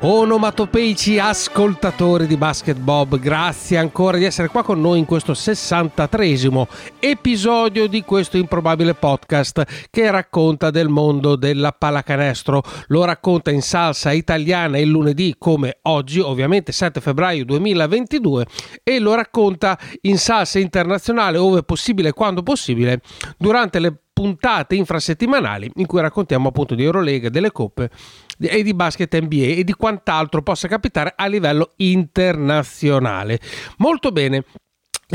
Onomatopeici 0.00 1.18
ascoltatori 1.18 2.26
di 2.26 2.36
Basket 2.36 2.76
Bob, 2.76 3.18
grazie 3.18 3.78
ancora 3.78 4.18
di 4.18 4.24
essere 4.24 4.48
qua 4.48 4.62
con 4.62 4.80
noi 4.80 4.98
in 4.98 5.06
questo 5.06 5.32
63esimo 5.32 6.66
episodio 6.98 7.86
di 7.86 8.02
questo 8.02 8.36
improbabile 8.36 8.94
podcast 8.94 9.88
che 9.90 10.10
racconta 10.10 10.70
del 10.70 10.88
mondo 10.88 11.36
della 11.36 11.72
pallacanestro. 11.72 12.62
Lo 12.88 13.04
racconta 13.04 13.50
in 13.50 13.62
salsa 13.62 14.12
italiana 14.12 14.78
il 14.78 14.88
lunedì 14.88 15.36
come 15.38 15.78
oggi, 15.82 16.20
ovviamente 16.20 16.72
7 16.72 17.00
febbraio 17.00 17.46
2022 17.46 18.46
e 18.82 18.98
lo 18.98 19.14
racconta 19.14 19.78
in 20.02 20.18
salsa 20.18 20.58
internazionale 20.58 21.38
ove 21.38 21.62
possibile 21.62 22.10
e 22.10 22.12
quando 22.12 22.42
possibile 22.42 23.00
durante 23.38 23.78
le 23.78 23.96
puntate 24.14 24.76
infrasettimanali 24.76 25.70
in 25.74 25.86
cui 25.86 26.00
raccontiamo 26.00 26.48
appunto 26.48 26.76
di 26.76 26.84
Eurolega, 26.84 27.28
delle 27.28 27.50
coppe 27.50 27.90
e 28.38 28.62
di 28.62 28.74
basket 28.74 29.16
NBA 29.16 29.58
e 29.58 29.64
di 29.64 29.72
quant'altro 29.72 30.42
possa 30.42 30.68
capitare 30.68 31.14
a 31.16 31.26
livello 31.26 31.72
internazionale. 31.76 33.40
Molto 33.78 34.12
bene, 34.12 34.44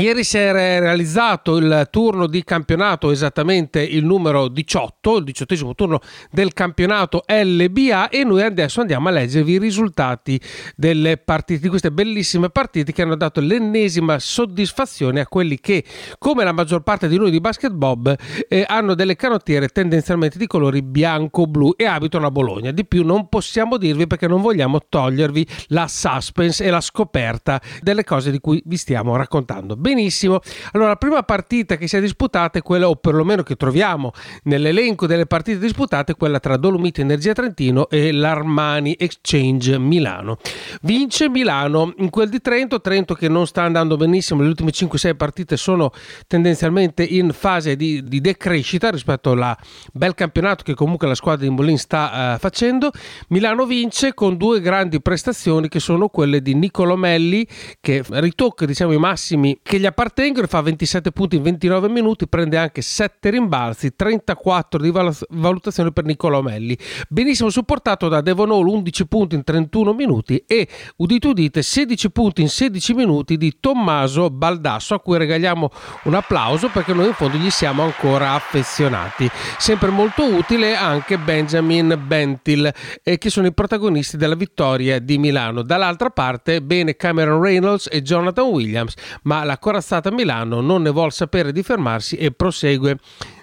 Ieri 0.00 0.24
si 0.24 0.38
è 0.38 0.50
realizzato 0.50 1.58
il 1.58 1.88
turno 1.90 2.26
di 2.26 2.42
campionato, 2.42 3.10
esattamente 3.10 3.82
il 3.82 4.02
numero 4.02 4.48
18, 4.48 5.18
il 5.18 5.24
diciottesimo 5.24 5.74
turno 5.74 6.00
del 6.30 6.54
campionato 6.54 7.22
LBA 7.26 8.08
e 8.08 8.24
noi 8.24 8.40
adesso 8.40 8.80
andiamo 8.80 9.08
a 9.08 9.10
leggervi 9.10 9.52
i 9.52 9.58
risultati 9.58 10.40
delle 10.74 11.18
partite, 11.18 11.60
di 11.60 11.68
queste 11.68 11.92
bellissime 11.92 12.48
partite 12.48 12.92
che 12.92 13.02
hanno 13.02 13.14
dato 13.14 13.42
l'ennesima 13.42 14.18
soddisfazione 14.18 15.20
a 15.20 15.26
quelli 15.26 15.60
che, 15.60 15.84
come 16.16 16.44
la 16.44 16.52
maggior 16.52 16.80
parte 16.80 17.06
di 17.06 17.18
noi 17.18 17.30
di 17.30 17.38
Basket 17.38 17.72
Bob, 17.72 18.16
eh, 18.48 18.64
hanno 18.66 18.94
delle 18.94 19.16
canottiere 19.16 19.68
tendenzialmente 19.68 20.38
di 20.38 20.46
colori 20.46 20.80
bianco-blu 20.80 21.74
e 21.76 21.84
abitano 21.84 22.26
a 22.26 22.30
Bologna. 22.30 22.70
Di 22.70 22.86
più 22.86 23.04
non 23.04 23.28
possiamo 23.28 23.76
dirvi 23.76 24.06
perché 24.06 24.26
non 24.26 24.40
vogliamo 24.40 24.80
togliervi 24.88 25.46
la 25.66 25.86
suspense 25.86 26.64
e 26.64 26.70
la 26.70 26.80
scoperta 26.80 27.60
delle 27.82 28.02
cose 28.02 28.30
di 28.30 28.40
cui 28.40 28.62
vi 28.64 28.78
stiamo 28.78 29.14
raccontando 29.14 29.76
benissimo. 29.94 30.40
Allora, 30.72 30.90
la 30.90 30.96
prima 30.96 31.22
partita 31.22 31.76
che 31.76 31.88
si 31.88 31.96
è 31.96 32.00
disputata 32.00 32.58
è 32.58 32.62
quella, 32.62 32.88
o 32.88 32.96
perlomeno 32.96 33.42
che 33.42 33.56
troviamo 33.56 34.12
nell'elenco 34.44 35.06
delle 35.06 35.26
partite 35.26 35.58
disputate, 35.58 36.14
quella 36.14 36.38
tra 36.38 36.56
Dolomiti 36.56 37.00
Energia 37.00 37.32
Trentino 37.32 37.88
e 37.88 38.12
l'Armani 38.12 38.96
Exchange 38.98 39.78
Milano. 39.78 40.38
Vince 40.82 41.28
Milano 41.28 41.92
in 41.98 42.10
quel 42.10 42.28
di 42.28 42.40
Trento, 42.40 42.80
Trento 42.80 43.14
che 43.14 43.28
non 43.28 43.46
sta 43.46 43.62
andando 43.62 43.96
benissimo, 43.96 44.42
le 44.42 44.48
ultime 44.48 44.70
5-6 44.70 45.16
partite 45.16 45.56
sono 45.56 45.92
tendenzialmente 46.26 47.02
in 47.02 47.32
fase 47.32 47.76
di, 47.76 48.04
di 48.04 48.20
decrescita 48.20 48.90
rispetto 48.90 49.32
al 49.32 49.56
bel 49.92 50.14
campionato 50.14 50.62
che 50.62 50.74
comunque 50.74 51.08
la 51.08 51.14
squadra 51.14 51.46
di 51.46 51.52
Molin 51.52 51.78
sta 51.78 52.34
uh, 52.34 52.38
facendo. 52.38 52.90
Milano 53.28 53.66
vince 53.66 54.14
con 54.14 54.36
due 54.36 54.60
grandi 54.60 55.00
prestazioni 55.00 55.68
che 55.68 55.80
sono 55.80 56.08
quelle 56.08 56.40
di 56.40 56.54
Nicolo 56.54 56.96
Melli 56.96 57.46
che 57.80 58.04
ritocca 58.08 58.64
diciamo 58.64 58.92
i 58.92 58.98
massimi 58.98 59.58
che 59.70 59.78
gli 59.78 59.86
appartengono, 59.86 60.48
fa 60.48 60.62
27 60.62 61.12
punti 61.12 61.36
in 61.36 61.42
29 61.42 61.88
minuti, 61.88 62.26
prende 62.26 62.56
anche 62.56 62.82
7 62.82 63.30
rimbalzi, 63.30 63.94
34 63.94 64.80
di 64.80 64.90
valutazione 64.90 65.92
per 65.92 66.02
Niccolò 66.06 66.42
Melli. 66.42 66.76
Benissimo 67.08 67.50
supportato 67.50 68.08
da 68.08 68.20
Devon 68.20 68.50
Hall, 68.50 68.66
11 68.66 69.06
punti 69.06 69.36
in 69.36 69.44
31 69.44 69.92
minuti 69.92 70.42
e, 70.44 70.66
udite 70.96 71.28
udite, 71.28 71.62
16 71.62 72.10
punti 72.10 72.42
in 72.42 72.48
16 72.48 72.94
minuti 72.94 73.36
di 73.36 73.58
Tommaso 73.60 74.28
Baldasso, 74.28 74.94
a 74.94 75.00
cui 75.00 75.18
regaliamo 75.18 75.70
un 76.02 76.14
applauso 76.14 76.68
perché 76.70 76.92
noi 76.92 77.06
in 77.06 77.14
fondo 77.14 77.36
gli 77.36 77.50
siamo 77.50 77.84
ancora 77.84 78.32
affezionati. 78.32 79.30
Sempre 79.56 79.90
molto 79.90 80.24
utile 80.24 80.74
anche 80.74 81.16
Benjamin 81.16 81.96
Bentil, 82.08 82.74
eh, 83.04 83.18
che 83.18 83.30
sono 83.30 83.46
i 83.46 83.54
protagonisti 83.54 84.16
della 84.16 84.34
vittoria 84.34 84.98
di 84.98 85.16
Milano. 85.16 85.62
Dall'altra 85.62 86.10
parte, 86.10 86.60
bene 86.60 86.96
Cameron 86.96 87.40
Reynolds 87.40 87.88
e 87.88 88.02
Jonathan 88.02 88.46
Williams, 88.46 88.94
ma 89.22 89.44
la 89.44 89.58
corazzata 89.60 90.08
a 90.08 90.12
Milano 90.12 90.60
non 90.60 90.82
ne 90.82 90.90
vuol 90.90 91.12
sapere 91.12 91.52
di 91.52 91.62
fermarsi 91.62 92.16
e 92.16 92.32
prosegue 92.32 92.98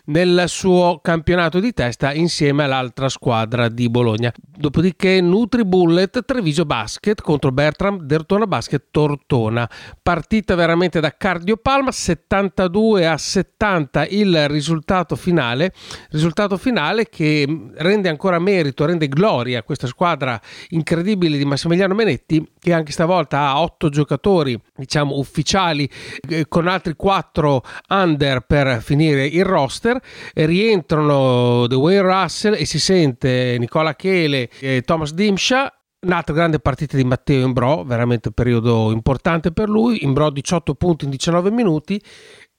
nel 0.08 0.44
suo 0.48 1.00
campionato 1.02 1.60
di 1.60 1.74
testa 1.74 2.14
insieme 2.14 2.64
all'altra 2.64 3.10
squadra 3.10 3.70
di 3.70 3.90
Bologna. 3.90 4.32
Dopodiché 4.40 5.22
Nutri 5.22 5.66
Bullet 5.66 6.24
Treviso 6.26 6.66
Basket 6.66 7.22
contro 7.22 7.52
Bertram 7.52 8.00
Dertona 8.02 8.48
Basket 8.48 8.86
Tortona. 8.90 9.70
Partita 10.02 10.56
veramente 10.56 11.00
da 11.00 11.16
cardiopalma, 11.16 11.92
72 11.92 13.08
a 13.08 13.18
70 13.18 14.08
il 14.08 14.48
risultato 14.48 15.16
finale, 15.16 15.74
risultato 16.12 16.58
finale 16.58 17.10
che 17.10 17.46
rende 17.76 18.10
ancora 18.10 18.40
merito, 18.40 18.86
rende 18.86 19.08
gloria 19.08 19.60
a 19.60 19.64
questa 19.64 19.88
squadra 19.88 20.40
incredibile 20.70 21.38
di 21.38 21.46
Massimiliano 21.46 21.94
Menetti 21.94 22.46
che 22.60 22.74
anche 22.74 22.92
stavolta 22.92 23.42
ha 23.42 23.62
8 23.62 23.90
giocatori, 23.90 24.60
diciamo 24.76 25.18
ufficiali 25.18 25.90
eh, 26.30 26.48
con 26.48 26.68
altri 26.68 26.96
4 26.96 27.64
under 27.90 28.42
per 28.42 28.82
finire 28.82 29.26
il 29.26 29.46
roster 29.46 29.97
rientrano 30.34 31.68
The 31.68 31.76
Wayne 31.76 32.02
Russell 32.02 32.54
e 32.54 32.66
si 32.66 32.80
sente 32.80 33.56
Nicola 33.60 33.96
Chele 33.96 34.50
e 34.60 34.82
Thomas 34.82 35.14
Dimsha 35.14 35.72
Un'altra 36.00 36.36
grande 36.36 36.60
partita 36.60 36.96
di 36.96 37.04
Matteo 37.04 37.44
Imbro, 37.44 37.84
veramente 37.84 38.28
un 38.28 38.34
periodo 38.36 38.92
importante 38.92 39.52
per 39.52 39.68
lui. 39.68 40.04
Imbro 40.04 40.30
18 40.30 40.76
punti 40.76 41.06
in 41.06 41.10
19 41.10 41.50
minuti 41.50 42.00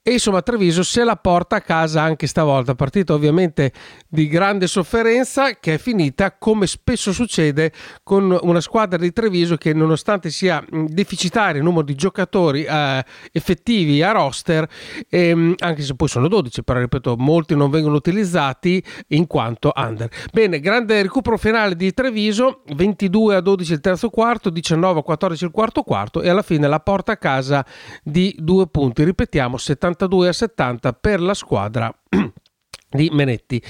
e 0.08 0.12
insomma 0.12 0.40
Treviso 0.40 0.82
se 0.82 1.04
la 1.04 1.16
porta 1.16 1.56
a 1.56 1.60
casa 1.60 2.00
anche 2.00 2.26
stavolta, 2.26 2.74
partita 2.74 3.12
ovviamente 3.12 3.72
di 4.08 4.26
grande 4.26 4.66
sofferenza 4.66 5.58
che 5.58 5.74
è 5.74 5.78
finita 5.78 6.34
come 6.38 6.66
spesso 6.66 7.12
succede 7.12 7.72
con 8.02 8.34
una 8.40 8.60
squadra 8.60 8.96
di 8.96 9.12
Treviso 9.12 9.56
che 9.56 9.74
nonostante 9.74 10.30
sia 10.30 10.64
deficitario 10.70 11.58
il 11.58 11.64
numero 11.64 11.84
di 11.84 11.94
giocatori 11.94 12.64
eh, 12.64 13.04
effettivi 13.32 14.02
a 14.02 14.12
roster, 14.12 14.66
ehm, 15.10 15.56
anche 15.58 15.82
se 15.82 15.94
poi 15.94 16.08
sono 16.08 16.28
12, 16.28 16.64
però 16.64 16.78
ripeto 16.78 17.16
molti 17.18 17.54
non 17.54 17.68
vengono 17.68 17.96
utilizzati 17.96 18.82
in 19.08 19.26
quanto 19.26 19.72
under. 19.76 20.08
Bene, 20.32 20.60
grande 20.60 21.02
recupero 21.02 21.36
finale 21.36 21.76
di 21.76 21.92
Treviso, 21.92 22.62
22 22.74 23.34
a 23.34 23.40
12 23.40 23.72
il 23.74 23.80
terzo 23.80 24.08
quarto, 24.08 24.48
19 24.48 25.00
a 25.00 25.02
14 25.02 25.44
il 25.44 25.50
quarto 25.50 25.82
quarto 25.82 26.22
e 26.22 26.30
alla 26.30 26.40
fine 26.40 26.66
la 26.66 26.80
porta 26.80 27.12
a 27.12 27.16
casa 27.18 27.62
di 28.02 28.34
due 28.38 28.66
punti, 28.68 29.04
ripetiamo 29.04 29.58
70 29.58 29.97
72 29.98 30.28
a 30.28 30.32
70 30.32 30.92
per 30.92 31.20
la 31.20 31.34
squadra 31.34 31.92
di 32.88 33.10
Menetti. 33.12 33.62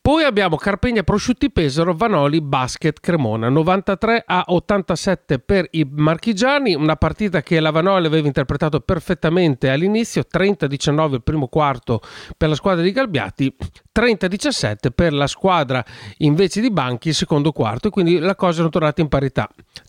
Poi 0.00 0.22
abbiamo 0.22 0.56
Carpegna 0.56 1.02
Prosciutti 1.02 1.50
Pesaro, 1.50 1.92
Vanoli 1.92 2.40
Basket 2.40 2.98
Cremona, 2.98 3.50
93 3.50 4.22
a 4.24 4.44
87 4.46 5.38
per 5.38 5.66
i 5.72 5.86
marchigiani, 5.86 6.74
una 6.74 6.96
partita 6.96 7.42
che 7.42 7.60
la 7.60 7.70
Vanoli 7.70 8.06
aveva 8.06 8.26
interpretato 8.26 8.80
perfettamente 8.80 9.68
all'inizio, 9.68 10.22
30-19 10.32 11.12
il 11.12 11.22
primo 11.22 11.48
quarto 11.48 12.00
per 12.38 12.48
la 12.48 12.54
squadra 12.54 12.82
di 12.82 12.92
Galbiati, 12.92 13.54
30-17 13.94 14.92
per 14.94 15.12
la 15.12 15.26
squadra 15.26 15.84
invece 16.18 16.62
di 16.62 16.70
Banchi 16.70 17.08
il 17.08 17.14
secondo 17.14 17.52
quarto, 17.52 17.90
quindi 17.90 18.18
la 18.18 18.34
cosa 18.34 18.64
è 18.64 18.68
tornata 18.70 19.02
in 19.02 19.08
parità 19.08 19.46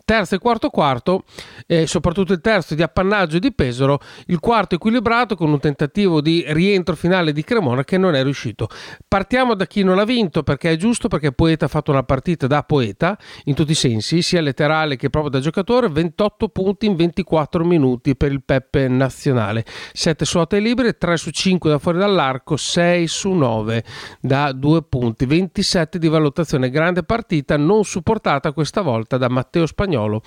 terzo 0.09 0.33
e 0.33 0.39
quarto 0.39 0.71
quarto, 0.71 1.23
e 1.67 1.85
soprattutto 1.85 2.33
il 2.33 2.41
terzo 2.41 2.73
di 2.73 2.81
appannaggio 2.81 3.37
di 3.37 3.53
Pesaro, 3.53 3.99
il 4.25 4.39
quarto 4.39 4.73
equilibrato 4.73 5.35
con 5.35 5.51
un 5.51 5.59
tentativo 5.59 6.19
di 6.19 6.43
rientro 6.47 6.95
finale 6.95 7.31
di 7.31 7.43
Cremona 7.43 7.83
che 7.83 7.99
non 7.99 8.15
è 8.15 8.23
riuscito. 8.23 8.69
Partiamo 9.07 9.53
da 9.53 9.67
chi 9.67 9.83
non 9.83 9.99
ha 9.99 10.05
vinto 10.05 10.41
perché 10.41 10.71
è 10.71 10.77
giusto, 10.77 11.09
perché 11.09 11.31
Poeta 11.31 11.65
ha 11.65 11.67
fatto 11.67 11.91
una 11.91 12.01
partita 12.01 12.47
da 12.47 12.63
poeta 12.63 13.19
in 13.43 13.53
tutti 13.53 13.73
i 13.73 13.75
sensi, 13.75 14.23
sia 14.23 14.41
letterale 14.41 14.95
che 14.95 15.11
proprio 15.11 15.31
da 15.31 15.39
giocatore, 15.41 15.89
28 15.89 16.49
punti 16.49 16.87
in 16.87 16.95
24 16.95 17.63
minuti 17.63 18.15
per 18.15 18.31
il 18.31 18.41
Peppe 18.43 18.87
nazionale, 18.87 19.63
7 19.93 20.25
suote 20.25 20.57
libere, 20.57 20.97
3 20.97 21.17
su 21.17 21.29
5 21.29 21.69
da 21.69 21.77
fuori 21.77 21.99
dall'arco, 21.99 22.57
6 22.57 23.05
su 23.05 23.29
9 23.29 23.83
da 24.21 24.53
2 24.53 24.81
punti, 24.89 25.27
27 25.27 25.99
di 25.99 26.07
valutazione, 26.07 26.71
grande 26.71 27.03
partita 27.03 27.57
non 27.57 27.83
supportata 27.83 28.53
questa 28.53 28.81
volta 28.81 29.15
da 29.17 29.29
Matteo 29.29 29.67
Spagnolo 29.67 29.97
Spagnolo 29.99 30.21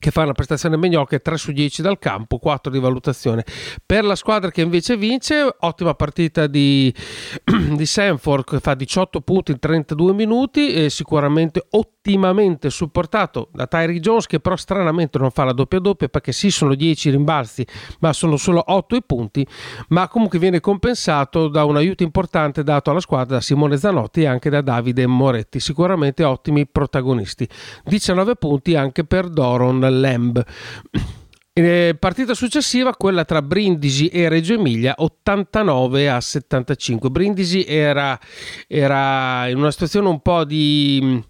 che 0.00 0.10
fa 0.10 0.22
una 0.22 0.32
prestazione 0.32 0.78
mediocre 0.78 1.20
3 1.20 1.36
su 1.36 1.52
10 1.52 1.82
dal 1.82 1.98
campo, 1.98 2.38
4 2.38 2.72
di 2.72 2.78
valutazione. 2.80 3.44
Per 3.84 4.02
la 4.02 4.14
squadra 4.14 4.50
che 4.50 4.62
invece 4.62 4.96
vince, 4.96 5.54
ottima 5.60 5.94
partita 5.94 6.46
di, 6.46 6.92
di 7.76 7.84
Sanford 7.84 8.44
che 8.44 8.60
fa 8.60 8.74
18 8.74 9.20
punti 9.20 9.52
in 9.52 9.58
32 9.58 10.12
minuti, 10.14 10.88
sicuramente 10.88 11.66
ottimamente 11.70 12.70
supportato 12.70 13.50
da 13.52 13.66
Tyree 13.66 14.00
Jones 14.00 14.24
che 14.24 14.40
però 14.40 14.56
stranamente 14.56 15.18
non 15.18 15.30
fa 15.30 15.44
la 15.44 15.52
doppia 15.52 15.78
doppia 15.80 16.08
perché 16.08 16.32
sì 16.32 16.50
sono 16.50 16.74
10 16.74 17.10
rimbalzi 17.10 17.66
ma 17.98 18.14
sono 18.14 18.38
solo 18.38 18.62
8 18.66 18.96
i 18.96 19.02
punti, 19.04 19.46
ma 19.88 20.08
comunque 20.08 20.38
viene 20.38 20.60
compensato 20.60 21.48
da 21.48 21.64
un 21.64 21.76
aiuto 21.76 22.02
importante 22.02 22.62
dato 22.62 22.90
alla 22.90 23.00
squadra 23.00 23.36
da 23.36 23.42
Simone 23.42 23.76
Zanotti 23.76 24.22
e 24.22 24.26
anche 24.26 24.48
da 24.48 24.62
Davide 24.62 25.06
Moretti, 25.06 25.60
sicuramente 25.60 26.24
ottimi 26.24 26.66
protagonisti. 26.66 27.46
19 27.84 28.36
punti 28.36 28.76
anche 28.76 29.04
per 29.04 29.28
Doron 29.28 29.88
Lamb. 29.90 30.44
Eh, 31.52 31.96
partita 31.98 32.32
successiva, 32.32 32.94
quella 32.94 33.24
tra 33.24 33.42
Brindisi 33.42 34.06
e 34.06 34.28
Reggio 34.28 34.54
Emilia, 34.54 34.94
89 34.96 36.08
a 36.08 36.20
75. 36.20 37.10
Brindisi 37.10 37.64
era, 37.64 38.18
era 38.66 39.48
in 39.48 39.58
una 39.58 39.72
situazione 39.72 40.08
un 40.08 40.22
po' 40.22 40.44
di 40.44 41.22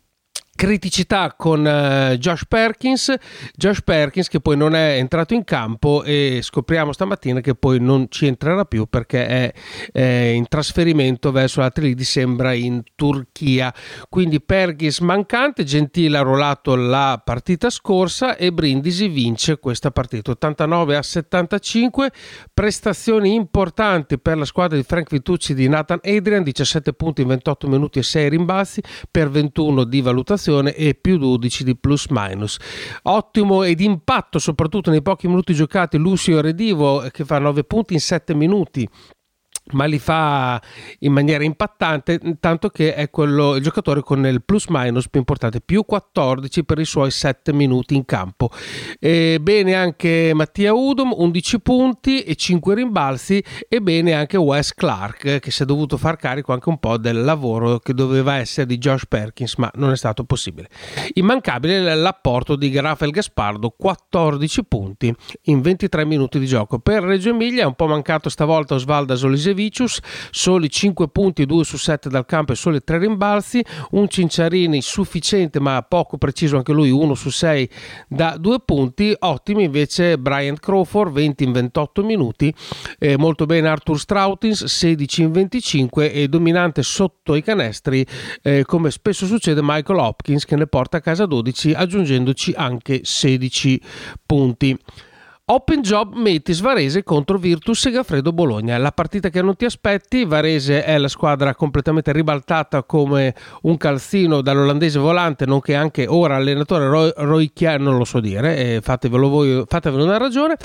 criticità 0.60 1.32
con 1.38 1.60
uh, 1.60 2.18
Josh 2.18 2.44
Perkins, 2.46 3.14
Josh 3.56 3.80
Perkins 3.80 4.28
che 4.28 4.40
poi 4.40 4.58
non 4.58 4.74
è 4.74 4.96
entrato 4.98 5.32
in 5.32 5.42
campo 5.42 6.02
e 6.02 6.40
scopriamo 6.42 6.92
stamattina 6.92 7.40
che 7.40 7.54
poi 7.54 7.80
non 7.80 8.08
ci 8.10 8.26
entrerà 8.26 8.66
più 8.66 8.84
perché 8.84 9.26
è, 9.26 9.54
è 9.90 10.02
in 10.34 10.46
trasferimento 10.48 11.32
verso 11.32 11.60
la 11.60 11.70
Trilidi, 11.70 12.04
sembra 12.04 12.52
in 12.52 12.82
Turchia. 12.94 13.72
Quindi 14.10 14.42
Perkins 14.42 14.98
mancante, 14.98 15.64
Gentile 15.64 16.18
ha 16.18 16.20
rollato 16.20 16.74
la 16.74 17.18
partita 17.24 17.70
scorsa 17.70 18.36
e 18.36 18.52
Brindisi 18.52 19.08
vince 19.08 19.58
questa 19.58 19.90
partita. 19.90 20.32
89 20.32 20.94
a 20.94 21.02
75, 21.02 22.12
prestazioni 22.52 23.32
importanti 23.32 24.18
per 24.18 24.36
la 24.36 24.44
squadra 24.44 24.76
di 24.76 24.82
Frank 24.82 25.08
Vitucci 25.08 25.54
di 25.54 25.68
Nathan 25.68 26.00
Adrian, 26.02 26.42
17 26.42 26.92
punti 26.92 27.22
in 27.22 27.28
28 27.28 27.66
minuti 27.66 27.98
e 27.98 28.02
6 28.02 28.28
rimbalzi 28.28 28.82
per 29.10 29.30
21 29.30 29.84
di 29.84 30.02
valutazione 30.02 30.48
e 30.58 30.94
più 30.94 31.18
12 31.18 31.64
di 31.64 31.76
plus 31.76 32.06
minus. 32.10 32.58
Ottimo 33.02 33.62
ed 33.62 33.80
impatto 33.80 34.38
soprattutto 34.38 34.90
nei 34.90 35.02
pochi 35.02 35.28
minuti 35.28 35.54
giocati 35.54 35.96
Lucio 35.96 36.40
Redivo 36.40 37.08
che 37.10 37.24
fa 37.24 37.38
9 37.38 37.64
punti 37.64 37.94
in 37.94 38.00
7 38.00 38.34
minuti 38.34 38.88
ma 39.72 39.84
li 39.84 39.98
fa 39.98 40.60
in 41.00 41.12
maniera 41.12 41.44
impattante, 41.44 42.20
tanto 42.38 42.68
che 42.68 42.94
è 42.94 43.10
quello, 43.10 43.56
il 43.56 43.62
giocatore 43.62 44.02
con 44.02 44.24
il 44.26 44.42
plus 44.42 44.66
minus 44.68 45.08
più 45.08 45.20
importante, 45.20 45.60
più 45.60 45.84
14 45.84 46.64
per 46.64 46.78
i 46.78 46.84
suoi 46.84 47.10
7 47.10 47.52
minuti 47.52 47.94
in 47.94 48.04
campo. 48.04 48.50
E 48.98 49.38
bene 49.40 49.74
anche 49.74 50.32
Mattia 50.34 50.72
Udom, 50.72 51.12
11 51.16 51.60
punti 51.60 52.22
e 52.22 52.34
5 52.34 52.74
rimbalzi, 52.74 53.42
e 53.68 53.80
bene 53.80 54.12
anche 54.14 54.36
Wes 54.36 54.74
Clark, 54.74 55.38
che 55.38 55.50
si 55.50 55.62
è 55.62 55.66
dovuto 55.66 55.96
far 55.96 56.16
carico 56.16 56.52
anche 56.52 56.68
un 56.68 56.78
po' 56.78 56.96
del 56.96 57.22
lavoro 57.22 57.78
che 57.78 57.94
doveva 57.94 58.36
essere 58.36 58.66
di 58.66 58.78
Josh 58.78 59.06
Perkins, 59.06 59.56
ma 59.56 59.70
non 59.74 59.90
è 59.90 59.96
stato 59.96 60.24
possibile. 60.24 60.68
Immancabile 61.14 61.94
l'apporto 61.94 62.56
di 62.56 62.78
Rafael 62.78 63.10
Gaspardo, 63.10 63.74
14 63.76 64.64
punti 64.64 65.14
in 65.44 65.60
23 65.60 66.04
minuti 66.04 66.38
di 66.38 66.46
gioco. 66.46 66.78
Per 66.78 67.02
Reggio 67.02 67.30
Emilia 67.30 67.64
è 67.64 67.66
un 67.66 67.74
po' 67.74 67.86
mancato 67.86 68.28
stavolta 68.28 68.74
Osvaldo 68.74 69.16
Solisevi 69.16 69.59
Vicius, 69.60 70.00
soli 70.30 70.70
5 70.70 71.08
punti, 71.08 71.44
2 71.44 71.64
su 71.64 71.76
7 71.76 72.08
dal 72.08 72.24
campo 72.24 72.52
e 72.52 72.54
soli 72.54 72.82
3 72.82 72.98
rimbalzi, 72.98 73.62
un 73.90 74.08
Cinciarini 74.08 74.80
sufficiente 74.80 75.60
ma 75.60 75.82
poco 75.82 76.16
preciso 76.16 76.56
anche 76.56 76.72
lui, 76.72 76.90
1 76.90 77.14
su 77.14 77.28
6 77.28 77.68
da 78.08 78.36
2 78.38 78.60
punti, 78.64 79.14
ottimi 79.18 79.64
invece 79.64 80.18
Brian 80.18 80.56
Crawford, 80.56 81.12
20 81.12 81.44
in 81.44 81.52
28 81.52 82.02
minuti, 82.02 82.54
eh, 82.98 83.18
molto 83.18 83.44
bene 83.44 83.68
Arthur 83.68 83.98
Strautins, 83.98 84.64
16 84.64 85.22
in 85.22 85.32
25 85.32 86.12
e 86.12 86.28
dominante 86.28 86.82
sotto 86.82 87.34
i 87.34 87.42
canestri 87.42 88.06
eh, 88.42 88.64
come 88.64 88.90
spesso 88.90 89.26
succede 89.26 89.60
Michael 89.62 89.98
Hopkins 89.98 90.44
che 90.46 90.56
ne 90.56 90.66
porta 90.66 90.96
a 90.98 91.00
casa 91.00 91.26
12 91.26 91.72
aggiungendoci 91.72 92.52
anche 92.56 93.00
16 93.02 93.80
punti. 94.24 94.78
Open 95.52 95.80
Job 95.80 96.14
Metis 96.14 96.60
Varese 96.60 97.02
contro 97.02 97.36
Virtus 97.36 97.80
Segafredo 97.80 98.32
Bologna. 98.32 98.78
La 98.78 98.92
partita 98.92 99.30
che 99.30 99.42
non 99.42 99.56
ti 99.56 99.64
aspetti, 99.64 100.24
Varese 100.24 100.84
è 100.84 100.96
la 100.96 101.08
squadra 101.08 101.56
completamente 101.56 102.12
ribaltata 102.12 102.84
come 102.84 103.34
un 103.62 103.76
calzino 103.76 104.42
dall'olandese 104.42 105.00
volante, 105.00 105.46
nonché 105.46 105.74
anche 105.74 106.06
ora 106.06 106.36
allenatore 106.36 106.86
Roy, 106.86 107.12
Roy 107.16 107.50
Chiar, 107.52 107.80
non 107.80 107.96
lo 107.96 108.04
so 108.04 108.20
dire, 108.20 108.80
fatevelo 108.80 109.28
voi, 109.28 109.64
fatevelo 109.66 110.04
una 110.04 110.18
ragione. 110.18 110.56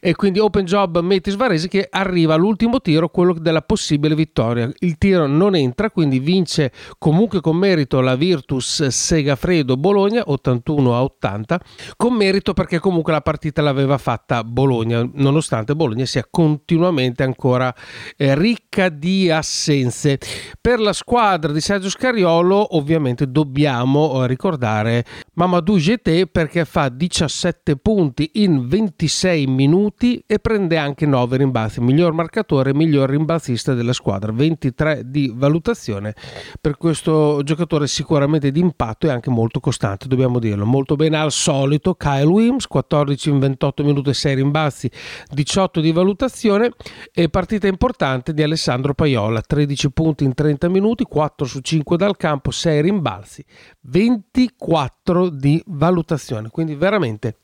E 0.00 0.16
quindi 0.16 0.40
Open 0.40 0.64
Job 0.64 0.98
Metis 0.98 1.36
Varese 1.36 1.68
che 1.68 1.86
arriva 1.88 2.34
all'ultimo 2.34 2.80
tiro, 2.80 3.10
quello 3.10 3.34
della 3.34 3.62
possibile 3.62 4.16
vittoria. 4.16 4.68
Il 4.80 4.98
tiro 4.98 5.28
non 5.28 5.54
entra, 5.54 5.88
quindi 5.88 6.18
vince 6.18 6.72
comunque 6.98 7.40
con 7.40 7.56
merito 7.56 8.00
la 8.00 8.16
Virtus 8.16 8.88
Segafredo 8.88 9.76
Bologna 9.76 10.24
81 10.26 10.96
a 10.96 11.04
80, 11.04 11.60
con 11.96 12.14
merito 12.14 12.54
perché 12.54 12.80
comunque 12.80 13.12
la 13.12 13.20
partita 13.20 13.62
l'aveva 13.62 13.98
fatta 13.98 14.30
fatta 14.32 14.44
Bologna, 14.44 15.06
nonostante 15.14 15.76
Bologna 15.76 16.06
sia 16.06 16.26
continuamente 16.28 17.22
ancora 17.22 17.74
eh, 18.16 18.34
ricca 18.34 18.88
di 18.88 19.30
assenze. 19.30 20.18
Per 20.60 20.80
la 20.80 20.94
squadra 20.94 21.52
di 21.52 21.60
Sergio 21.60 21.90
Scariolo 21.90 22.76
ovviamente 22.76 23.30
dobbiamo 23.30 24.24
eh, 24.24 24.26
ricordare 24.26 25.04
Mamadou 25.34 25.76
GT 25.76 26.26
perché 26.26 26.64
fa 26.64 26.88
17 26.88 27.76
punti 27.76 28.30
in 28.34 28.68
26 28.68 29.46
minuti 29.46 30.22
e 30.26 30.38
prende 30.38 30.78
anche 30.78 31.04
9 31.04 31.36
rimbalzi, 31.36 31.80
miglior 31.80 32.12
marcatore, 32.12 32.74
miglior 32.74 33.10
rimbalzista 33.10 33.74
della 33.74 33.92
squadra, 33.92 34.32
23 34.32 35.02
di 35.04 35.30
valutazione 35.34 36.14
per 36.60 36.76
questo 36.76 37.42
giocatore 37.42 37.86
sicuramente 37.86 38.50
di 38.50 38.60
impatto 38.60 39.06
e 39.06 39.10
anche 39.10 39.30
molto 39.30 39.60
costante, 39.60 40.08
dobbiamo 40.08 40.38
dirlo, 40.38 40.64
molto 40.64 40.96
bene 40.96 41.18
al 41.18 41.32
solito 41.32 41.94
Kyle 41.94 42.24
Williams, 42.24 42.66
14 42.66 43.30
in 43.30 43.38
28 43.38 43.84
minuti 43.84 44.11
e 44.12 44.14
6 44.14 44.34
rimbalzi, 44.36 44.90
18 45.30 45.80
di 45.80 45.92
valutazione 45.92 46.70
e 47.12 47.28
partita 47.28 47.66
importante 47.66 48.32
di 48.32 48.42
Alessandro 48.42 48.94
Paiola, 48.94 49.40
13 49.40 49.90
punti 49.90 50.24
in 50.24 50.34
30 50.34 50.68
minuti, 50.68 51.04
4 51.04 51.46
su 51.46 51.60
5 51.60 51.96
dal 51.96 52.16
campo, 52.16 52.50
6 52.50 52.80
rimbalzi, 52.80 53.44
24 53.80 55.28
di 55.28 55.62
valutazione. 55.66 56.48
Quindi 56.48 56.74
veramente 56.74 57.36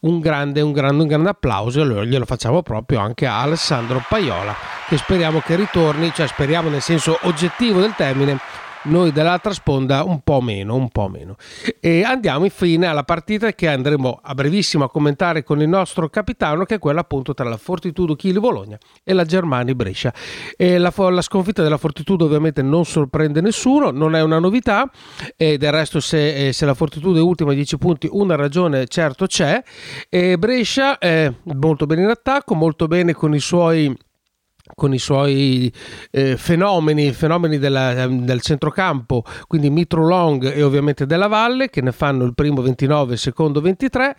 un 0.00 0.20
grande, 0.20 0.60
un 0.60 0.72
grande, 0.72 1.02
un 1.02 1.08
grande 1.08 1.30
applauso 1.30 1.80
e 1.80 2.06
glielo 2.06 2.26
facciamo 2.26 2.62
proprio 2.62 2.98
anche 2.98 3.26
a 3.26 3.40
Alessandro 3.40 4.02
Paiola 4.08 4.54
che 4.88 4.98
speriamo 4.98 5.40
che 5.40 5.56
ritorni, 5.56 6.12
cioè 6.14 6.26
speriamo 6.26 6.68
nel 6.68 6.82
senso 6.82 7.18
oggettivo 7.22 7.80
del 7.80 7.94
termine 7.96 8.38
noi 8.86 9.12
dall'altra 9.12 9.52
sponda 9.52 10.04
un 10.04 10.20
po' 10.20 10.40
meno, 10.40 10.74
un 10.74 10.88
po' 10.88 11.08
meno. 11.08 11.36
E 11.80 12.02
andiamo 12.02 12.44
infine 12.44 12.86
alla 12.86 13.04
partita 13.04 13.52
che 13.52 13.68
andremo 13.68 14.20
a 14.22 14.34
brevissimo 14.34 14.84
a 14.84 14.90
commentare 14.90 15.42
con 15.42 15.60
il 15.60 15.68
nostro 15.68 16.08
capitano, 16.08 16.64
che 16.64 16.76
è 16.76 16.78
quella 16.78 17.00
appunto 17.00 17.34
tra 17.34 17.48
la 17.48 17.56
Fortitudo 17.56 18.14
Chili 18.14 18.38
Bologna 18.38 18.78
e 19.02 19.12
la 19.12 19.24
Germani 19.24 19.74
Brescia. 19.74 20.12
E 20.56 20.78
la, 20.78 20.92
la, 20.96 21.22
sconfitta 21.22 21.62
della 21.62 21.78
Fortitudo 21.78 22.24
ovviamente 22.24 22.62
non 22.62 22.84
sorprende 22.84 23.40
nessuno, 23.40 23.90
non 23.90 24.14
è 24.14 24.22
una 24.22 24.38
novità, 24.38 24.90
e 25.36 25.58
del 25.58 25.72
resto 25.72 26.00
se, 26.00 26.48
eh, 26.48 26.52
se 26.52 26.64
la 26.66 26.74
Fortitudo 26.74 27.18
è 27.18 27.22
ultima 27.22 27.52
a 27.52 27.54
10 27.54 27.78
punti, 27.78 28.08
una 28.10 28.36
ragione 28.36 28.86
certo 28.86 29.26
c'è. 29.26 29.62
E 30.08 30.38
Brescia 30.38 30.98
è 30.98 31.32
molto 31.54 31.86
bene 31.86 32.02
in 32.02 32.08
attacco, 32.08 32.54
molto 32.54 32.86
bene 32.86 33.12
con 33.14 33.34
i 33.34 33.40
suoi 33.40 33.94
con 34.74 34.92
i 34.92 34.98
suoi 34.98 35.72
eh, 36.10 36.36
fenomeni, 36.36 37.12
fenomeni 37.12 37.58
della, 37.58 38.06
del 38.06 38.40
centrocampo, 38.40 39.24
quindi 39.46 39.70
Mitro 39.70 40.06
Long 40.06 40.52
e 40.52 40.62
ovviamente 40.62 41.06
Della 41.06 41.28
Valle, 41.28 41.70
che 41.70 41.80
ne 41.80 41.92
fanno 41.92 42.24
il 42.24 42.34
primo 42.34 42.62
29 42.62 43.10
e 43.10 43.14
il 43.14 43.18
secondo 43.18 43.60
23. 43.60 44.16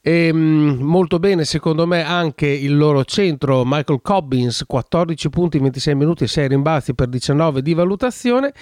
E, 0.00 0.32
mh, 0.32 0.78
molto 0.80 1.18
bene, 1.18 1.44
secondo 1.44 1.86
me, 1.86 2.04
anche 2.04 2.46
il 2.46 2.76
loro 2.76 3.04
centro, 3.04 3.62
Michael 3.64 4.00
Cobbins, 4.02 4.64
14 4.66 5.28
punti 5.30 5.56
in 5.56 5.64
26 5.64 5.94
minuti 5.94 6.24
e 6.24 6.28
6 6.28 6.48
rimbalzi 6.48 6.94
per 6.94 7.08
19 7.08 7.62
di 7.62 7.74
valutazione. 7.74 8.52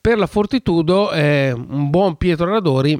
Per 0.00 0.16
la 0.16 0.26
Fortitudo, 0.26 1.10
eh, 1.12 1.52
un 1.52 1.90
buon 1.90 2.16
Pietro 2.16 2.50
Radori 2.50 2.98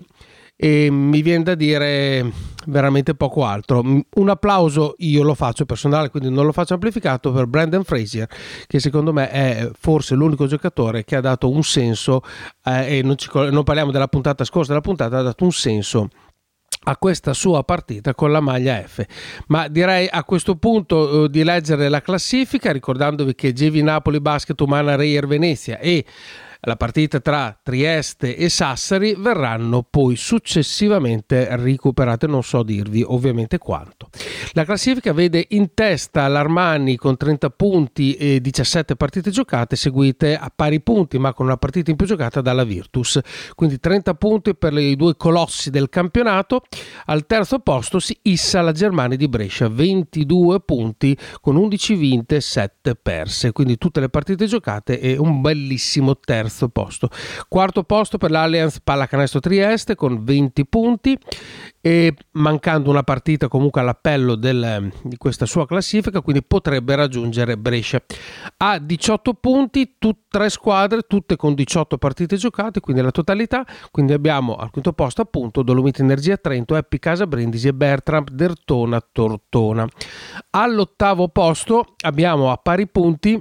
e 0.61 0.91
mi 0.91 1.23
viene 1.23 1.45
da 1.45 1.55
dire 1.55 2.33
veramente 2.67 3.15
poco 3.15 3.45
altro. 3.45 3.81
Un 3.81 4.29
applauso 4.29 4.95
io 4.99 5.23
lo 5.23 5.35
faccio 5.35 5.65
personale, 5.65 6.11
quindi 6.11 6.31
non 6.31 6.45
lo 6.45 6.53
faccio 6.53 6.75
amplificato 6.75 7.33
per 7.33 7.47
Brandon 7.47 7.85
Frazier, 7.85 8.29
che 8.67 8.81
secondo 8.81 9.13
me 9.13 9.31
è 9.31 9.71
forse 9.79 10.15
l'unico 10.15 10.47
giocatore 10.47 11.05
che 11.05 11.17
ha 11.17 11.21
dato 11.21 11.51
un 11.51 11.63
senso, 11.63 12.23
eh, 12.65 12.99
e 12.99 13.03
non, 13.03 13.17
ci, 13.17 13.29
non 13.33 13.63
parliamo 13.63 13.91
della 13.91 14.09
puntata 14.09 14.45
scorsa, 14.45 14.71
della 14.71 14.83
puntata 14.83 15.19
ha 15.19 15.23
dato 15.23 15.45
un 15.45 15.53
senso 15.53 16.09
a 16.85 16.97
questa 16.97 17.35
sua 17.35 17.65
partita 17.65 18.15
con 18.15 18.33
la 18.33 18.41
maglia 18.41 18.83
F. 18.83 19.05
Ma 19.49 19.69
direi 19.69 20.09
a 20.11 20.25
questo 20.25 20.57
punto 20.57 21.25
eh, 21.25 21.29
di 21.29 21.45
leggere 21.45 21.89
la 21.89 22.01
classifica, 22.01 22.73
ricordandovi 22.73 23.35
che 23.35 23.53
Gevi 23.53 23.83
Napoli 23.83 24.21
Basket 24.21 24.59
Umana 24.61 24.97
Reyer 24.97 25.27
Venezia 25.27 25.79
e 25.79 26.05
la 26.63 26.77
partita 26.77 27.21
tra 27.21 27.57
Trieste 27.63 28.37
e 28.37 28.49
Sassari 28.49 29.15
verranno 29.17 29.87
poi 29.89 30.17
successivamente 30.17 31.55
recuperate, 31.57 32.27
non 32.27 32.43
so 32.43 32.63
dirvi 32.63 33.03
ovviamente 33.07 33.59
quanto. 33.59 34.09
La 34.53 34.65
classifica 34.65 35.13
vede 35.13 35.47
in 35.51 35.75
testa 35.75 36.27
l'Armani 36.27 36.97
con 36.97 37.17
30 37.17 37.51
punti 37.51 38.15
e 38.15 38.41
17 38.41 38.97
partite 38.97 39.31
giocate, 39.31 39.77
seguite 39.77 40.37
a 40.37 40.51
pari 40.55 40.81
punti 40.81 41.19
ma 41.19 41.33
con 41.33 41.47
una 41.47 41.57
partita 41.57 41.91
in 41.91 41.97
più 41.97 42.07
giocata 42.07 42.41
dalla 42.41 42.65
Virtus, 42.65 43.21
quindi 43.55 43.79
30 43.79 44.15
punti 44.15 44.57
per 44.57 44.73
i 44.73 44.97
due 44.97 45.17
colossi 45.17 45.71
del 45.71 45.89
campionato. 45.89 46.63
Al 47.07 47.27
terzo 47.27 47.61
posto 47.61 47.99
si 48.01 48.19
issa 48.23 48.63
la 48.63 48.73
Germania 48.73 49.17
di 49.17 49.29
Brescia, 49.29 49.69
22 49.69 50.61
punti 50.61 51.17
con 51.41 51.57
11 51.57 51.95
vinte 51.95 52.37
e 52.37 52.41
7 52.41 52.97
perse, 52.97 53.53
quindi 53.53 53.79
tutte 53.79 54.01
le 54.01 54.09
partite 54.09 54.47
giocate 54.47 54.99
e 54.99 55.17
un 55.17 55.41
bellissimo 55.41 56.19
terzo 56.19 56.58
posto. 56.67 57.09
Quarto 57.49 57.85
posto 57.85 58.19
per 58.19 58.33
l'Allianz 58.33 58.81
Pallacanestro 58.81 59.39
Trieste 59.39 59.95
con 59.95 60.25
20 60.25 60.67
punti 60.67 61.17
e 61.81 62.15
mancando 62.33 62.91
una 62.91 63.05
partita 63.05 63.49
comunque 63.49 63.81
all'appello 63.81 64.35
del, 64.35 64.93
di 65.03 65.17
questa 65.17 65.47
sua 65.47 65.67
classifica, 65.67 66.21
quindi 66.21 66.43
potrebbe 66.43 66.97
raggiungere 66.97 67.57
Brescia. 67.57 68.03
Ha 68.57 68.79
18 68.79 69.35
punti, 69.35 69.95
tut, 69.99 70.23
tre 70.29 70.51
squadre, 70.51 71.03
tutte 71.03 71.37
con 71.37 71.55
18 71.55 71.97
partite 71.97 72.37
giocate, 72.37 72.81
quindi 72.81 73.03
la 73.03 73.11
totalità. 73.11 73.65
Quindi 73.91 74.13
abbiamo 74.13 74.57
al 74.57 74.71
quinto 74.71 74.93
posto 74.93 75.23
appunto 75.23 75.63
Dolomiti 75.63 76.01
Energia 76.01 76.37
Trento, 76.37 76.77
Eppi 76.77 76.99
Casa 76.99 77.27
Brindisi 77.27 77.69
e 77.69 77.75
Bertram 77.75 78.25
Dertona 78.31 79.01
Tortona. 79.13 79.87
All'ottavo 80.51 81.29
posto 81.29 81.95
abbiamo 82.05 82.51
a 82.51 82.57
pari 82.57 82.89
punti 82.89 83.41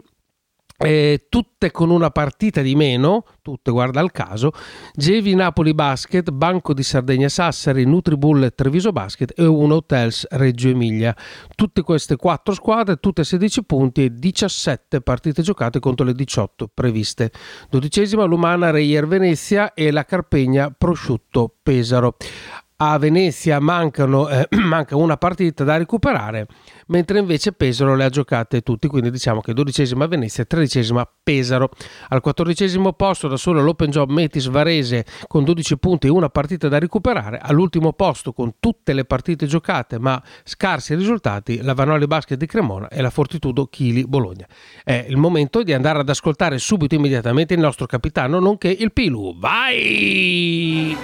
eh, 0.78 1.26
tutte 1.28 1.72
con 1.72 1.90
una 1.90 2.12
partita 2.12 2.62
di 2.62 2.76
meno, 2.76 3.26
tutte 3.42 3.72
guarda 3.72 4.00
il 4.02 4.12
caso, 4.12 4.52
Gevi 4.94 5.34
Napoli 5.34 5.74
Basket, 5.74 6.30
Banco 6.30 6.74
di 6.74 6.84
Sardegna 6.84 7.30
Sassari, 7.30 7.84
Nutribullet 7.86 8.54
Treviso 8.54 8.92
Basket 8.92 9.34
e 9.36 9.46
Uno 9.46 9.76
Hotels 9.76 10.28
Reggio 10.32 10.70
Emilia. 10.70 11.16
Tutte 11.56 11.82
queste 11.82 12.16
quattro 12.16 12.54
squadre, 12.54 12.98
tutte 12.98 13.22
a 13.22 13.24
16 13.24 13.64
punti 13.64 14.04
e 14.04 14.14
17 14.14 15.02
partite 15.02 15.42
giocate 15.42 15.80
contro 15.80 16.06
le 16.06 16.14
18 16.14 16.70
previste. 16.72 17.32
Dodicesima 17.70 18.24
l'Umana 18.26 18.70
Reyer 18.70 19.08
Venezia 19.08 19.74
e 19.74 19.92
la 19.92 20.06
Carpegna 20.06 20.70
Prosciutto 20.70 21.56
Pesaro 21.64 22.18
a 22.80 23.00
Venezia 23.00 23.60
mancano, 23.60 24.30
eh, 24.30 24.48
manca 24.58 24.96
una 24.96 25.18
partita 25.18 25.64
da 25.64 25.78
recuperare, 25.78 26.46
mentre 26.88 27.20
invece 27.20 27.52
Pesaro 27.52 27.96
le 27.96 28.04
ha 28.04 28.10
giocate 28.10 28.62
tutti, 28.62 28.88
quindi 28.88 29.10
diciamo 29.10 29.42
che 29.42 29.54
dodicesima 29.54 30.06
Venezia, 30.06 30.46
tredicesima 30.46 31.08
Pesaro. 31.24 31.72
Al 32.10 32.22
quattordicesimo 32.22 32.94
posto 32.94 33.28
da 33.28 33.38
solo 33.38 33.62
l'Open 33.62 33.90
Job 33.90 34.12
Metis 34.12 34.48
Varese 34.48 35.06
con 35.28 35.44
12 35.44 35.78
punti 35.78 36.08
e 36.08 36.12
una 36.12 36.30
partita 36.30 36.68
da 36.68 36.78
recuperare, 36.78 37.40
all'ultimo 37.42 37.94
posto 37.94 38.32
con 38.32 38.56
tutte 38.60 38.94
le 38.94 39.06
partite 39.06 39.48
giocate 39.48 39.98
ma 39.98 40.22
scarsi 40.44 40.94
risultati 40.94 41.62
la 41.62 41.74
Vanoli 41.74 42.06
Basket 42.06 42.38
di 42.38 42.46
Cremona 42.46 42.90
e 42.90 43.02
la 43.02 43.10
Fortitudo 43.10 43.66
Chili 43.66 44.06
Bologna. 44.06 44.46
È 44.84 45.06
il 45.08 45.18
momento 45.18 45.64
di 45.64 45.74
andare 45.74 46.00
ad 46.00 46.10
ascoltare 46.10 46.60
subito 46.60 46.94
immediatamente 46.94 47.56
il 47.56 47.60
nostro 47.60 47.88
capitano 47.88 48.40
nonché 48.40 48.70
il 48.70 48.94
Pilu. 48.94 49.36
Vai! 49.40 50.96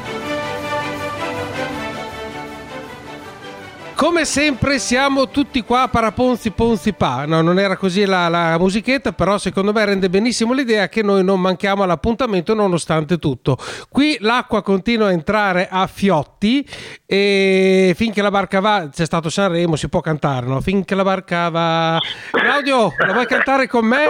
Come 3.95 4.25
sempre 4.25 4.79
siamo 4.79 5.29
tutti 5.29 5.61
qua 5.61 5.87
paraponzi 5.89 6.51
ponzi 6.51 6.93
pa. 6.93 7.25
No, 7.25 7.41
non 7.41 7.59
era 7.59 7.77
così 7.77 8.05
la, 8.05 8.27
la, 8.27 8.57
musichetta, 8.57 9.13
però 9.13 9.37
secondo 9.37 9.71
me 9.71 9.85
rende 9.85 10.09
benissimo 10.09 10.53
l'idea 10.53 10.89
che 10.89 11.03
noi 11.03 11.23
non 11.23 11.39
manchiamo 11.39 11.83
all'appuntamento 11.83 12.53
nonostante 12.53 13.17
tutto. 13.17 13.57
Qui 13.89 14.17
l'acqua 14.19 14.61
continua 14.61 15.07
a 15.07 15.11
entrare 15.11 15.67
a 15.69 15.87
fiotti 15.87 16.67
e 17.05 17.93
finché 17.95 18.21
la 18.21 18.31
barca 18.31 18.59
va, 18.59 18.89
c'è 18.91 19.05
stato 19.05 19.29
Sanremo, 19.29 19.75
si 19.75 19.87
può 19.87 20.01
cantare, 20.01 20.47
no? 20.47 20.59
Finché 20.59 20.95
la 20.95 21.03
barca 21.03 21.49
va... 21.49 21.97
Claudio, 22.31 22.93
la 22.97 23.13
vuoi 23.13 23.27
cantare 23.27 23.67
con 23.67 23.85
me? 23.85 24.05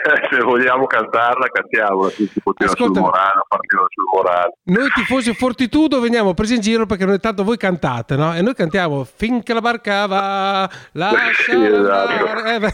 se 0.30 0.38
vogliamo 0.40 0.86
cantarla, 0.86 1.46
cantiamola. 1.46 2.10
Continua 2.10 2.74
sul 2.74 2.92
partire 2.92 3.82
sul 3.88 4.04
Morano. 4.12 4.52
Noi 4.64 4.88
tifosi 4.94 5.34
Fortitudo 5.34 6.00
veniamo 6.00 6.34
presi 6.34 6.54
in 6.54 6.60
giro 6.60 6.86
perché 6.86 7.04
noi 7.04 7.20
tanto 7.20 7.44
voi 7.44 7.56
cantate, 7.56 8.16
no? 8.16 8.34
E 8.34 8.42
noi 8.42 8.54
cantiamo 8.54 9.04
finché 9.04 9.52
la 9.52 9.60
barca 9.60 10.06
va, 10.06 10.70
lascia 10.92 11.52
sì, 11.52 11.64
esatto. 11.64 12.66
eh, 12.66 12.72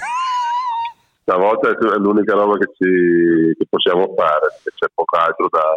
Stavolta 1.23 1.71
è 1.71 1.97
l'unica 1.99 2.35
roba 2.35 2.56
che, 2.56 2.71
ci, 2.76 3.54
che 3.59 3.66
possiamo 3.68 4.14
fare, 4.16 4.47
perché 4.62 4.71
c'è 4.76 4.87
poco 4.95 5.16
altro 5.16 5.49
da, 5.50 5.76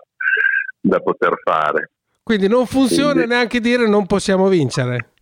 da 0.82 1.00
poter 1.00 1.39
fare. 1.44 1.89
Quindi 2.22 2.48
non 2.48 2.68
funziona 2.68 3.13
Quindi... 3.13 3.29
neanche 3.29 3.60
dire 3.60 3.88
non 3.88 4.06
possiamo 4.06 4.48
vincere. 4.48 5.13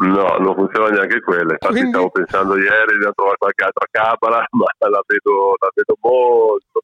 No, 0.00 0.36
non 0.38 0.54
funziona 0.54 0.88
neanche 0.88 1.20
quella. 1.20 1.52
Infatti 1.52 1.72
Quindi... 1.72 1.90
stavo 1.90 2.10
pensando 2.10 2.56
ieri 2.56 2.96
di 2.98 3.10
trovare 3.14 3.36
qualche 3.36 3.64
altra 3.64 3.86
cabala, 3.90 4.46
ma 4.56 4.88
la 4.88 5.02
vedo, 5.06 5.56
la 5.58 5.68
vedo 5.74 5.96
molto. 6.00 6.82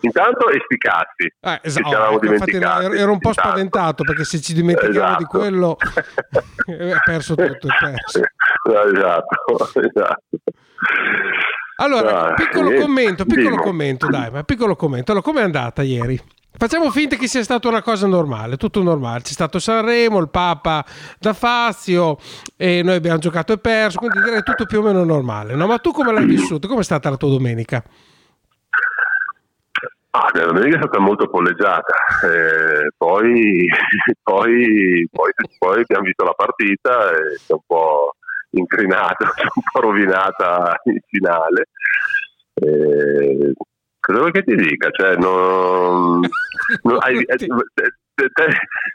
Intanto 0.00 0.50
e 0.50 0.60
sti 0.62 0.76
cazzi 0.76 1.32
eh, 1.40 1.60
esatto, 1.62 1.88
ci 1.88 1.94
eravamo 1.94 2.18
dimenticati. 2.18 2.84
Ero, 2.84 2.94
ero 2.94 3.12
un 3.12 3.18
po' 3.18 3.28
intanto. 3.28 3.48
spaventato 3.48 4.04
perché 4.04 4.24
se 4.24 4.40
ci 4.40 4.52
dimentichiamo 4.52 4.92
esatto. 4.92 5.18
di 5.18 5.24
quello 5.24 5.76
è 6.66 6.72
eh, 6.72 6.96
perso 7.02 7.34
tutto. 7.34 7.68
È 7.68 7.74
perso. 7.80 8.20
esatto, 8.90 9.80
esatto. 9.80 10.22
Allora, 11.76 12.26
ah, 12.26 12.34
piccolo 12.34 12.72
commento, 12.74 13.24
piccolo 13.24 13.56
commento, 13.56 14.08
dai, 14.08 14.30
ma 14.30 14.44
piccolo 14.44 14.76
commento. 14.76 15.12
Allora, 15.12 15.26
com'è 15.26 15.42
andata 15.42 15.82
ieri? 15.82 16.20
Facciamo 16.56 16.88
finta 16.92 17.16
che 17.16 17.26
sia 17.26 17.42
stata 17.42 17.66
una 17.66 17.82
cosa 17.82 18.06
normale, 18.06 18.56
tutto 18.56 18.80
normale. 18.80 19.22
C'è 19.22 19.32
stato 19.32 19.58
Sanremo, 19.58 20.20
il 20.20 20.28
Papa 20.28 20.84
da 21.18 21.32
Fazio 21.32 22.16
e 22.56 22.80
noi 22.82 22.94
abbiamo 22.94 23.18
giocato 23.18 23.52
e 23.52 23.58
perso, 23.58 23.98
quindi 23.98 24.20
direi 24.20 24.42
tutto 24.44 24.64
più 24.64 24.78
o 24.78 24.82
meno 24.82 25.02
normale. 25.02 25.56
No? 25.56 25.66
Ma 25.66 25.78
tu 25.78 25.90
come 25.90 26.12
l'hai 26.12 26.24
vissuto? 26.24 26.68
Come 26.68 26.80
è 26.80 26.84
stata 26.84 27.10
la 27.10 27.16
tua 27.16 27.28
domenica? 27.30 27.82
Ah, 30.10 30.30
la 30.32 30.44
domenica 30.44 30.76
è 30.76 30.78
stata 30.78 31.00
molto 31.00 31.28
polleggiata, 31.28 31.92
eh, 32.22 32.92
poi, 32.96 33.66
poi, 34.22 35.08
poi, 35.10 35.32
poi, 35.58 35.80
abbiamo 35.80 36.04
visto 36.04 36.24
la 36.24 36.34
partita 36.36 37.10
e 37.10 37.36
si 37.36 37.50
è 37.50 37.54
un 37.54 37.64
po' 37.66 38.14
incrinata, 38.50 39.24
un 39.54 39.62
po' 39.72 39.80
rovinata 39.80 40.80
in 40.84 41.00
finale. 41.08 41.66
Eh, 42.54 43.54
cosa 44.04 44.18
vuoi 44.18 44.32
che 44.32 44.42
ti 44.42 44.54
dica? 44.54 44.90
Cioè, 44.90 45.16
non, 45.16 46.20
non, 46.82 46.96
hai, 47.00 47.24
te, 47.24 47.36
te, 47.36 48.48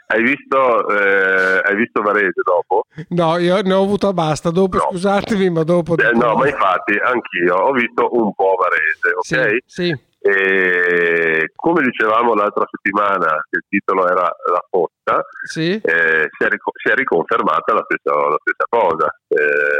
hai, 0.06 0.22
visto, 0.22 0.88
eh, 0.88 1.60
hai 1.64 1.76
visto 1.76 2.00
Varese 2.00 2.42
dopo? 2.44 2.84
No, 3.08 3.36
io 3.38 3.60
ne 3.62 3.72
ho 3.72 3.82
avuto 3.82 4.12
basta. 4.12 4.50
Dopo, 4.50 4.76
no. 4.76 4.86
scusatemi, 4.90 5.50
ma 5.50 5.64
dopo. 5.64 5.96
Eh, 5.96 6.12
no, 6.12 6.34
ma 6.34 6.48
infatti 6.48 6.92
anch'io 6.92 7.56
ho 7.56 7.72
visto 7.72 8.08
un 8.12 8.32
po' 8.34 8.54
Varese, 8.58 9.48
ok? 9.48 9.62
Sì. 9.66 9.84
sì. 9.84 10.08
E 10.22 11.50
come 11.54 11.80
dicevamo 11.82 12.34
l'altra 12.34 12.66
settimana, 12.70 13.40
che 13.48 13.56
il 13.56 13.64
titolo 13.66 14.06
era 14.06 14.28
La 14.52 14.62
Fotta, 14.68 15.24
sì. 15.44 15.80
eh, 15.82 16.28
si, 16.28 16.44
è 16.44 16.48
ric- 16.48 16.72
si, 16.74 16.92
è 16.92 16.94
riconfermata 16.94 17.72
la 17.72 17.86
stessa, 17.88 18.14
la 18.14 18.36
stessa 18.38 18.66
cosa. 18.68 19.16
Eh, 19.28 19.79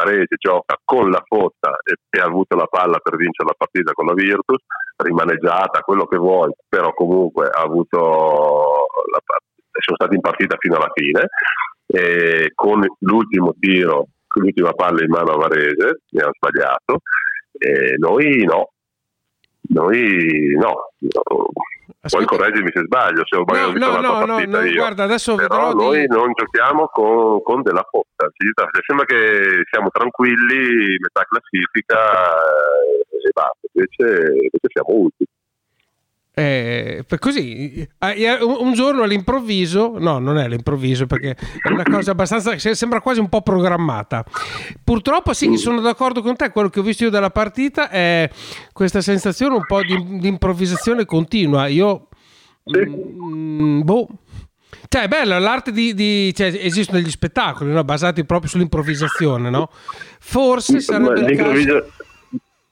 Parete 0.00 0.36
gioca 0.38 0.78
con 0.82 1.10
la 1.10 1.22
Fotta 1.26 1.76
e, 1.84 1.96
e, 2.08 2.20
ha 2.20 2.24
avuto 2.24 2.56
la 2.56 2.64
palla 2.64 2.98
per 3.00 3.16
vincere 3.16 3.48
la 3.48 3.54
partita 3.54 3.92
con 3.92 4.06
la 4.06 4.14
Virtus, 4.14 4.64
rimaneggiata, 4.96 5.80
quello 5.80 6.06
che 6.06 6.16
vuoi, 6.16 6.50
però 6.66 6.94
comunque 6.94 7.48
ha 7.48 7.60
avuto 7.60 8.86
la, 9.12 9.20
sono 9.78 9.96
stati 9.96 10.14
in 10.14 10.22
partita 10.22 10.56
fino 10.58 10.76
alla 10.76 10.90
fine. 10.94 11.28
E 11.86 12.52
con 12.54 12.80
l'ultimo 13.00 13.54
tiro, 13.60 14.06
l'ultima 14.36 14.72
palla 14.72 15.02
in 15.02 15.10
mano 15.10 15.32
a 15.32 15.36
Varese, 15.36 16.00
ne 16.08 16.22
ha 16.22 16.30
sbagliato. 16.32 17.00
E 17.58 17.96
noi 17.98 18.42
no, 18.44 18.70
noi 19.68 20.56
no. 20.56 20.92
Ascolta. 22.02 22.26
Poi 22.26 22.38
correggimi 22.38 22.70
se 22.72 22.80
sbaglio, 22.80 23.22
se 23.26 23.36
ho 23.36 23.42
sbagliato 23.42 23.78
no, 23.78 24.00
no, 24.00 24.24
no, 24.24 24.24
no, 24.24 24.44
no 24.46 24.72
guarda, 24.72 25.04
adesso 25.04 25.34
Però 25.34 25.74
noi 25.74 26.00
di... 26.00 26.06
non 26.06 26.32
giochiamo 26.32 26.86
con, 26.86 27.42
con 27.42 27.60
della 27.60 27.86
fotta. 27.88 28.26
Sembra 28.86 29.04
che 29.04 29.64
siamo 29.70 29.90
tranquilli, 29.90 30.96
metà 30.98 31.24
classifica 31.28 32.32
eh, 32.32 33.28
e 33.28 33.30
basta, 33.32 33.66
invece, 33.72 34.32
invece 34.32 34.68
siamo 34.72 34.98
ultimi. 34.98 35.29
Eh, 36.32 37.04
così 37.18 37.86
eh, 37.98 38.38
un 38.40 38.72
giorno 38.72 39.02
all'improvviso, 39.02 39.96
no, 39.98 40.18
non 40.20 40.38
è 40.38 40.44
all'improvviso 40.44 41.06
perché 41.06 41.30
è 41.32 41.70
una 41.70 41.82
cosa 41.82 42.12
abbastanza, 42.12 42.56
sembra 42.56 43.00
quasi 43.00 43.20
un 43.20 43.28
po' 43.28 43.42
programmata. 43.42 44.24
Purtroppo, 44.82 45.32
sì, 45.32 45.56
sono 45.56 45.80
d'accordo 45.80 46.22
con 46.22 46.36
te. 46.36 46.50
Quello 46.50 46.68
che 46.68 46.80
ho 46.80 46.82
visto 46.82 47.04
io 47.04 47.10
dalla 47.10 47.30
partita 47.30 47.90
è 47.90 48.30
questa 48.72 49.00
sensazione 49.00 49.56
un 49.56 49.66
po' 49.66 49.82
di, 49.82 50.18
di 50.18 50.28
improvvisazione 50.28 51.04
continua. 51.04 51.66
Io, 51.66 52.08
sì. 52.64 52.78
mh, 52.78 53.82
boh. 53.84 54.08
Cioè, 54.88 55.02
è 55.02 55.08
bello, 55.08 55.38
l'arte 55.38 55.72
di... 55.72 55.94
di 55.94 56.32
cioè, 56.34 56.46
esistono 56.46 56.98
degli 56.98 57.10
spettacoli 57.10 57.72
no? 57.72 57.84
basati 57.84 58.24
proprio 58.24 58.50
sull'improvvisazione, 58.50 59.50
no? 59.50 59.68
Forse 60.18 60.80
sarebbe 60.80 61.34
caso 61.34 61.84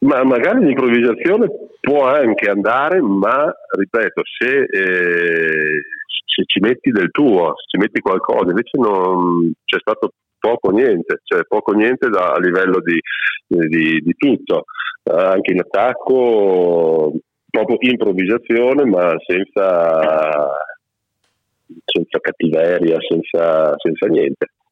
Ma 0.01 0.23
magari 0.23 0.65
l'improvvisazione 0.65 1.49
può 1.81 2.07
anche 2.07 2.49
andare, 2.49 3.01
ma 3.01 3.53
ripeto, 3.77 4.23
se, 4.39 4.63
eh, 4.63 5.83
se 6.25 6.43
ci 6.47 6.61
metti 6.61 6.91
del 6.91 7.11
tuo, 7.11 7.55
se 7.57 7.67
ci 7.67 7.79
metti 7.79 8.01
qualcosa, 8.01 8.51
invece 8.51 8.79
non 8.79 9.53
c'è 9.65 9.79
stato 9.81 10.13
poco 10.39 10.71
niente, 10.71 11.21
cioè 11.25 11.43
poco 11.49 11.73
niente 11.73 12.09
da, 12.09 12.33
a 12.33 12.39
livello 12.39 12.81
di, 12.81 13.01
di, 13.47 14.01
di 14.01 14.15
tutto, 14.17 14.65
eh, 15.03 15.13
anche 15.13 15.53
in 15.53 15.61
attacco 15.61 17.13
proprio 17.51 17.79
improvvisazione 17.81 18.85
ma 18.85 19.17
senza, 19.27 20.49
senza 21.85 22.19
cattiveria, 22.21 22.99
senza, 23.01 23.75
senza 23.79 24.07
niente. 24.07 24.47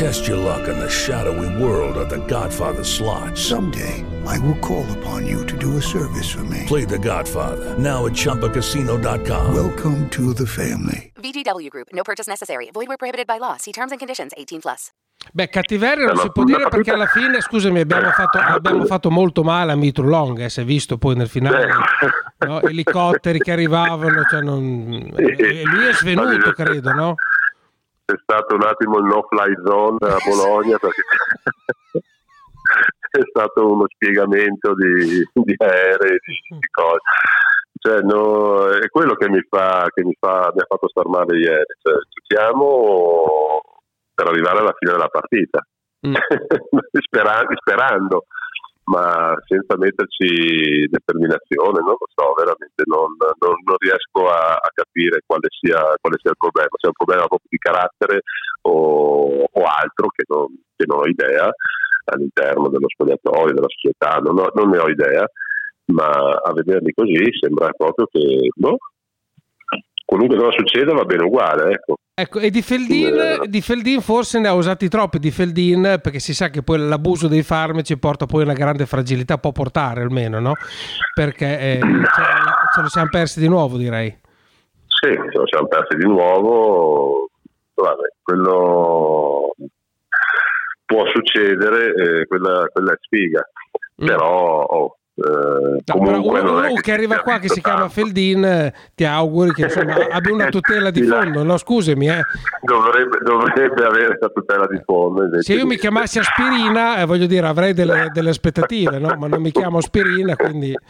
Test 0.00 0.26
your 0.26 0.38
luck 0.38 0.66
in 0.66 0.78
the 0.78 0.88
shadowy 0.88 1.48
world 1.62 1.96
of 1.98 2.08
The 2.08 2.24
Godfather 2.26 2.84
slot. 2.84 3.36
Someday, 3.36 4.02
I 4.26 4.38
will 4.38 4.56
call 4.60 4.86
upon 4.98 5.26
you 5.26 5.44
to 5.44 5.56
do 5.58 5.76
a 5.76 5.80
service 5.82 6.30
for 6.32 6.42
me. 6.44 6.64
Play 6.66 6.86
The 6.86 6.98
Godfather 6.98 7.76
now 7.78 8.06
at 8.06 8.12
ChumbaCasino.com. 8.14 9.52
Welcome 9.54 10.08
to 10.10 10.32
the 10.32 10.46
family. 10.46 11.12
VGW 11.20 11.68
Group. 11.68 11.88
No 11.92 12.02
purchase 12.02 12.26
necessary. 12.30 12.70
Void 12.72 12.88
were 12.88 12.96
prohibited 12.96 13.26
by 13.26 13.38
law. 13.38 13.56
See 13.58 13.72
terms 13.72 13.92
and 13.92 13.98
conditions. 14.00 14.32
18 14.38 14.60
plus. 14.62 14.90
Beh, 15.34 15.48
cattiveria 15.50 16.06
non 16.06 16.16
Eh, 16.16 16.20
si 16.22 16.30
può 16.32 16.44
dire 16.44 16.68
perché 16.70 16.92
alla 16.92 17.06
fine, 17.06 17.42
scusami, 17.42 17.80
abbiamo 17.80 18.08
fatto, 18.10 18.38
abbiamo 18.38 18.86
fatto 18.86 19.10
molto 19.10 19.42
male 19.42 19.72
a 19.72 19.76
Mitro 19.76 20.06
Long, 20.06 20.40
eh, 20.40 20.48
si 20.48 20.62
è 20.62 20.64
visto 20.64 20.96
poi 20.96 21.14
nel 21.14 21.28
finale, 21.28 21.66
Eh. 21.66 22.46
no? 22.46 22.62
elicotteri 22.62 23.38
che 23.38 23.52
arrivavano, 23.52 24.22
cioè 24.30 24.40
non- 24.40 25.12
e 25.14 25.62
lui 25.66 25.86
è 25.88 25.92
svenuto, 25.92 26.52
credo, 26.52 26.92
no? 26.94 27.14
C'è 28.10 28.18
stato 28.22 28.56
un 28.56 28.64
attimo 28.64 28.98
il 28.98 29.04
no-fly 29.04 29.54
zone 29.64 29.98
a 30.00 30.16
Bologna 30.26 30.78
perché 30.78 31.02
è 33.12 33.20
stato 33.28 33.70
uno 33.70 33.86
spiegamento 33.86 34.74
di, 34.74 35.24
di 35.32 35.54
aerei, 35.56 36.18
di, 36.18 36.56
di 36.58 36.68
cose. 36.72 36.98
Cioè, 37.78 38.00
no, 38.00 38.68
è 38.68 38.88
quello 38.88 39.14
che 39.14 39.28
mi, 39.30 39.40
fa, 39.48 39.86
che 39.94 40.04
mi, 40.04 40.14
fa, 40.18 40.50
mi 40.52 40.60
ha 40.60 40.66
fatto 40.66 40.88
star 40.88 41.06
male 41.06 41.38
ieri. 41.38 41.74
Cioè, 41.80 41.94
giochiamo 42.08 43.60
per 44.12 44.26
arrivare 44.26 44.58
alla 44.58 44.74
fine 44.76 44.92
della 44.92 45.08
partita, 45.08 45.64
Mm. 46.06 46.14
Spera- 47.04 47.46
sperando, 47.60 48.24
ma 48.90 49.34
senza 49.46 49.76
metterci 49.78 50.88
determinazione, 50.90 51.78
non 51.78 51.94
lo 51.94 52.08
so, 52.10 52.34
veramente 52.34 52.82
non, 52.90 53.14
non- 53.38 53.62
non 53.62 53.76
riesco 53.78 54.26
a, 54.28 54.58
a 54.58 54.70
capire 54.74 55.22
quale 55.24 55.46
sia, 55.48 55.78
quale 56.00 56.18
sia 56.18 56.30
il 56.34 56.36
problema, 56.42 56.74
se 56.74 56.86
è 56.86 56.92
un 56.92 56.98
problema 56.98 57.26
proprio 57.30 57.48
di 57.50 57.58
carattere 57.58 58.22
o, 58.66 59.46
o 59.46 59.60
altro 59.62 60.08
che 60.10 60.24
non, 60.26 60.46
che 60.74 60.84
non 60.86 60.98
ho 61.00 61.06
idea 61.06 61.46
all'interno 62.10 62.68
dello 62.68 62.88
spogliatoio, 62.88 63.54
della 63.54 63.70
società, 63.70 64.18
non, 64.18 64.38
ho- 64.38 64.50
non 64.54 64.68
ne 64.70 64.78
ho 64.78 64.88
idea, 64.90 65.24
ma 65.94 66.10
a 66.10 66.52
vederli 66.52 66.92
così 66.92 67.30
sembra 67.38 67.70
proprio 67.70 68.06
che 68.10 68.50
boh, 68.54 68.78
qualunque 70.04 70.36
cosa 70.36 70.52
succeda 70.52 70.92
va 70.92 71.04
bene 71.04 71.24
uguale, 71.24 71.72
ecco. 71.72 71.94
Ecco, 72.12 72.38
e 72.38 72.50
di 72.50 72.60
Feldin, 72.60 73.16
Eh. 73.16 73.48
di 73.48 73.62
Feldin 73.62 74.02
forse 74.02 74.38
ne 74.40 74.48
ha 74.48 74.52
usati 74.52 74.88
troppi 74.88 75.18
di 75.18 75.30
Feldin 75.30 76.00
perché 76.02 76.18
si 76.18 76.34
sa 76.34 76.50
che 76.50 76.62
poi 76.62 76.78
l'abuso 76.78 77.28
dei 77.28 77.42
farmaci 77.42 77.96
porta 77.98 78.26
poi 78.26 78.42
a 78.42 78.44
una 78.44 78.52
grande 78.52 78.84
fragilità, 78.84 79.38
può 79.38 79.52
portare 79.52 80.02
almeno, 80.02 80.38
no? 80.38 80.52
Perché 81.14 81.58
eh, 81.58 81.80
ce, 81.80 82.80
lo 82.82 82.88
siamo 82.88 83.08
persi 83.10 83.40
di 83.40 83.48
nuovo, 83.48 83.78
direi. 83.78 84.10
Sì, 84.86 85.08
ce 85.08 85.38
lo 85.38 85.46
siamo 85.46 85.66
persi 85.68 85.96
di 85.96 86.04
nuovo. 86.04 87.30
Vabbè, 87.72 88.12
quello 88.22 89.54
può 90.84 91.06
succedere, 91.14 91.94
eh, 91.94 92.26
quella, 92.26 92.66
quella 92.70 92.92
è 92.92 92.96
sfiga. 93.00 93.48
Mm. 94.02 94.06
Però 94.06 94.62
oh, 94.62 94.98
eh, 95.20 95.82
No, 95.84 95.98
comunque 95.98 96.40
uno, 96.40 96.58
uno 96.58 96.74
che 96.74 96.80
che 96.80 96.92
arriva 96.92 97.20
qua 97.20 97.38
che 97.38 97.48
si 97.48 97.60
chiama 97.60 97.80
tanto. 97.80 97.94
Feldin, 97.94 98.44
eh, 98.44 98.74
ti 98.94 99.04
auguri 99.04 99.52
che 99.52 99.62
insomma 99.64 99.94
abbia 100.10 100.32
una 100.32 100.48
tutela 100.48 100.90
di 100.90 101.02
fondo, 101.02 101.42
no? 101.42 101.56
Scusami, 101.56 102.08
eh. 102.08 102.20
Dovrebbe, 102.62 103.18
dovrebbe 103.22 103.84
avere 103.84 104.16
la 104.20 104.28
tutela 104.28 104.66
di 104.66 104.80
fondo. 104.84 105.42
Se 105.42 105.54
io 105.54 105.66
mi 105.66 105.76
chiamassi 105.76 106.18
Aspirina, 106.18 106.98
eh, 106.98 107.04
voglio 107.04 107.26
dire, 107.26 107.46
avrei 107.46 107.72
delle, 107.74 108.08
delle 108.12 108.30
aspettative, 108.30 108.98
no? 108.98 109.14
Ma 109.18 109.26
non 109.26 109.40
mi 109.40 109.50
chiamo 109.50 109.78
Aspirina, 109.78 110.36
quindi 110.36 110.74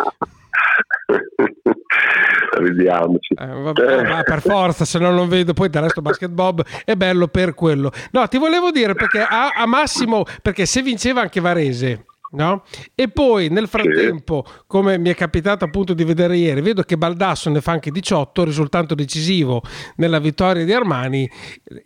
Ridiamoci. 2.58 3.34
eh, 3.34 3.46
vabbè, 3.46 4.02
ma 4.08 4.22
per 4.22 4.40
forza, 4.40 4.84
se 4.84 4.98
no 4.98 5.10
non 5.10 5.28
vedo 5.28 5.52
poi 5.54 5.70
del 5.70 5.82
resto 5.82 6.02
Basket 6.02 6.30
Bob 6.30 6.62
è 6.84 6.94
bello 6.94 7.28
per 7.28 7.54
quello. 7.54 7.90
No, 8.10 8.26
ti 8.28 8.38
volevo 8.38 8.70
dire 8.70 8.94
perché 8.94 9.20
a, 9.20 9.50
a 9.56 9.66
Massimo, 9.66 10.24
perché 10.42 10.66
se 10.66 10.82
vinceva 10.82 11.20
anche 11.22 11.40
Varese. 11.40 12.04
No? 12.32 12.62
E 12.94 13.08
poi 13.08 13.48
nel 13.48 13.66
frattempo, 13.66 14.44
come 14.68 14.98
mi 14.98 15.10
è 15.10 15.14
capitato 15.16 15.64
appunto 15.64 15.94
di 15.94 16.04
vedere 16.04 16.36
ieri, 16.36 16.60
vedo 16.60 16.82
che 16.82 16.96
Baldasso 16.96 17.50
ne 17.50 17.60
fa 17.60 17.72
anche 17.72 17.90
18, 17.90 18.44
risultato 18.44 18.94
decisivo 18.94 19.62
nella 19.96 20.20
vittoria 20.20 20.64
di 20.64 20.72
Armani. 20.72 21.28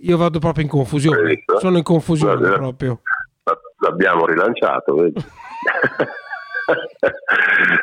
Io 0.01 0.17
vado 0.19 0.39
proprio 0.41 0.65
in 0.65 0.69
confusione. 0.71 1.45
Sono 1.59 1.79
in 1.79 1.83
confusione 1.83 2.37
Guarda, 2.37 2.57
proprio. 2.59 3.01
L'abbiamo 3.79 4.27
rilanciato, 4.27 4.95
vedi? 4.95 5.25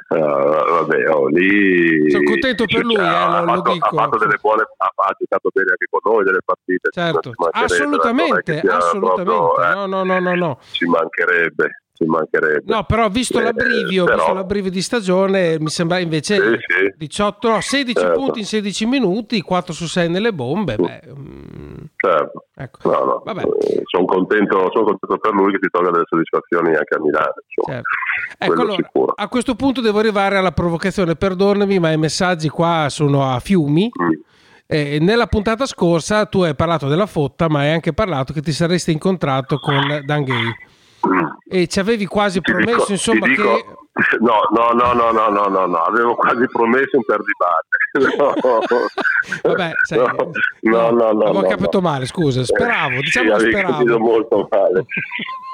No, 0.10 0.18
vabbè, 0.20 1.08
oh, 1.10 1.28
lì 1.28 2.10
Sono 2.10 2.24
contento 2.24 2.66
per 2.66 2.84
lui, 2.84 2.96
eh, 2.96 3.00
ha, 3.00 3.42
lo- 3.42 3.54
fatto, 3.54 3.72
dico. 3.74 3.88
ha 3.88 4.02
fatto 4.04 4.18
delle 4.18 4.38
buone 4.42 4.64
ha, 4.78 4.86
ha 4.96 5.16
giocato 5.20 5.50
bene 5.54 5.70
anche 5.70 5.86
con 5.90 6.12
noi 6.12 6.24
delle 6.24 6.40
partite 6.44 6.90
Certo, 6.92 7.32
assolutamente, 7.52 8.60
assolutamente. 8.68 9.24
proprio, 9.24 9.62
eh, 9.62 9.74
No, 9.76 9.86
no, 9.86 10.04
no, 10.04 10.20
no, 10.20 10.36
no. 10.36 10.58
ci 10.72 10.86
mancherebbe 10.86 11.81
ci 12.02 12.06
mancherebbe 12.10 12.64
No, 12.66 12.84
però 12.84 13.10
visto 13.10 13.40
Eh, 13.40 13.44
l'abbrivio, 13.44 14.06
però- 14.06 14.18
visto 14.18 14.34
l'abbrivio 14.34 14.72
di 14.72 14.82
stagione, 14.82 15.60
mi 15.60 15.70
sembra 15.70 16.00
invece 16.00 16.36
Sì, 16.36 16.42
sì. 16.42 16.94
18, 16.98 17.50
no, 17.50 17.62
16 17.62 18.00
Certo. 18.00 18.20
punti 18.20 18.40
in 18.40 18.46
16 18.46 18.86
minuti, 18.86 19.42
4 19.42 19.74
su 19.74 19.86
6 19.88 20.10
nelle 20.10 20.34
bombe. 20.34 20.76
Beh, 20.78 21.02
mm, 21.16 21.78
certo. 21.96 22.46
ecco. 22.56 22.90
No, 22.92 23.04
no, 23.06 23.22
Vabbè. 23.24 23.42
eh, 23.44 23.82
sono 23.86 24.06
contento, 24.06 24.70
sono 24.72 24.86
contento 24.86 25.18
per 25.18 25.34
lui 25.34 25.52
che 25.52 25.60
si 25.62 25.70
tolga 25.70 25.92
delle 25.92 26.06
soddisfazioni 26.08 26.70
anche 26.76 26.96
a 26.96 27.00
Milano. 27.00 27.34
Certo. 27.66 27.90
Ecco, 28.38 28.62
allora, 28.62 28.76
a 29.16 29.28
questo 29.28 29.56
punto 29.56 29.82
devo 29.82 30.00
arrivare 30.00 30.38
alla 30.38 30.52
provocazione, 30.52 31.16
perdonami, 31.16 31.80
ma 31.80 31.92
i 31.92 31.98
messaggi 31.98 32.50
qua 32.50 32.88
sono 32.90 33.30
a 33.30 33.40
fiumi. 33.40 33.90
Mm. 34.02 34.12
Eh, 34.74 35.00
nella 35.02 35.28
puntata 35.28 35.66
scorsa 35.66 36.26
tu 36.28 36.44
hai 36.44 36.56
parlato 36.56 36.88
della 36.88 37.06
fotta, 37.06 37.50
ma 37.50 37.60
hai 37.60 37.72
anche 37.72 37.92
parlato 37.92 38.32
che 38.32 38.42
ti 38.42 38.54
saresti 38.54 38.92
incontrato 38.94 39.58
con 39.60 40.02
Dan 40.06 40.24
Gay. 40.24 40.56
E 41.50 41.68
ci 41.68 41.80
avevi 41.80 42.06
quasi 42.06 42.40
Ti 42.42 42.52
promesso, 42.52 42.78
dico- 42.80 42.92
insomma, 42.92 43.28
dico- 43.28 43.56
che 43.56 43.66
No, 44.22 44.40
no, 44.52 44.70
no, 44.72 44.94
no, 44.94 45.12
no, 45.12 45.28
no, 45.30 45.48
no, 45.48 45.66
no, 45.66 45.78
avevo 45.84 46.16
quasi 46.16 46.46
promesso 46.48 46.98
un 46.98 47.04
perdibate. 47.04 47.68
No. 48.18 48.34
Vabbè, 49.44 49.72
sai, 49.86 49.98
no, 49.98 50.32
no, 50.62 50.90
no, 50.92 51.12
no, 51.12 51.22
avevo 51.26 51.42
no, 51.42 51.48
capito 51.48 51.80
no. 51.82 51.90
male, 51.90 52.06
scusa, 52.06 52.44
speravo, 52.44 52.96
Eh, 52.96 53.02
diciamo 53.02 53.38
sì, 53.38 53.50
che 53.50 53.50
avevi 53.50 53.52
capito 53.54 53.82
speravo. 53.82 54.00
molto 54.00 54.48
male. 54.50 54.86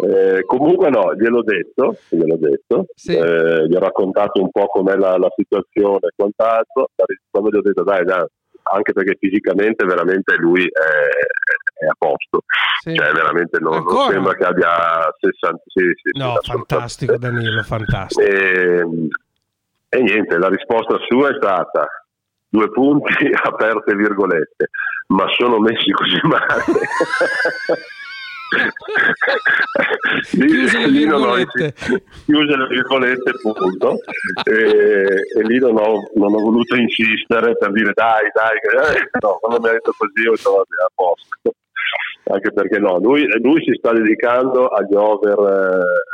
Eh, 0.06 0.46
comunque 0.46 0.90
no, 0.92 1.16
gliel'ho 1.16 1.42
detto, 1.42 1.98
gliel'ho 2.10 2.38
detto, 2.38 2.86
Sì. 2.94 3.16
eh, 3.16 3.66
gli 3.68 3.76
ho 3.76 3.80
raccontato 3.80 4.40
un 4.40 4.52
po' 4.52 4.68
com'è 4.68 4.96
la, 4.96 5.18
la 5.18 5.30
situazione 5.36 6.08
e 6.08 6.14
quant'altro, 6.16 6.90
quando 7.32 7.50
gli 7.50 7.58
ho 7.58 7.62
detto 7.62 7.84
dai, 7.84 8.06
dai, 8.06 8.24
anche 8.72 8.94
perché 8.94 9.18
fisicamente 9.20 9.84
veramente 9.86 10.36
lui 10.38 10.64
è, 10.64 10.70
è 11.80 11.86
a 11.88 11.96
posto, 11.98 12.44
Sì. 12.82 12.96
cioè 12.96 13.12
veramente 13.12 13.60
non, 13.60 13.84
non 13.84 14.10
sembra 14.10 14.34
che 14.34 14.44
abbia 14.46 15.14
60, 15.20 15.62
sì, 15.66 15.82
sì, 16.02 16.18
No, 16.18 16.36
fantastico 16.42 17.18
Danilo, 17.18 17.62
fantastico. 17.64 18.22
E, 18.28 18.86
e 19.90 20.02
niente, 20.02 20.38
la 20.38 20.50
risposta 20.50 20.98
sua 21.08 21.30
è 21.30 21.36
stata 21.36 21.88
due 22.50 22.70
punti 22.72 23.14
aperte 23.44 23.96
virgolette, 23.96 24.70
ma 25.08 25.26
sono 25.38 25.60
messi 25.60 25.92
così 25.92 26.20
male. 26.24 26.64
chiuse 30.32 30.78
le 30.80 30.88
virgolette. 30.90 31.74
chiuse 32.26 32.56
le 32.56 32.68
virgolette, 32.68 33.32
punto. 33.42 34.00
e, 34.46 34.54
e 35.38 35.42
lì 35.44 35.60
non 35.60 35.78
ho, 35.78 36.10
non 36.16 36.34
ho 36.34 36.40
voluto 36.40 36.76
insistere 36.76 37.58
per 37.58 37.72
dire 37.72 37.92
dai, 37.94 38.30
dai, 38.34 38.56
eh, 38.96 39.10
no, 39.22 39.38
quando 39.40 39.60
mi 39.60 39.68
ha 39.70 39.72
detto 39.74 39.94
così 39.98 40.28
ho 40.28 40.32
detto 40.32 40.52
vabbè, 40.52 40.84
a 40.86 40.92
posto. 40.96 41.52
Anche 42.30 42.52
perché 42.52 42.78
no, 42.80 43.00
lui, 43.00 43.26
lui 43.42 43.64
si 43.64 43.74
sta 43.78 43.94
dedicando 43.94 44.68
agli 44.68 44.96
over, 44.96 45.38
eh, 45.38 46.06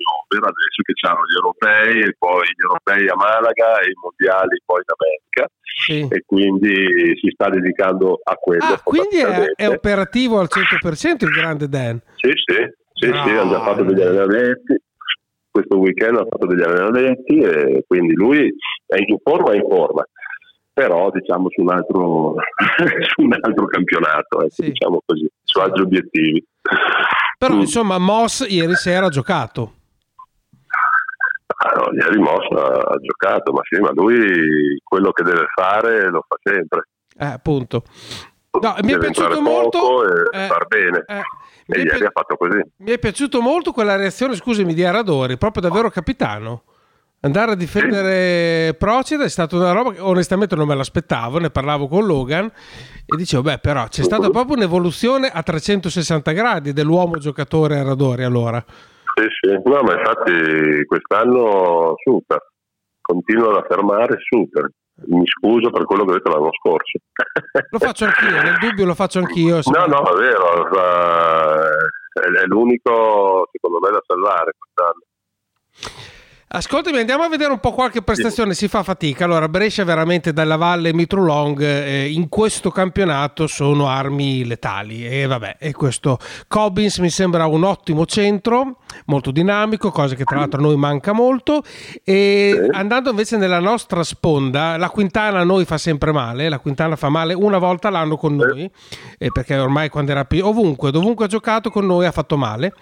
over 0.00 0.42
adesso 0.42 0.82
che 0.82 0.92
c'hanno 0.94 1.20
gli 1.26 1.36
europei 1.36 2.02
e 2.02 2.14
poi 2.18 2.44
gli 2.46 2.62
europei 2.62 3.08
a 3.08 3.16
Malaga 3.16 3.80
e 3.80 3.90
i 3.90 3.98
mondiali 4.00 4.60
poi 4.64 4.80
in 4.80 4.94
America 4.96 5.52
Sì. 5.62 6.06
e 6.08 6.22
quindi 6.24 7.16
si 7.20 7.30
sta 7.32 7.48
dedicando 7.50 8.20
a 8.22 8.34
quello. 8.36 8.64
Ah, 8.64 8.80
quindi 8.82 9.18
è, 9.18 9.52
è 9.54 9.68
operativo 9.68 10.38
al 10.38 10.48
100% 10.48 11.24
il 11.24 11.30
grande 11.30 11.68
Dan. 11.68 12.00
Sì, 12.16 12.30
sì, 12.32 12.56
sì, 12.94 13.06
sì, 13.06 13.12
hanno 13.12 13.50
già 13.50 13.62
fatto 13.62 13.82
degli 13.84 14.00
allenamenti. 14.00 14.80
Questo 15.50 15.78
weekend 15.78 16.16
ha 16.16 16.26
fatto 16.28 16.46
degli 16.46 16.62
allenamenti 16.62 17.38
e 17.40 17.84
quindi 17.86 18.14
lui 18.14 18.48
è 18.86 18.96
in 19.04 19.16
forma, 19.22 19.52
è 19.52 19.56
in 19.56 19.66
forma, 19.68 20.04
però 20.72 21.10
diciamo 21.10 21.48
su 21.50 21.60
un 21.62 21.70
altro, 21.70 22.34
su 23.14 23.22
un 23.22 23.32
altro 23.40 23.66
campionato, 23.66 24.40
ecco, 24.40 24.50
Sì. 24.50 24.62
diciamo 24.66 25.00
così, 25.04 25.28
su 25.42 25.58
altri 25.60 25.82
obiettivi. 25.82 26.44
Però 27.38 27.54
Mm. 27.54 27.60
insomma 27.60 27.98
Moss 27.98 28.46
ieri 28.48 28.74
sera 28.76 29.06
ha 29.06 29.10
giocato. 29.10 29.72
Ah, 31.62 31.72
no, 31.76 31.92
ieri 31.92 32.18
Moss 32.18 32.46
ha, 32.56 32.78
ha 32.78 32.96
giocato, 33.00 33.52
ma 33.52 33.60
sì, 33.68 33.78
ma 33.80 33.90
lui 33.92 34.78
quello 34.82 35.10
che 35.12 35.22
deve 35.24 35.46
fare 35.54 36.08
lo 36.08 36.24
fa 36.26 36.36
sempre. 36.42 36.88
Eh, 37.18 37.26
appunto. 37.26 37.82
No, 38.60 38.74
mi 38.82 38.92
è 38.92 38.98
piaciuto 38.98 39.40
molto 39.42 40.04
e 40.04 40.44
eh, 40.44 40.46
far 40.46 40.66
bene. 40.66 41.04
eh, 41.06 41.22
e 41.66 41.82
ieri 41.82 41.98
pi- 41.98 42.04
ha 42.04 42.10
fatto 42.12 42.36
così. 42.36 42.60
mi 42.78 42.90
è 42.90 42.98
piaciuto 42.98 43.40
molto 43.42 43.72
quella 43.72 43.96
reazione, 43.96 44.34
scusami, 44.34 44.72
di 44.74 44.84
Aradori, 44.84 45.36
proprio 45.36 45.62
davvero 45.62 45.90
capitano. 45.90 46.62
Andare 47.22 47.52
a 47.52 47.54
difendere 47.54 48.74
Procida 48.78 49.24
è 49.24 49.28
stata 49.28 49.54
una 49.54 49.72
roba 49.72 49.92
che 49.92 50.00
onestamente 50.00 50.56
non 50.56 50.66
me 50.66 50.74
l'aspettavo, 50.74 51.38
ne 51.38 51.50
parlavo 51.50 51.86
con 51.86 52.06
Logan 52.06 52.46
e 52.46 53.14
dicevo, 53.14 53.42
beh 53.42 53.58
però 53.58 53.88
c'è 53.88 54.02
stata 54.02 54.30
proprio 54.30 54.56
un'evoluzione 54.56 55.28
a 55.28 55.42
360 55.42 56.32
gradi 56.32 56.72
dell'uomo 56.72 57.18
giocatore 57.18 57.76
Aradori 57.78 58.24
allora. 58.24 58.64
Sì, 58.66 59.26
sì. 59.38 59.52
No, 59.52 59.82
ma 59.82 59.98
infatti 59.98 60.82
quest'anno 60.86 61.92
super, 62.02 62.38
continuo 63.02 63.50
ad 63.50 63.64
affermare 63.64 64.16
super. 64.20 64.70
Mi 65.08 65.26
scuso 65.26 65.68
per 65.68 65.84
quello 65.84 66.06
che 66.06 66.12
ho 66.12 66.14
detto 66.14 66.30
l'anno 66.30 66.52
scorso. 66.58 67.00
Lo 67.68 67.78
faccio 67.78 68.06
anch'io, 68.06 68.40
nel 68.40 68.56
dubbio 68.58 68.86
lo 68.86 68.94
faccio 68.94 69.18
anch'io. 69.18 69.60
No, 69.64 69.84
no, 69.84 70.10
è 70.10 70.16
vero, 70.16 70.68
è 72.14 72.44
l'unico 72.46 73.46
secondo 73.52 73.78
me 73.82 73.90
da 73.90 74.00
salvare 74.06 74.54
quest'anno. 74.56 75.04
Ascoltami, 76.52 76.98
andiamo 76.98 77.22
a 77.22 77.28
vedere 77.28 77.52
un 77.52 77.60
po' 77.60 77.70
qualche 77.70 78.02
prestazione, 78.02 78.54
si 78.54 78.66
fa 78.66 78.82
fatica. 78.82 79.24
Allora, 79.24 79.48
Brescia 79.48 79.84
veramente 79.84 80.32
dalla 80.32 80.56
Valle 80.56 80.92
Mitrulong 80.92 81.62
eh, 81.62 82.10
in 82.10 82.28
questo 82.28 82.72
campionato 82.72 83.46
sono 83.46 83.86
armi 83.86 84.44
letali. 84.44 85.06
E 85.06 85.26
vabbè, 85.26 85.58
e 85.60 85.70
questo 85.70 86.18
Cobbins 86.48 86.98
mi 86.98 87.08
sembra 87.08 87.46
un 87.46 87.62
ottimo 87.62 88.04
centro, 88.04 88.78
molto 89.06 89.30
dinamico, 89.30 89.92
cosa 89.92 90.16
che 90.16 90.24
tra 90.24 90.38
l'altro 90.38 90.58
a 90.58 90.62
noi 90.64 90.76
manca 90.76 91.12
molto. 91.12 91.62
E 92.02 92.68
andando 92.72 93.10
invece 93.10 93.36
nella 93.36 93.60
nostra 93.60 94.02
sponda, 94.02 94.76
la 94.76 94.90
Quintana 94.90 95.38
a 95.38 95.44
noi 95.44 95.64
fa 95.64 95.78
sempre 95.78 96.10
male, 96.10 96.48
la 96.48 96.58
Quintana 96.58 96.96
fa 96.96 97.10
male 97.10 97.32
una 97.32 97.58
volta 97.58 97.90
l'anno 97.90 98.16
con 98.16 98.34
noi, 98.34 98.68
eh, 99.18 99.30
perché 99.30 99.56
ormai 99.56 99.88
quando 99.88 100.10
era 100.10 100.24
più 100.24 100.44
ovunque, 100.44 100.90
dovunque 100.90 101.26
ha 101.26 101.28
giocato 101.28 101.70
con 101.70 101.86
noi 101.86 102.06
ha 102.06 102.10
fatto 102.10 102.36
male. 102.36 102.74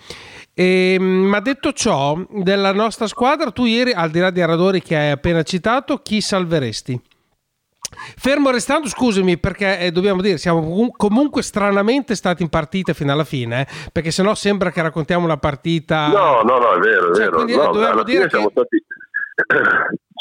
E, 0.61 0.97
ma 0.99 1.39
detto 1.39 1.73
ciò, 1.73 2.21
della 2.31 2.73
nostra 2.73 3.07
squadra, 3.07 3.53
tu 3.53 3.65
ieri, 3.65 3.93
al 3.93 4.11
di 4.11 4.19
là 4.19 4.31
di 4.31 4.43
Aradori 4.43 4.83
che 4.83 4.97
hai 4.97 5.11
appena 5.13 5.45
citato, 5.45 5.99
chi 5.99 6.21
salveresti? 6.21 7.01
Fermo 8.17 8.51
restando, 8.51 8.89
scusami, 8.89 9.39
perché 9.39 9.79
eh, 9.79 9.93
dobbiamo 9.93 10.21
dire, 10.21 10.37
siamo 10.37 10.61
comu- 10.61 10.97
comunque 10.97 11.43
stranamente 11.43 12.17
stati 12.17 12.43
in 12.43 12.49
partita 12.49 12.93
fino 12.93 13.13
alla 13.13 13.23
fine, 13.23 13.61
eh, 13.61 13.67
perché 13.93 14.11
sennò 14.11 14.35
sembra 14.35 14.73
che 14.73 14.83
raccontiamo 14.83 15.25
una 15.25 15.37
partita. 15.37 16.09
No, 16.09 16.43
no, 16.43 16.59
no, 16.59 16.73
è 16.75 16.79
vero, 16.81 17.13
è 17.13 17.15
Cioè, 17.15 17.25
vero. 17.27 17.45
No, 17.45 17.47
eh, 17.47 17.73
dobbiamo 17.73 18.03
dire 18.03 18.27
che- 18.27 18.49
stati... 18.51 18.85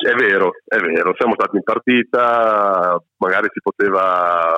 È 0.08 0.14
vero, 0.14 0.54
è 0.64 0.78
vero, 0.78 1.14
siamo 1.18 1.34
stati 1.34 1.58
in 1.58 1.64
partita, 1.64 2.98
magari 3.18 3.50
si 3.52 3.60
poteva 3.60 4.56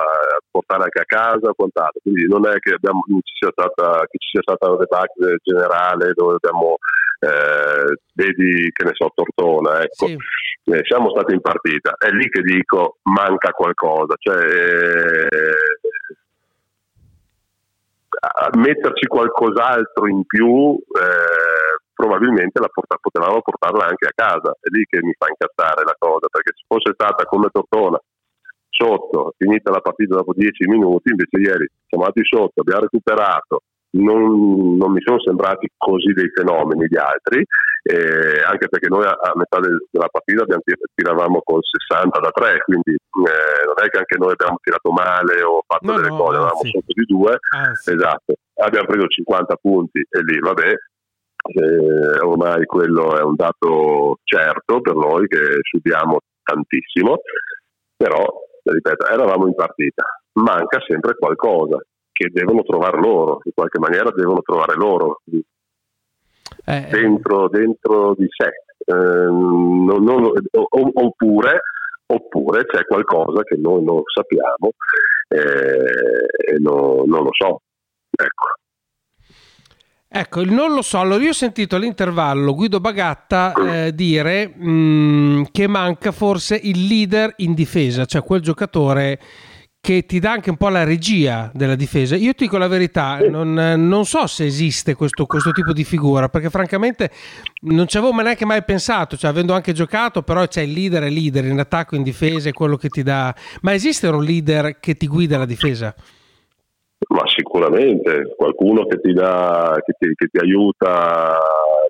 portare 0.51 0.83
anche 0.83 0.99
a 1.01 1.05
casa 1.05 1.49
o 1.49 1.55
quant'altro, 1.55 2.01
quindi 2.03 2.27
non 2.27 2.45
è 2.45 2.59
che, 2.59 2.75
abbiamo, 2.75 3.03
non 3.07 3.19
ci, 3.23 3.33
sia 3.33 3.49
stata, 3.51 4.05
che 4.05 4.19
ci 4.19 4.29
sia 4.29 4.43
stata 4.43 4.69
una 4.69 4.77
debacle 4.77 5.37
generale 5.41 6.13
dove 6.13 6.35
abbiamo, 6.35 6.77
eh, 7.21 7.97
vedi 8.13 8.69
che 8.71 8.85
ne 8.85 8.91
so, 8.93 9.11
Tortona, 9.11 9.81
ecco. 9.81 10.05
Sì. 10.05 10.15
Eh, 10.65 10.81
siamo 10.83 11.09
stati 11.09 11.33
in 11.33 11.41
partita, 11.41 11.95
è 11.97 12.11
lì 12.11 12.29
che 12.29 12.41
dico 12.43 12.97
manca 13.09 13.49
qualcosa, 13.49 14.13
cioè 14.19 14.45
eh, 14.45 15.57
metterci 18.55 19.07
qualcos'altro 19.07 20.07
in 20.07 20.23
più 20.27 20.77
eh, 20.77 21.88
probabilmente 21.99 22.61
la 22.61 22.69
porta- 22.71 22.95
potevamo 23.01 23.41
portarla 23.41 23.83
anche 23.91 24.07
a 24.07 24.15
casa, 24.15 24.55
è 24.61 24.69
lì 24.71 24.85
che 24.87 25.03
mi 25.03 25.11
fa 25.19 25.27
incazzare 25.27 25.83
la 25.83 25.95
cosa, 25.99 26.27
perché 26.31 26.53
se 26.55 26.63
fosse 26.65 26.93
stata 26.95 27.25
come 27.25 27.49
Tortona 27.51 27.99
sotto, 28.69 29.33
finita 29.37 29.69
la 29.71 29.81
partita 29.81 30.15
dopo 30.15 30.31
10 30.33 30.65
minuti, 30.67 31.11
invece 31.11 31.35
ieri 31.43 31.67
siamo 31.87 32.05
andati 32.05 32.23
sotto, 32.23 32.61
abbiamo 32.61 32.87
recuperato, 32.87 33.63
non, 33.97 34.77
non 34.77 34.91
mi 34.93 35.01
sono 35.01 35.19
sembrati 35.19 35.67
così 35.75 36.13
dei 36.13 36.29
fenomeni 36.31 36.85
gli 36.87 36.95
altri, 36.95 37.43
eh, 37.83 38.39
anche 38.47 38.69
perché 38.69 38.87
noi 38.87 39.03
a, 39.03 39.11
a 39.19 39.31
metà 39.35 39.59
del- 39.59 39.83
della 39.91 40.07
partita 40.07 40.43
abbiamo 40.43 40.61
tir- 40.63 40.79
tiravamo 40.95 41.41
con 41.43 41.59
60 41.59 42.19
da 42.19 42.31
3, 42.31 42.61
quindi 42.63 42.91
eh, 42.95 43.65
non 43.67 43.75
è 43.83 43.89
che 43.89 43.97
anche 43.97 44.15
noi 44.17 44.31
abbiamo 44.31 44.57
tirato 44.63 44.91
male 44.91 45.41
o 45.43 45.63
fatto 45.67 45.85
No, 45.91 45.95
delle 45.99 46.09
no, 46.15 46.15
cose, 46.17 46.37
eravamo 46.37 46.63
sotto 46.63 46.93
di 46.95 47.05
due, 47.05 47.35
Anzi. 47.51 47.91
esatto, 47.91 48.33
abbiamo 48.63 48.87
preso 48.87 49.07
50 49.07 49.55
punti 49.59 49.99
e 50.07 50.19
lì 50.23 50.39
vabbè, 50.39 50.71
eh, 51.41 52.19
ormai 52.19 52.65
quello 52.65 53.17
è 53.17 53.21
un 53.21 53.35
dato 53.35 54.19
certo 54.23 54.81
per 54.81 54.95
noi 54.95 55.27
che 55.27 55.59
subiamo 55.61 56.19
tantissimo, 56.43 57.19
però 57.95 58.25
ripeto, 58.63 59.07
eravamo 59.07 59.47
in 59.47 59.55
partita, 59.55 60.03
manca 60.33 60.79
sempre 60.87 61.15
qualcosa 61.15 61.77
che 62.11 62.29
devono 62.31 62.63
trovare 62.63 62.99
loro, 62.99 63.39
in 63.43 63.51
qualche 63.53 63.79
maniera 63.79 64.11
devono 64.11 64.41
trovare 64.41 64.75
loro 64.75 65.21
Eh, 66.65 66.87
dentro, 66.91 67.47
dentro 67.47 68.13
di 68.17 68.27
sé, 68.29 68.49
Eh, 68.85 68.93
non- 68.93 70.03
non- 70.03 70.31
oppure, 70.61 71.61
oppure 72.07 72.65
c'è 72.65 72.85
qualcosa 72.85 73.43
che 73.43 73.55
noi 73.57 73.83
non 73.83 74.01
sappiamo 74.11 74.71
eh, 75.27 76.53
e 76.53 76.57
no- 76.57 77.03
non 77.05 77.23
lo 77.23 77.29
so. 77.31 77.61
Ecco. 78.09 78.45
Ecco, 80.11 80.43
non 80.43 80.73
lo 80.73 80.81
so. 80.81 80.99
Allora, 80.99 81.21
io 81.21 81.29
ho 81.29 81.33
sentito 81.33 81.75
all'intervallo 81.75 82.55
Guido 82.55 82.79
Bagatta 82.79 83.53
eh, 83.53 83.93
dire 83.93 84.47
mh, 84.47 85.49
che 85.51 85.67
manca 85.67 86.11
forse 86.11 86.59
il 86.61 86.87
leader 86.87 87.33
in 87.37 87.53
difesa, 87.53 88.05
cioè 88.05 88.23
quel 88.23 88.41
giocatore 88.41 89.19
che 89.79 90.07
ti 90.07 90.19
dà 90.19 90.31
anche 90.31 90.49
un 90.49 90.57
po' 90.57 90.69
la 90.69 90.83
regia 90.83 91.51
della 91.53 91.75
difesa. 91.75 92.15
Io 92.15 92.33
ti 92.33 92.45
dico 92.45 92.57
la 92.57 92.67
verità, 92.67 93.19
non, 93.29 93.53
non 93.53 94.05
so 94.05 94.25
se 94.25 94.45
esiste 94.45 94.95
questo, 94.95 95.27
questo 95.27 95.51
tipo 95.51 95.73
di 95.73 95.83
figura, 95.83 96.27
perché 96.27 96.49
francamente 96.49 97.11
non 97.61 97.87
ci 97.87 97.97
avevo 97.97 98.19
neanche 98.19 98.45
mai 98.45 98.63
pensato, 98.63 99.15
cioè 99.15 99.29
avendo 99.29 99.53
anche 99.53 99.73
giocato, 99.73 100.23
però 100.23 100.45
c'è 100.47 100.61
il 100.61 100.71
leader 100.71 101.03
e 101.03 101.09
leader 101.09 101.45
in 101.45 101.59
attacco, 101.59 101.95
in 101.95 102.03
difesa, 102.03 102.49
è 102.49 102.51
quello 102.51 102.75
che 102.77 102.89
ti 102.89 103.03
dà... 103.03 103.33
Ma 103.61 103.73
esiste 103.73 104.07
un 104.07 104.23
leader 104.23 104.79
che 104.79 104.95
ti 104.95 105.07
guida 105.07 105.37
la 105.37 105.45
difesa? 105.45 105.95
Ma 107.07 107.25
sicuramente 107.27 108.35
qualcuno 108.35 108.85
che 108.85 108.99
ti, 108.99 109.13
dà, 109.13 109.73
che 109.83 109.93
ti, 109.97 110.13
che 110.15 110.27
ti 110.27 110.37
aiuta, 110.37 111.39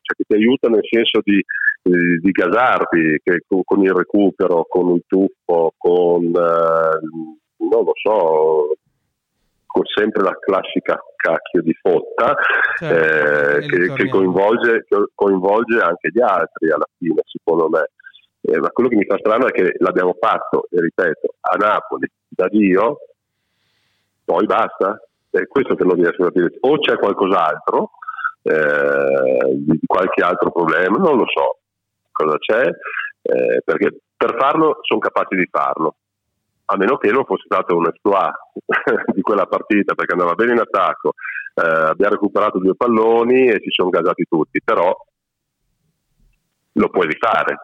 cioè 0.01 0.15
che 0.15 0.23
ti 0.27 0.35
aiuta 0.35 0.69
nel 0.69 0.85
senso 0.87 1.19
di, 1.23 1.43
di, 1.81 2.19
di 2.19 2.31
gasarti, 2.31 3.19
che 3.23 3.39
con, 3.47 3.61
con 3.63 3.83
il 3.83 3.91
recupero, 3.91 4.65
con 4.69 4.91
il 4.91 5.03
tuffo, 5.07 5.73
con 5.77 6.23
eh, 6.25 6.99
non 7.57 7.83
lo 7.83 7.91
so, 7.93 8.75
con 9.65 9.83
sempre 9.85 10.23
la 10.23 10.37
classica 10.39 10.99
cacchio 11.15 11.61
di 11.61 11.73
fotta 11.81 12.35
Certo, 12.79 13.57
eh, 13.57 13.67
che, 13.67 13.93
che 13.93 14.09
coinvolge, 14.09 14.85
coinvolge 15.13 15.79
anche 15.79 16.09
gli 16.13 16.21
altri 16.21 16.71
alla 16.71 16.87
fine, 16.97 17.21
secondo 17.25 17.67
me. 17.67 17.89
Eh, 18.41 18.57
ma 18.57 18.69
quello 18.69 18.87
che 18.87 18.95
mi 18.95 19.05
fa 19.05 19.17
strano 19.17 19.47
è 19.47 19.51
che 19.51 19.73
l'abbiamo 19.79 20.15
fatto, 20.17 20.67
e 20.71 20.79
ripeto, 20.79 21.35
a 21.41 21.57
Napoli 21.57 22.07
da 22.29 22.47
Dio, 22.47 22.99
poi 24.29 24.45
basta. 24.45 25.01
È 25.31 25.47
questo 25.47 25.73
che 25.73 25.83
non 25.83 25.95
riesco 25.95 26.21
a 26.21 26.25
capire. 26.25 26.57
O 26.59 26.77
c'è 26.77 26.99
qualcos'altro, 26.99 27.91
eh, 28.43 29.79
qualche 29.85 30.23
altro 30.23 30.51
problema, 30.51 30.97
non 30.97 31.17
lo 31.17 31.25
so 31.25 31.57
cosa 32.11 32.37
c'è, 32.37 32.67
eh, 32.67 33.61
perché 33.63 34.01
per 34.15 34.35
farlo 34.37 34.79
sono 34.81 34.99
capaci 34.99 35.35
di 35.35 35.47
farlo. 35.49 35.95
a 36.71 36.77
meno 36.77 36.97
che 36.97 37.09
non 37.09 37.25
fosse 37.25 37.45
stato 37.45 37.75
un 37.75 37.87
exploit 37.87 38.31
di 39.15 39.21
quella 39.21 39.47
partita 39.47 39.95
perché 39.95 40.11
andava 40.11 40.35
bene 40.35 40.51
in 40.51 40.59
attacco, 40.59 41.13
eh, 41.55 41.89
abbiamo 41.89 42.13
recuperato 42.13 42.59
due 42.59 42.75
palloni 42.75 43.47
e 43.47 43.59
si 43.63 43.71
sono 43.71 43.89
gasati 43.89 44.25
tutti, 44.29 44.61
però 44.63 44.95
lo 46.73 46.89
puoi 46.89 47.07
rifare. 47.07 47.57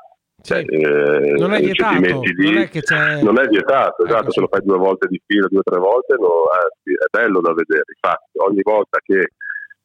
Sì. 0.46 0.54
Eh, 0.54 1.34
non 1.40 1.54
è 1.54 1.60
vietato, 1.60 2.00
lì, 2.00 2.14
non, 2.14 2.58
è 2.62 3.22
non 3.24 3.40
è 3.40 3.48
vietato, 3.48 4.04
ecco, 4.04 4.06
esatto, 4.06 4.32
se 4.32 4.42
lo 4.42 4.48
fai 4.48 4.62
due 4.64 4.78
volte 4.78 5.08
di 5.08 5.20
fila, 5.26 5.48
due 5.50 5.58
o 5.58 5.64
tre 5.64 5.80
volte, 5.80 6.16
no, 6.20 6.46
eh, 6.54 6.94
è 6.94 7.08
bello 7.10 7.42
da 7.42 7.52
vedere. 7.52 7.86
Infatti, 7.90 8.38
ogni 8.38 8.62
volta 8.62 9.00
che 9.02 9.32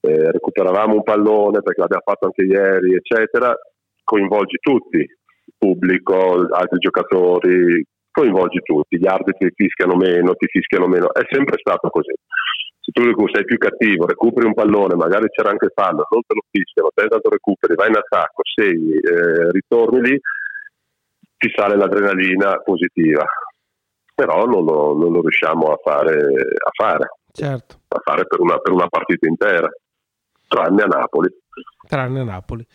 eh, 0.02 0.30
recuperavamo 0.30 0.96
un 0.96 1.02
pallone, 1.02 1.62
perché 1.62 1.80
l'abbiamo 1.80 2.02
fatto 2.04 2.26
anche 2.26 2.44
ieri, 2.44 2.94
eccetera, 2.94 3.56
coinvolgi 4.04 4.58
tutti, 4.60 5.06
pubblico, 5.56 6.46
altri 6.50 6.78
giocatori, 6.78 7.82
coinvolgi 8.10 8.60
tutti, 8.60 8.98
gli 8.98 9.06
arbitri 9.06 9.50
fischiano 9.54 9.96
meno, 9.96 10.34
ti 10.34 10.46
fischiano 10.46 10.88
meno, 10.88 11.14
è 11.14 11.24
sempre 11.30 11.56
stato 11.56 11.88
così. 11.88 12.12
Se 12.80 12.92
tu 12.92 13.02
sei 13.32 13.44
più 13.44 13.56
cattivo, 13.56 14.04
recuperi 14.04 14.46
un 14.46 14.52
pallone, 14.52 14.94
magari 14.94 15.28
c'era 15.30 15.48
anche 15.48 15.70
fallo, 15.72 16.04
non 16.10 16.20
te 16.26 16.34
lo 16.34 16.42
fischiano, 16.50 16.90
te 16.92 17.08
tanto 17.08 17.30
recuperi, 17.30 17.74
vai 17.76 17.88
in 17.88 17.96
attacco, 17.96 18.42
segni, 18.44 18.92
eh, 18.92 19.50
ritorni 19.52 20.00
lì, 20.02 20.20
ti 21.40 21.50
sale 21.56 21.74
l'adrenalina 21.74 22.58
positiva. 22.58 23.24
Però 24.14 24.44
non 24.44 24.64
lo, 24.64 24.94
non 24.94 25.12
lo 25.12 25.20
riusciamo 25.22 25.68
a 25.68 25.78
fare, 25.82 26.12
a 26.12 26.70
fare, 26.70 27.08
certo. 27.32 27.80
a 27.88 28.00
fare 28.04 28.26
per, 28.26 28.40
una, 28.40 28.58
per 28.58 28.72
una 28.72 28.86
partita 28.86 29.26
intera, 29.26 29.68
tranne 30.46 30.82
a 30.82 30.86
Napoli. 30.86 31.30
Tranne 31.88 32.20
a 32.20 32.24
Napoli. 32.24 32.66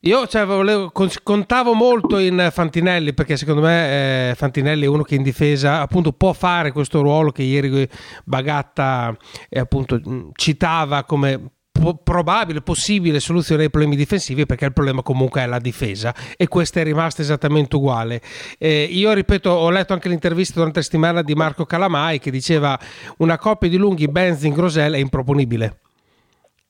Io 0.00 0.28
cioè, 0.28 0.44
volevo, 0.44 0.92
contavo 1.24 1.74
molto 1.74 2.18
in 2.18 2.50
Fantinelli 2.52 3.12
perché 3.12 3.36
secondo 3.36 3.62
me 3.62 4.30
eh, 4.30 4.34
Fantinelli 4.36 4.84
è 4.84 4.88
uno 4.88 5.02
che 5.02 5.16
in 5.16 5.24
difesa 5.24 5.80
appunto 5.80 6.12
può 6.12 6.32
fare 6.32 6.70
questo 6.70 7.00
ruolo 7.00 7.32
che 7.32 7.42
ieri 7.42 7.88
Bagatta 8.22 9.16
eh, 9.48 9.58
appunto 9.58 10.00
citava 10.34 11.02
come 11.02 11.55
probabile, 12.02 12.60
possibile 12.62 13.20
soluzione 13.20 13.64
ai 13.64 13.70
problemi 13.70 13.96
difensivi 13.96 14.46
perché 14.46 14.64
il 14.64 14.72
problema 14.72 15.02
comunque 15.02 15.42
è 15.42 15.46
la 15.46 15.58
difesa 15.58 16.14
e 16.36 16.48
questa 16.48 16.80
è 16.80 16.84
rimasta 16.84 17.22
esattamente 17.22 17.76
uguale. 17.76 18.20
Eh, 18.58 18.82
io 18.90 19.12
ripeto, 19.12 19.50
ho 19.50 19.70
letto 19.70 19.92
anche 19.92 20.08
l'intervista 20.08 20.54
durante 20.54 20.78
la 20.78 20.84
settimana 20.84 21.22
di 21.22 21.34
Marco 21.34 21.64
Calamai 21.64 22.18
che 22.18 22.30
diceva 22.30 22.78
una 23.18 23.38
coppia 23.38 23.68
di 23.68 23.76
lunghi 23.76 24.08
Benzin-Grosel 24.08 24.94
è 24.94 24.98
improponibile 24.98 25.78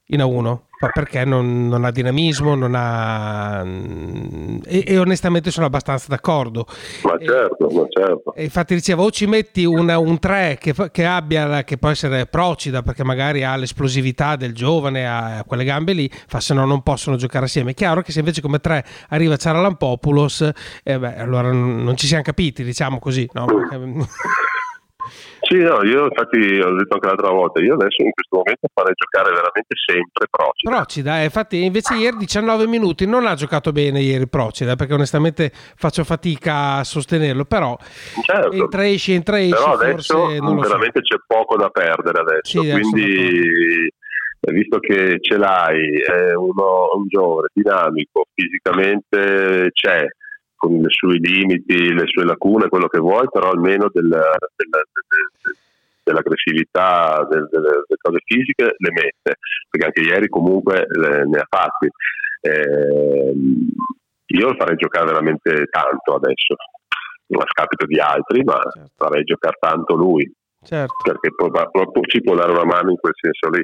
in 0.08 0.20
A1 0.20 0.58
perché 0.92 1.24
non, 1.24 1.68
non, 1.68 1.84
ha 1.84 1.90
dinamismo 1.90 2.54
non 2.54 2.74
ha 2.76 3.64
e, 3.64 4.84
e, 4.86 4.98
onestamente 4.98 5.50
sono 5.50 5.66
abbastanza 5.66 6.06
d'accordo 6.08 6.66
ma 7.02 7.16
certo, 7.18 7.68
ma 7.70 7.86
certo. 7.88 8.34
E, 8.34 8.44
infatti 8.44 8.74
dicevo 8.74 9.04
o 9.04 9.10
ci 9.10 9.26
metti 9.26 9.64
una, 9.64 9.98
un 9.98 10.18
3 10.18 10.58
che, 10.60 10.74
che, 10.90 11.06
abbia 11.06 11.64
che 11.64 11.78
può 11.78 11.88
essere 11.88 12.26
procida 12.26 12.82
perché 12.82 13.04
magari 13.04 13.42
ha 13.42 13.56
l'esplosività 13.56 14.36
del 14.36 14.54
giovane 14.54 15.08
ha 15.08 15.42
quelle 15.46 15.64
gambe 15.64 15.92
lì 15.94 16.10
fa 16.26 16.40
se 16.40 16.52
no 16.52 16.66
non 16.66 16.82
possono 16.82 17.16
giocare 17.16 17.46
assieme 17.46 17.70
è 17.70 17.74
chiaro 17.74 18.02
che 18.02 18.12
se 18.12 18.18
invece 18.18 18.42
come 18.42 18.58
3 18.60 18.84
arriva 19.08 19.36
Ciaralampopoulos 19.36 20.50
eh 20.82 20.98
beh, 20.98 21.16
allora 21.16 21.50
non 21.50 21.96
ci 21.96 22.06
siamo 22.06 22.22
capiti 22.22 22.62
diciamo 22.62 22.98
così 22.98 23.28
no? 23.32 23.46
Sì, 25.48 25.58
no, 25.58 25.84
io 25.84 26.06
infatti 26.06 26.38
ho 26.58 26.74
detto 26.74 26.94
anche 26.94 27.06
l'altra 27.06 27.30
volta, 27.30 27.60
io 27.60 27.74
adesso 27.74 28.02
in 28.02 28.10
questo 28.10 28.38
momento 28.38 28.66
farei 28.74 28.94
giocare 28.96 29.30
veramente 29.30 29.76
sempre 29.76 30.26
Procida. 30.28 30.70
Procida, 30.70 31.20
eh, 31.20 31.24
infatti 31.24 31.62
invece 31.62 31.94
ieri 31.94 32.16
19 32.16 32.66
minuti 32.66 33.06
non 33.06 33.26
ha 33.26 33.34
giocato 33.34 33.70
bene 33.70 34.00
ieri 34.00 34.26
Procida, 34.26 34.74
perché 34.74 34.94
onestamente 34.94 35.52
faccio 35.52 36.02
fatica 36.02 36.78
a 36.78 36.84
sostenerlo, 36.84 37.44
però 37.44 37.76
certo. 38.24 38.52
entra 38.52 38.88
esci, 38.88 39.12
entra 39.12 39.38
esci, 39.38 39.50
però 39.50 39.74
adesso 39.74 40.26
veramente 40.26 41.00
so. 41.04 41.16
c'è 41.16 41.22
poco 41.24 41.56
da 41.56 41.68
perdere 41.68 42.20
adesso, 42.20 42.62
sì, 42.62 42.70
quindi 42.70 43.88
visto 44.52 44.78
che 44.78 45.18
ce 45.20 45.36
l'hai, 45.36 45.96
è 46.00 46.34
uno, 46.34 46.90
un 46.94 47.06
giovane 47.06 47.48
dinamico, 47.52 48.26
fisicamente 48.34 49.70
c'è, 49.72 50.06
con 50.56 50.72
i 50.74 50.84
suoi 50.88 51.18
limiti, 51.18 51.92
le 51.92 52.06
sue 52.06 52.24
lacune, 52.24 52.68
quello 52.68 52.88
che 52.88 52.98
vuoi, 52.98 53.26
però 53.30 53.50
almeno 53.50 53.88
del, 53.92 54.08
del, 54.08 54.68
del, 54.68 55.56
dell'aggressività, 56.02 57.26
delle, 57.28 57.48
delle 57.50 57.84
cose 58.00 58.18
fisiche 58.24 58.74
le 58.76 58.90
mette, 58.92 59.38
perché 59.68 59.86
anche 59.86 60.00
ieri 60.00 60.28
comunque 60.28 60.86
ne 61.26 61.38
ha 61.38 61.46
fatti. 61.48 61.88
Eh, 62.40 63.34
io 64.26 64.54
farei 64.56 64.76
giocare 64.76 65.06
veramente 65.06 65.66
tanto 65.70 66.14
adesso, 66.14 66.54
a 66.54 67.44
scapito 67.46 67.86
di 67.86 67.98
altri, 67.98 68.42
ma 68.44 68.60
certo. 68.70 68.90
farei 68.96 69.24
giocare 69.24 69.56
tanto 69.58 69.94
lui, 69.94 70.30
certo. 70.62 70.94
perché 71.02 71.30
proprio 71.34 72.02
ci 72.06 72.22
può 72.22 72.34
dare 72.34 72.52
una 72.52 72.64
mano 72.64 72.90
in 72.90 72.96
quel 72.96 73.14
senso 73.14 73.48
lì. 73.50 73.62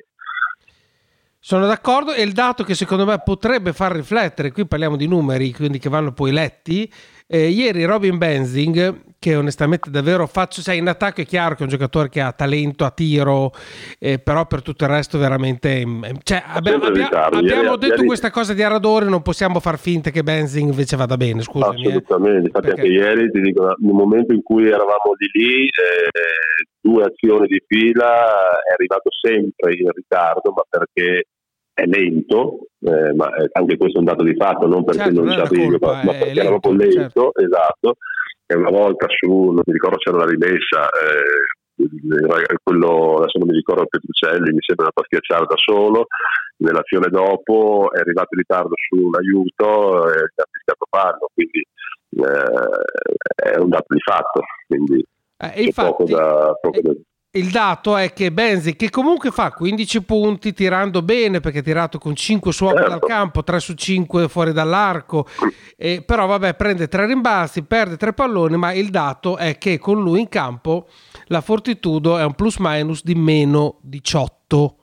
Sono 1.44 1.66
d'accordo 1.66 2.14
e 2.14 2.22
il 2.22 2.30
dato 2.30 2.62
che 2.62 2.76
secondo 2.76 3.04
me 3.04 3.18
potrebbe 3.18 3.72
far 3.72 3.90
riflettere, 3.90 4.52
qui 4.52 4.64
parliamo 4.64 4.94
di 4.94 5.08
numeri, 5.08 5.52
quindi 5.52 5.80
che 5.80 5.88
vanno 5.88 6.12
poi 6.12 6.30
letti, 6.30 6.88
eh, 7.26 7.48
ieri 7.48 7.82
Robin 7.82 8.16
Benzing, 8.16 9.11
che 9.22 9.36
onestamente 9.36 9.88
davvero 9.88 10.26
faccio, 10.26 10.62
sai, 10.62 10.78
in 10.78 10.88
attacco 10.88 11.20
è 11.20 11.24
chiaro 11.24 11.54
che 11.54 11.60
è 11.60 11.62
un 11.62 11.68
giocatore 11.68 12.08
che 12.08 12.20
ha 12.20 12.32
talento 12.32 12.84
a 12.84 12.90
tiro, 12.90 13.52
eh, 14.00 14.18
però 14.18 14.48
per 14.48 14.62
tutto 14.62 14.82
il 14.82 14.90
resto 14.90 15.16
veramente... 15.16 15.86
Mm, 15.86 16.02
cioè, 16.24 16.42
abbiamo, 16.44 16.86
abbiamo, 16.86 17.06
abbiamo 17.06 17.62
ieri, 17.62 17.78
detto 17.78 17.94
ieri... 17.94 18.06
questa 18.06 18.32
cosa 18.32 18.52
di 18.52 18.64
Aradori, 18.64 19.08
non 19.08 19.22
possiamo 19.22 19.60
far 19.60 19.78
finta 19.78 20.10
che 20.10 20.24
Benzing 20.24 20.70
invece 20.70 20.96
vada 20.96 21.16
bene, 21.16 21.42
scusami. 21.42 21.84
Eh. 21.84 21.86
Assolutamente, 21.86 22.38
eh, 22.38 22.46
infatti 22.46 22.66
perché... 22.66 22.80
anche 22.80 22.92
ieri 22.92 23.30
ti 23.30 23.40
dico, 23.40 23.62
nel 23.78 23.92
momento 23.92 24.34
in 24.34 24.42
cui 24.42 24.66
eravamo 24.66 25.14
di 25.16 25.30
lì, 25.38 25.66
eh, 25.66 26.66
due 26.80 27.04
azioni 27.04 27.46
di 27.46 27.62
fila, 27.64 28.24
è 28.58 28.72
arrivato 28.74 29.08
sempre 29.22 29.72
in 29.76 29.88
ritardo, 29.94 30.52
ma 30.52 30.64
perché 30.68 31.26
è 31.74 31.84
lento, 31.84 32.66
eh, 32.80 33.14
ma 33.14 33.30
anche 33.52 33.76
questo 33.76 33.98
è 33.98 34.00
un 34.00 34.06
dato 34.06 34.24
di 34.24 34.34
fatto, 34.34 34.66
non 34.66 34.82
perché 34.82 35.04
certo, 35.04 35.22
non 35.22 35.32
ci 35.32 35.38
arrivi, 35.38 35.76
ma, 35.78 36.02
ma 36.02 36.12
perché 36.12 36.40
era 36.40 36.48
proprio 36.48 36.72
lento, 36.72 36.96
certo. 36.96 37.32
esatto. 37.36 37.96
E 38.52 38.56
una 38.56 38.70
volta 38.70 39.06
su, 39.08 39.28
non 39.28 39.62
mi 39.64 39.72
ricordo 39.72 39.96
c'era 39.96 40.18
la 40.18 40.26
rimessa, 40.26 40.84
eh, 40.84 42.58
quello, 42.62 43.16
adesso 43.16 43.38
non 43.38 43.48
mi 43.48 43.54
ricordo 43.54 43.86
Petrucelli, 43.86 44.52
mi 44.52 44.60
sembra 44.60 44.90
andato 44.92 45.00
a 45.00 45.04
schiacciare 45.04 45.46
da 45.46 45.56
solo, 45.56 46.06
nell'azione 46.58 47.08
dopo 47.08 47.90
è 47.92 47.98
arrivato 48.00 48.28
in 48.32 48.38
ritardo 48.38 48.74
su 48.76 49.06
un 49.06 49.14
aiuto 49.16 50.12
e 50.12 50.20
ha 50.20 50.44
fischiato 50.50 50.86
farlo, 50.90 51.30
quindi 51.32 51.60
eh, 51.60 53.54
è 53.54 53.58
un 53.58 53.70
dato 53.70 53.86
di 53.88 54.00
fatto. 54.00 54.42
Quindi 54.66 55.02
eh, 55.38 55.62
infatti, 55.62 55.88
poco 55.88 56.04
da, 56.04 56.58
poco 56.60 56.80
da 56.82 56.92
il 57.34 57.50
dato 57.50 57.96
è 57.96 58.12
che 58.12 58.30
Benzi, 58.30 58.76
che 58.76 58.90
comunque 58.90 59.30
fa 59.30 59.52
15 59.52 60.02
punti 60.02 60.52
tirando 60.52 61.00
bene 61.00 61.40
perché 61.40 61.58
ha 61.58 61.62
tirato 61.62 61.98
con 61.98 62.14
5 62.14 62.52
su 62.52 62.64
8 62.64 62.74
certo. 62.74 62.90
dal 62.90 63.00
campo, 63.00 63.42
3 63.42 63.60
su 63.60 63.72
5 63.72 64.28
fuori 64.28 64.52
dall'arco, 64.52 65.26
eh, 65.76 66.02
però 66.02 66.26
vabbè 66.26 66.54
prende 66.54 66.88
3 66.88 67.06
rimbalzi, 67.06 67.62
perde 67.62 67.96
3 67.96 68.12
palloni, 68.12 68.56
ma 68.56 68.72
il 68.72 68.90
dato 68.90 69.38
è 69.38 69.56
che 69.56 69.78
con 69.78 70.02
lui 70.02 70.20
in 70.20 70.28
campo 70.28 70.88
la 71.26 71.40
fortitudo 71.40 72.18
è 72.18 72.24
un 72.24 72.34
plus 72.34 72.56
minus 72.58 73.02
di 73.02 73.14
meno 73.14 73.78
18 73.80 74.81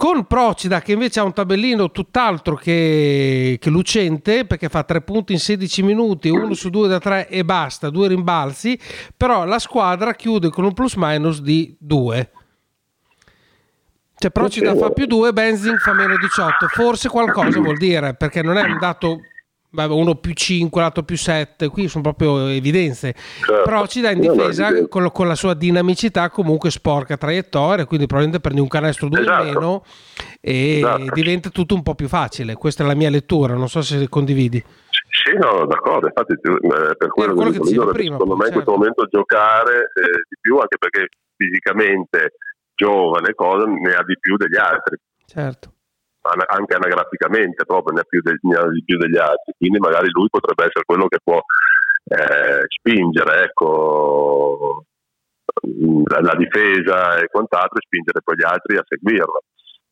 con 0.00 0.28
Procida 0.28 0.80
che 0.80 0.92
invece 0.92 1.18
ha 1.18 1.24
un 1.24 1.32
tabellino 1.32 1.90
tutt'altro 1.90 2.54
che, 2.54 3.56
che 3.60 3.68
lucente 3.68 4.44
perché 4.44 4.68
fa 4.68 4.84
3 4.84 5.00
punti 5.00 5.32
in 5.32 5.40
16 5.40 5.82
minuti, 5.82 6.28
1 6.28 6.54
su 6.54 6.70
2 6.70 6.86
da 6.86 7.00
3 7.00 7.28
e 7.28 7.44
basta, 7.44 7.90
2 7.90 8.06
rimbalzi, 8.06 8.78
però 9.16 9.44
la 9.44 9.58
squadra 9.58 10.14
chiude 10.14 10.50
con 10.50 10.62
un 10.62 10.72
plus 10.72 10.94
minus 10.94 11.40
di 11.40 11.74
2. 11.80 12.30
Cioè 14.14 14.30
Procida 14.30 14.76
fa 14.76 14.90
più 14.90 15.06
2, 15.06 15.32
Benzin 15.32 15.78
fa 15.78 15.92
meno 15.92 16.16
18, 16.16 16.68
forse 16.68 17.08
qualcosa 17.08 17.58
vuol 17.58 17.76
dire 17.76 18.14
perché 18.14 18.40
non 18.40 18.56
è 18.56 18.62
un 18.62 18.78
dato 18.78 19.18
uno 19.70 20.14
più 20.14 20.32
5, 20.32 20.80
l'altro 20.80 21.02
più 21.02 21.16
7, 21.16 21.68
qui 21.68 21.88
sono 21.88 22.02
proprio 22.02 22.48
evidenze. 22.48 23.14
Certo. 23.14 23.62
Però 23.64 23.86
ci 23.86 24.00
dà 24.00 24.10
in 24.10 24.20
difesa 24.20 24.86
con, 24.88 25.10
con, 25.12 25.28
la 25.28 25.34
sua 25.34 25.54
dinamicità 25.54 26.30
comunque 26.30 26.70
sporca 26.70 27.16
traiettoria, 27.16 27.84
quindi 27.84 28.06
probabilmente 28.06 28.40
prendi 28.40 28.60
un 28.60 28.68
canestro 28.68 29.08
2 29.08 29.20
esatto. 29.20 29.44
meno 29.44 29.84
e 30.40 30.78
esatto. 30.78 31.04
diventa 31.12 31.50
tutto 31.50 31.74
un 31.74 31.82
po' 31.82 31.94
più 31.94 32.08
facile. 32.08 32.54
Questa 32.54 32.84
è 32.84 32.86
la 32.86 32.94
mia 32.94 33.10
lettura, 33.10 33.54
non 33.54 33.68
so 33.68 33.82
se 33.82 34.08
condividi. 34.08 34.62
Sì, 35.10 35.36
no, 35.36 35.66
d'accordo, 35.66 36.06
infatti 36.06 36.32
eh, 36.32 36.96
per 36.96 37.08
quello, 37.08 37.34
quello 37.34 37.50
che, 37.50 37.58
dicevo 37.58 37.86
prima, 37.92 38.16
secondo 38.16 38.36
me 38.36 38.44
certo. 38.44 38.58
in 38.58 38.64
questo 38.64 38.70
momento 38.72 39.06
giocare 39.10 39.74
eh, 39.74 40.24
di 40.28 40.36
più, 40.40 40.56
anche 40.56 40.78
perché 40.78 41.08
fisicamente 41.36 42.34
giovane, 42.74 43.34
cosa, 43.34 43.64
ne 43.66 43.94
ha 43.94 44.04
di 44.04 44.16
più 44.18 44.36
degli 44.36 44.56
altri. 44.56 44.96
Certo 45.26 45.72
anche 46.30 46.74
anagraficamente 46.74 47.64
proprio 47.64 47.94
ne 47.94 48.00
ha, 48.00 48.04
più 48.04 48.20
de- 48.20 48.38
ne 48.42 48.56
ha 48.56 48.68
di 48.68 48.82
più 48.84 48.96
degli 48.96 49.16
altri, 49.16 49.54
quindi 49.56 49.78
magari 49.78 50.08
lui 50.10 50.28
potrebbe 50.28 50.64
essere 50.64 50.84
quello 50.84 51.06
che 51.06 51.18
può 51.22 51.40
eh, 52.08 52.64
spingere 52.68 53.44
ecco, 53.44 54.84
la, 56.06 56.20
la, 56.20 56.34
difesa 56.36 57.18
e 57.18 57.26
quant'altro 57.28 57.78
e 57.78 57.84
spingere 57.84 58.20
poi 58.22 58.36
gli 58.36 58.44
altri 58.44 58.76
a 58.76 58.84
seguirlo. 58.86 59.42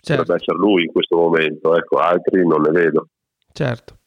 Certo. 0.00 0.22
Potrebbe 0.22 0.42
essere 0.42 0.58
lui 0.58 0.84
in 0.84 0.92
questo 0.92 1.16
momento, 1.16 1.76
ecco, 1.76 1.98
altri 1.98 2.46
non 2.46 2.60
ne 2.62 2.70
vedo. 2.70 3.08
Certo. 3.52 3.98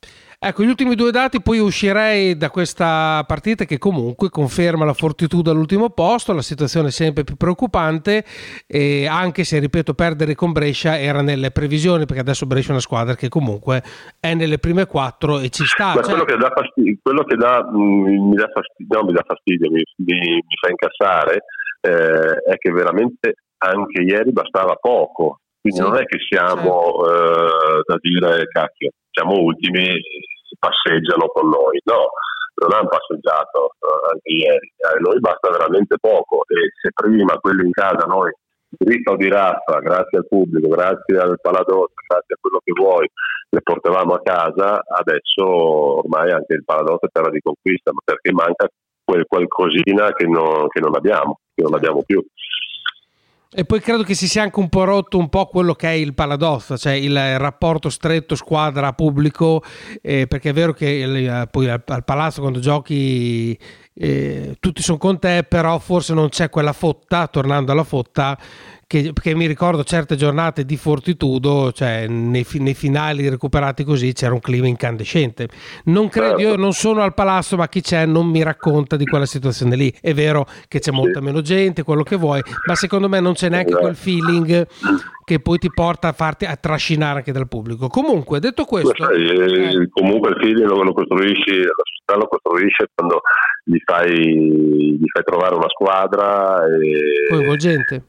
Ecco, 0.41 0.63
gli 0.63 0.69
ultimi 0.69 0.95
due 0.95 1.11
dati, 1.11 1.41
poi 1.41 1.59
uscirei 1.59 2.37
da 2.37 2.49
questa 2.49 3.25
partita 3.27 3.65
che 3.65 3.77
comunque 3.77 4.29
conferma 4.29 4.85
la 4.85 4.93
fortitudo 4.93 5.51
all'ultimo 5.51 5.89
posto, 5.89 6.31
la 6.31 6.41
situazione 6.41 6.87
è 6.87 6.91
sempre 6.91 7.25
più 7.25 7.35
preoccupante, 7.35 8.23
anche 9.09 9.43
se, 9.43 9.59
ripeto, 9.59 9.93
perdere 9.95 10.35
con 10.35 10.53
Brescia 10.53 10.97
era 10.97 11.21
nelle 11.21 11.51
previsioni, 11.51 12.05
perché 12.05 12.21
adesso 12.21 12.45
Brescia 12.45 12.69
è 12.69 12.71
una 12.71 12.79
squadra 12.79 13.15
che 13.15 13.27
comunque 13.27 13.83
è 14.17 14.33
nelle 14.33 14.59
prime 14.59 14.85
quattro 14.85 15.39
e 15.39 15.49
ci 15.49 15.65
sta. 15.65 15.95
Cioè... 15.95 16.03
Quello 16.03 16.23
che 16.23 16.37
dà 16.37 16.53
fastidio, 16.55 16.97
quello 17.01 17.23
che 17.25 17.35
dà, 17.35 17.69
mh, 17.69 17.77
mm, 17.77 18.29
mi, 18.29 18.35
dà 18.35 18.47
fastidio, 18.47 18.97
no, 18.97 19.05
mi, 19.07 19.11
dà 19.11 19.23
fastidio 19.27 19.69
mi, 19.69 19.83
mi, 20.05 20.19
mi 20.35 20.55
fa 20.57 20.69
incassare, 20.69 21.43
eh, 21.81 22.51
è 22.53 22.57
che 22.57 22.71
veramente 22.71 23.33
anche 23.57 24.01
ieri 24.03 24.31
bastava 24.31 24.75
poco. 24.75 25.39
Quindi 25.69 25.75
sì, 25.75 25.81
non 25.81 25.95
è 25.97 26.05
che 26.05 26.17
siamo 26.19 27.05
certo. 27.05 27.77
eh, 27.77 27.81
da 27.85 27.97
dire 28.01 28.47
cacchio, 28.47 28.89
siamo 29.11 29.37
ultimi, 29.37 30.01
passeggiano 30.57 31.27
con 31.27 31.49
noi. 31.49 31.79
No, 31.85 32.09
non 32.59 32.73
hanno 32.73 32.89
passeggiato 32.89 33.75
eh, 33.79 34.09
anche 34.11 34.29
ieri. 34.29 34.73
A 34.89 34.97
eh, 34.97 34.99
noi 34.99 35.19
basta 35.19 35.49
veramente 35.49 35.95
poco 35.99 36.43
e 36.47 36.73
se 36.81 36.89
prima 36.93 37.37
quelli 37.37 37.65
in 37.65 37.71
casa 37.71 38.05
noi 38.05 38.31
dritta 38.69 39.11
o 39.13 39.15
di 39.15 39.29
raffa, 39.29 39.79
grazie 39.79 40.19
al 40.19 40.27
pubblico, 40.27 40.67
grazie 40.67 41.17
al 41.17 41.39
paladotto, 41.41 41.93
grazie 42.07 42.35
a 42.35 42.37
quello 42.39 42.61
che 42.63 42.71
vuoi, 42.73 43.07
le 43.49 43.61
portavamo 43.61 44.13
a 44.13 44.21
casa, 44.21 44.83
adesso 44.85 45.43
ormai 46.05 46.31
anche 46.31 46.53
il 46.53 46.63
paladotto 46.63 47.07
è 47.07 47.09
terra 47.11 47.31
di 47.31 47.39
conquista, 47.41 47.91
ma 47.91 48.01
perché 48.03 48.31
manca 48.31 48.67
quel 49.03 49.25
qualcosina 49.25 50.13
che 50.13 50.27
non, 50.27 50.67
che 50.67 50.79
non 50.81 50.93
abbiamo, 50.93 51.39
che 51.55 51.63
non 51.63 51.73
abbiamo 51.73 52.03
più. 52.03 52.23
E 53.51 53.65
poi 53.65 53.81
credo 53.81 54.03
che 54.03 54.13
si 54.13 54.27
sia 54.27 54.43
anche 54.43 54.59
un 54.59 54.69
po' 54.69 54.83
rotto 54.83 55.17
un 55.17 55.27
po' 55.27 55.47
quello 55.47 55.73
che 55.73 55.87
è 55.87 55.93
il 55.93 56.13
paladozza, 56.13 56.77
cioè 56.77 56.93
il 56.93 57.39
rapporto 57.39 57.89
stretto 57.89 58.35
squadra-pubblico, 58.35 59.63
eh, 60.03 60.27
perché 60.27 60.51
è 60.51 60.53
vero 60.53 60.71
che 60.71 60.87
il, 60.87 61.47
poi 61.49 61.67
al, 61.67 61.81
al, 61.83 62.03
palazzo 62.03 62.41
quando 62.41 62.59
giochi 62.59 63.57
eh, 63.95 64.55
tutti 64.59 64.83
sono 64.83 64.99
con 64.99 65.17
te, 65.17 65.43
però 65.49 65.79
forse 65.79 66.13
non 66.13 66.29
c'è 66.29 66.51
quella 66.51 66.73
fotta, 66.73 67.25
tornando 67.25 67.71
alla 67.71 67.83
fotta, 67.83 68.37
che, 68.89 69.13
che, 69.13 69.35
mi 69.35 69.45
ricordo 69.45 69.83
certe 69.83 70.15
giornate 70.15 70.65
di 70.65 70.75
fortitudo, 70.75 71.71
cioè 71.71 72.07
nei, 72.07 72.43
nei, 72.53 72.73
finali 72.73 73.29
recuperati 73.29 73.83
così 73.83 74.13
c'era 74.13 74.33
un 74.33 74.39
clima 74.39 74.65
incandescente. 74.65 75.47
Non 75.85 76.09
credo, 76.09 76.29
certo. 76.29 76.41
io 76.41 76.55
non 76.55 76.71
sono 76.71 77.03
al 77.03 77.13
palazzo, 77.13 77.55
ma 77.55 77.67
chi 77.67 77.81
c'è 77.81 78.07
non 78.07 78.25
mi 78.25 78.41
racconta 78.41 78.95
di 78.95 79.05
quella 79.05 79.27
situazione 79.27 79.75
lì. 79.75 79.93
È 80.01 80.11
vero 80.15 80.47
che 80.67 80.79
c'è 80.79 80.89
molta 80.89 81.21
meno 81.21 81.41
gente, 81.41 81.83
quello 81.83 82.01
che 82.01 82.15
vuoi, 82.15 82.41
ma 82.65 82.73
secondo 82.73 83.07
me 83.07 83.19
non 83.19 83.33
c'è 83.33 83.47
neanche 83.49 83.75
quel 83.75 83.95
feeling 83.95 84.65
che 85.23 85.39
poi 85.39 85.59
ti 85.59 85.69
porta 85.71 86.07
a 86.07 86.11
farti 86.11 86.45
a 86.45 86.55
trascinare 86.55 87.19
anche 87.19 87.31
dal 87.31 87.47
pubblico. 87.47 87.89
Comunque, 87.89 88.39
detto 88.39 88.65
questo, 88.65 88.95
sai, 88.97 89.29
eh, 89.29 89.89
comunque 89.91 90.29
il 90.31 90.37
feeling 90.39 90.67
lo, 90.67 90.81
lo 90.81 90.93
costruisci, 90.93 91.59
la 91.59 91.73
società 91.83 92.15
lo 92.15 92.27
costruisce 92.27 92.89
quando 92.95 93.21
gli 93.65 93.77
fai, 93.85 94.97
gli 94.97 95.09
fai 95.13 95.23
trovare 95.23 95.53
una 95.53 95.69
squadra 95.69 96.65
e... 96.65 97.29
coinvolgente 97.29 98.03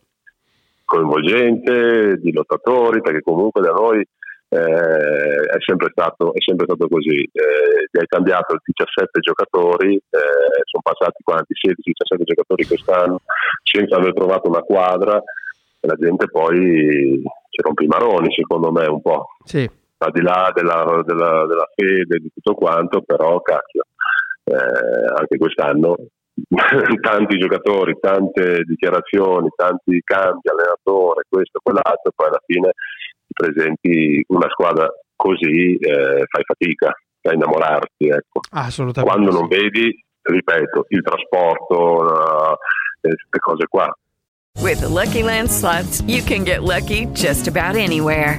coinvolgente, 0.91 2.19
di 2.19 2.33
lottatori, 2.33 3.01
perché 3.01 3.23
comunque 3.23 3.61
da 3.61 3.71
noi 3.71 4.01
eh, 4.01 4.59
è, 4.59 5.57
sempre 5.65 5.91
stato, 5.93 6.35
è, 6.35 6.41
sempre 6.45 6.67
stato, 6.67 6.89
così. 6.89 7.23
Eh, 7.31 7.87
hai 7.93 8.07
cambiato 8.09 8.59
17 8.65 9.21
giocatori, 9.21 9.95
eh, 9.95 10.61
sono 10.65 10.83
passati 10.83 11.23
quanti? 11.23 11.55
16-17 11.55 12.23
giocatori 12.25 12.67
quest'anno, 12.67 13.21
senza 13.63 13.97
aver 13.97 14.15
trovato 14.15 14.49
una 14.49 14.63
quadra 14.63 15.23
e 15.83 15.87
la 15.87 15.95
gente 15.95 16.27
poi 16.27 17.23
ci 17.51 17.63
rompe 17.63 17.85
i 17.85 17.87
maroni, 17.87 18.33
secondo 18.35 18.73
me, 18.73 18.87
un 18.89 19.01
po'. 19.01 19.29
Sì. 19.45 19.71
Al 19.99 20.11
di 20.11 20.23
là 20.23 20.51
della, 20.53 21.03
della, 21.07 21.47
della 21.47 21.69
fede 21.77 22.19
di 22.19 22.31
tutto 22.35 22.55
quanto, 22.55 23.03
però 23.03 23.41
cacchio, 23.43 23.85
eh, 24.43 25.15
anche 25.15 25.37
quest'anno 25.39 25.95
tanti 27.01 27.39
giocatori, 27.39 27.97
tante 28.01 28.63
dichiarazioni, 28.65 29.49
tanti 29.55 30.01
cambi, 30.05 30.49
allenatore, 30.49 31.25
questo, 31.29 31.61
quell'altro, 31.63 32.13
poi 32.15 32.27
alla 32.29 32.43
fine 32.45 32.73
ti 33.27 33.33
presenti 33.33 34.25
una 34.29 34.49
squadra 34.49 34.89
così, 35.17 35.77
eh, 35.77 36.25
fai 36.27 36.45
fatica 36.45 36.89
a 36.89 37.33
innamorarti. 37.33 38.09
Ecco. 38.09 38.41
Assolutamente. 38.51 39.17
Quando 39.17 39.39
non 39.39 39.49
vedi, 39.49 39.93
ripeto, 40.23 40.87
il 40.89 41.03
trasporto, 41.03 42.05
uh, 42.05 42.57
queste 43.01 43.39
cose 43.39 43.67
qua. 43.69 43.95
With 44.61 44.81
the 44.81 44.89
Lucky 44.89 45.23
Land 45.23 45.49
slots, 45.49 46.03
you 46.07 46.23
can 46.23 46.45
get 46.45 46.63
lucky 46.63 47.07
just 47.13 47.47
about 47.49 47.77
anywhere. 47.77 48.39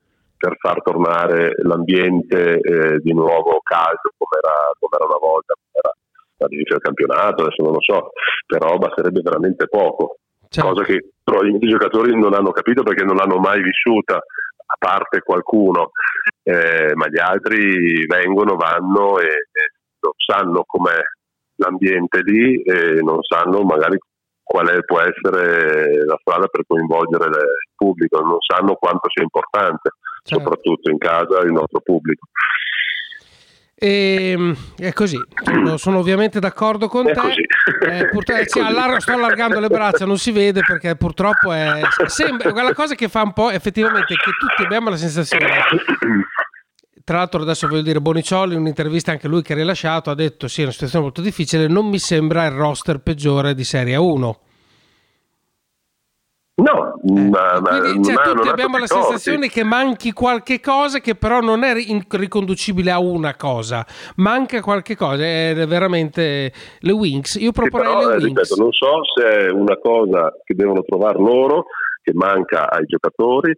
Per 0.41 0.57
far 0.57 0.81
tornare 0.81 1.53
l'ambiente 1.61 2.57
eh, 2.57 2.97
di 2.97 3.13
nuovo 3.13 3.61
caldo 3.61 4.09
come 4.17 4.41
era, 4.41 4.73
come 4.79 4.95
era 4.97 5.05
una 5.05 5.21
volta, 5.21 5.53
come 5.53 5.77
era 5.77 5.93
all'inizio 6.39 6.73
del 6.73 6.83
campionato, 6.83 7.43
adesso 7.43 7.61
non 7.61 7.73
lo 7.73 7.81
so, 7.81 8.09
però 8.47 8.75
basterebbe 8.79 9.21
veramente 9.21 9.67
poco, 9.67 10.17
certo. 10.49 10.71
cosa 10.71 10.83
che 10.83 11.11
probabilmente 11.23 11.67
i 11.67 11.69
giocatori 11.69 12.19
non 12.19 12.33
hanno 12.33 12.49
capito 12.49 12.81
perché 12.81 13.03
non 13.03 13.17
l'hanno 13.17 13.37
mai 13.37 13.61
vissuta, 13.61 14.15
a 14.15 14.75
parte 14.79 15.21
qualcuno, 15.21 15.91
eh, 16.41 16.91
ma 16.95 17.07
gli 17.07 17.19
altri 17.19 18.07
vengono, 18.07 18.55
vanno 18.55 19.19
e, 19.19 19.27
e 19.27 19.63
non 19.99 20.13
sanno 20.17 20.63
com'è 20.65 20.99
l'ambiente 21.57 22.21
lì 22.23 22.59
e 22.63 22.99
non 23.03 23.21
sanno 23.21 23.61
magari 23.61 23.99
qual 24.41 24.69
è, 24.69 24.83
può 24.83 24.99
essere 25.01 26.03
la 26.03 26.17
strada 26.19 26.47
per 26.47 26.63
coinvolgere 26.65 27.25
il 27.25 27.73
pubblico, 27.75 28.19
non 28.21 28.39
sanno 28.39 28.73
quanto 28.73 29.07
sia 29.11 29.21
importante 29.21 29.91
certo. 30.23 30.43
soprattutto 30.43 30.89
in 30.89 30.97
casa, 30.97 31.39
il 31.41 31.51
nostro 31.51 31.79
pubblico. 31.81 32.27
E, 33.75 34.31
ehm, 34.31 34.55
è 34.77 34.93
così, 34.93 35.17
sono, 35.43 35.77
sono, 35.77 35.97
ovviamente 35.97 36.39
d'accordo 36.39 36.87
con 36.87 37.07
è 37.07 37.13
te. 37.13 37.19
Così. 37.19 37.41
Eh, 37.89 38.09
purtroppo, 38.09 38.43
sì, 38.45 38.59
allargo, 38.59 38.99
sto 38.99 39.13
allargando 39.13 39.59
le 39.59 39.69
braccia, 39.69 40.05
non 40.05 40.19
si 40.19 40.31
vede 40.31 40.61
perché 40.61 40.95
purtroppo 40.95 41.51
è. 41.51 41.81
Sembra, 42.05 42.51
quella 42.51 42.73
cosa 42.75 42.93
che 42.93 43.09
fa 43.09 43.23
un 43.23 43.33
po' 43.33 43.49
effettivamente 43.49 44.13
che 44.13 44.31
tutti 44.39 44.61
abbiamo 44.63 44.91
la 44.91 44.97
sensazione. 44.97 45.47
Tra 47.03 47.17
l'altro, 47.17 47.41
adesso 47.41 47.67
voglio 47.67 47.81
dire, 47.81 47.99
Bonicioli, 47.99 48.53
in 48.53 48.59
un'intervista 48.59 49.11
anche 49.11 49.27
lui 49.27 49.41
che 49.41 49.53
ha 49.53 49.55
rilasciato, 49.55 50.11
ha 50.11 50.15
detto: 50.15 50.47
Sì, 50.47 50.59
è 50.59 50.63
una 50.63 50.73
situazione 50.73 51.05
molto 51.05 51.21
difficile. 51.21 51.67
Non 51.67 51.87
mi 51.87 51.97
sembra 51.97 52.45
il 52.45 52.51
roster 52.51 52.99
peggiore 52.99 53.55
di 53.55 53.63
Serie 53.63 53.95
1 53.95 54.15
No, 54.17 54.39
eh, 57.03 57.29
ma, 57.29 57.79
Quindi, 57.79 58.13
cioè, 58.13 58.31
tutti 58.31 58.47
abbiamo 58.47 58.77
la 58.77 58.85
sensazione 58.85 59.49
che 59.49 59.63
manchi 59.63 60.11
qualche 60.11 60.59
cosa 60.59 60.99
che 60.99 61.15
però 61.15 61.39
non 61.39 61.63
è 61.63 61.73
riconducibile 61.73 62.91
a 62.91 62.99
una 62.99 63.35
cosa, 63.35 63.85
manca 64.17 64.61
qualche 64.61 64.95
cosa, 64.95 65.23
è 65.23 65.65
veramente 65.67 66.51
le 66.79 66.91
Wings. 66.91 67.35
Io 67.35 67.51
proporrei 67.51 67.87
però, 67.87 67.99
le 67.99 68.03
eh, 68.03 68.17
Wings. 68.17 68.25
Ripeto, 68.25 68.55
non 68.55 68.71
so 68.71 69.01
se 69.15 69.47
è 69.47 69.51
una 69.51 69.77
cosa 69.77 70.31
che 70.43 70.53
devono 70.53 70.83
trovare 70.83 71.17
loro, 71.17 71.65
che 72.03 72.13
manca 72.13 72.69
ai 72.69 72.85
giocatori, 72.85 73.51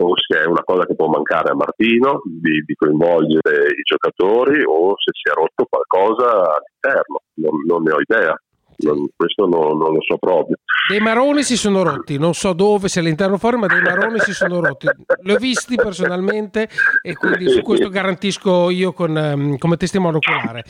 o 0.00 0.14
se 0.16 0.40
è 0.40 0.46
una 0.46 0.62
cosa 0.64 0.84
che 0.84 0.94
può 0.96 1.08
mancare 1.08 1.50
a 1.50 1.54
Martino 1.54 2.20
di, 2.24 2.62
di 2.66 2.74
coinvolgere 2.74 3.66
i 3.66 3.82
giocatori, 3.82 4.62
o 4.64 4.94
se 4.96 5.12
si 5.12 5.30
è 5.30 5.34
rotto 5.34 5.66
qualcosa 5.68 6.56
all'interno, 6.56 7.22
non, 7.34 7.62
non 7.64 7.82
ne 7.82 7.92
ho 7.92 8.00
idea. 8.00 8.40
Non, 8.80 9.08
questo 9.16 9.46
no, 9.46 9.72
non 9.74 9.94
lo 9.94 10.00
so 10.00 10.18
proprio. 10.18 10.56
Dei 10.88 11.00
maroni 11.00 11.42
si 11.42 11.56
sono 11.56 11.82
rotti, 11.82 12.16
non 12.16 12.32
so 12.32 12.52
dove, 12.52 12.88
se 12.88 13.00
all'interno 13.00 13.34
o 13.34 13.38
fuori, 13.38 13.56
ma 13.56 13.66
dei 13.66 13.82
maroni 13.82 14.20
si 14.20 14.32
sono 14.32 14.60
rotti. 14.60 14.88
Li 15.22 15.32
ho 15.32 15.36
visti 15.36 15.74
personalmente 15.74 16.68
e 17.02 17.14
quindi 17.14 17.48
su 17.50 17.60
questo 17.62 17.88
garantisco 17.88 18.70
io 18.70 18.92
con, 18.92 19.14
um, 19.16 19.58
come 19.58 19.76
testimone 19.76 20.18
oculare. 20.18 20.64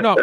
No, 0.00 0.14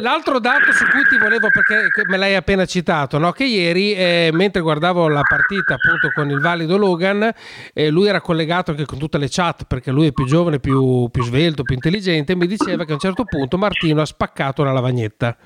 l'altro 0.00 0.38
dato 0.38 0.70
su 0.72 0.84
cui 0.84 1.02
ti 1.08 1.16
volevo, 1.18 1.48
perché 1.50 2.02
me 2.06 2.18
l'hai 2.18 2.34
appena 2.34 2.66
citato, 2.66 3.16
no? 3.16 3.32
che 3.32 3.44
ieri, 3.44 3.94
eh, 3.94 4.30
mentre 4.32 4.60
guardavo 4.60 5.08
la 5.08 5.22
partita 5.22 5.74
appunto 5.74 6.10
con 6.14 6.28
il 6.30 6.40
valido 6.40 6.76
Logan, 6.76 7.32
eh, 7.72 7.88
lui 7.88 8.06
era 8.08 8.20
collegato 8.20 8.72
anche 8.72 8.84
con 8.84 8.98
tutte 8.98 9.16
le 9.16 9.28
chat, 9.30 9.64
perché 9.64 9.90
lui 9.90 10.08
è 10.08 10.12
più 10.12 10.26
giovane, 10.26 10.60
più, 10.60 11.08
più 11.10 11.24
svelto, 11.24 11.62
più 11.62 11.74
intelligente, 11.74 12.36
mi 12.36 12.46
diceva 12.46 12.84
che 12.84 12.90
a 12.90 12.94
un 12.94 13.00
certo 13.00 13.24
punto 13.24 13.56
Martino 13.56 14.02
ha 14.02 14.06
spaccato 14.06 14.60
una 14.60 14.72
lavagnetta. 14.72 15.36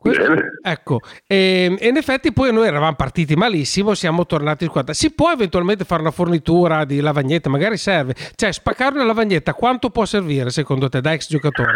Questo, 0.00 0.32
ecco, 0.62 1.00
e, 1.26 1.66
ehm, 1.68 1.76
e, 1.78 1.88
in 1.88 1.96
effetti 1.98 2.32
poi 2.32 2.50
noi 2.54 2.66
eravamo 2.66 2.94
partiti 2.94 3.34
malissimo, 3.34 3.92
siamo 3.92 4.24
tornati 4.24 4.64
in 4.64 4.70
quadra. 4.70 4.94
Si 4.94 5.12
può 5.12 5.30
eventualmente 5.30 5.84
fare 5.84 6.00
una 6.00 6.10
fornitura 6.10 6.86
di 6.86 7.00
lavagnette, 7.00 7.50
magari 7.50 7.76
serve. 7.76 8.14
Cioè, 8.34 8.50
spaccare 8.50 8.94
una 8.94 9.04
lavagnetta 9.04 9.52
quanto 9.52 9.90
può 9.90 10.06
servire 10.06 10.48
secondo 10.48 10.88
te 10.88 11.02
da 11.02 11.12
ex 11.12 11.28
giocatore? 11.28 11.72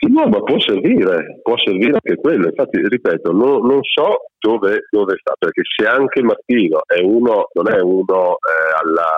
No, 0.00 0.28
ma 0.28 0.42
può 0.42 0.60
servire, 0.60 1.40
può 1.42 1.54
servire 1.56 1.92
anche 1.94 2.20
quello. 2.20 2.48
Infatti, 2.48 2.86
ripeto, 2.86 3.32
non, 3.32 3.66
non 3.66 3.80
so 3.82 4.26
dove, 4.38 4.86
dove, 4.90 5.16
sta, 5.18 5.32
perché 5.38 5.62
se 5.74 5.86
anche 5.86 6.22
Martino 6.22 6.82
è 6.86 7.00
uno, 7.00 7.48
non 7.54 7.72
è 7.72 7.80
uno 7.80 8.32
eh, 8.32 8.78
alla, 8.84 9.10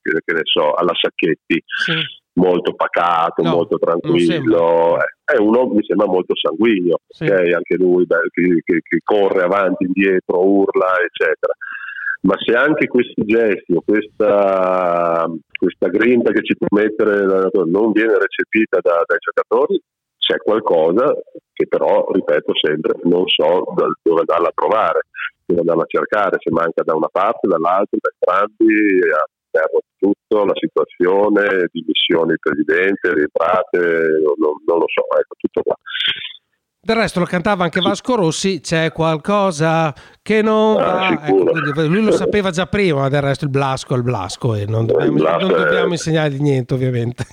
che 0.00 0.32
ne 0.32 0.42
so, 0.44 0.74
alla 0.74 0.94
Sacchetti, 0.94 1.60
sì. 1.64 1.92
Molto 2.38 2.74
pacato, 2.74 3.42
no, 3.42 3.50
molto 3.50 3.78
tranquillo, 3.78 4.98
eh, 4.98 5.34
è 5.34 5.38
uno, 5.38 5.66
mi 5.66 5.84
sembra, 5.84 6.06
molto 6.06 6.34
sanguigno, 6.36 6.98
sì. 7.08 7.24
okay? 7.24 7.52
anche 7.52 7.76
lui 7.76 8.06
beh, 8.06 8.28
che, 8.30 8.62
che, 8.64 8.80
che 8.82 8.98
corre 9.04 9.42
avanti, 9.42 9.84
indietro, 9.84 10.44
urla, 10.46 10.92
eccetera 11.04 11.52
ma 12.20 12.34
se 12.44 12.52
anche 12.52 12.88
questi 12.88 13.24
gesti 13.24 13.74
o 13.74 13.82
questa, 13.84 15.24
questa 15.56 15.88
grinta 15.88 16.32
che 16.32 16.42
ci 16.42 16.56
può 16.56 16.66
mettere 16.70 17.24
l'allenatore 17.24 17.70
non 17.70 17.92
viene 17.92 18.18
recepita 18.18 18.80
da, 18.82 19.04
dai 19.06 19.18
giocatori, 19.18 19.80
c'è 20.18 20.36
qualcosa 20.38 21.14
che 21.52 21.66
però, 21.68 22.08
ripeto 22.10 22.52
sempre, 22.60 22.98
non 23.04 23.24
so 23.26 23.64
dove 24.02 24.20
andarla 24.20 24.48
a 24.48 24.52
trovare, 24.54 25.00
dove 25.44 25.60
andarla 25.60 25.82
a 25.82 25.88
cercare, 25.88 26.36
se 26.40 26.50
manca 26.50 26.82
da 26.82 26.94
una 26.94 27.08
parte, 27.10 27.48
dall'altra, 27.48 27.98
da 27.98 28.10
entrambi, 28.12 28.74
all'interno 29.00 29.80
tutto, 30.28 30.44
la 30.44 30.52
situazione, 30.54 31.68
dimissioni 31.72 32.28
del 32.28 32.38
Presidente, 32.38 33.14
rientrate, 33.14 33.78
non, 34.36 34.54
non, 34.66 34.78
lo 34.78 34.86
so, 34.86 35.02
ecco, 35.18 35.34
tutto 35.38 35.62
qua. 35.62 35.74
Del 36.80 36.96
resto 36.96 37.18
lo 37.18 37.26
cantava 37.26 37.64
anche 37.64 37.80
Vasco 37.80 38.14
Rossi, 38.14 38.60
c'è 38.60 38.92
qualcosa 38.92 39.92
che 40.22 40.42
non 40.42 40.78
ah, 40.78 40.84
va. 40.84 41.26
Ecco, 41.26 41.82
lui 41.86 42.02
lo 42.02 42.12
sapeva 42.12 42.50
già 42.50 42.66
prima, 42.66 43.08
del 43.08 43.20
resto 43.20 43.44
il 43.44 43.50
Blasco 43.50 43.94
è 43.94 43.96
il 43.96 44.04
Blasco 44.04 44.54
e 44.54 44.64
non 44.64 44.86
dobbiamo, 44.86 45.18
non 45.18 45.48
dobbiamo 45.48 45.92
insegnargli 45.92 46.40
niente 46.40 46.74
ovviamente. 46.74 47.26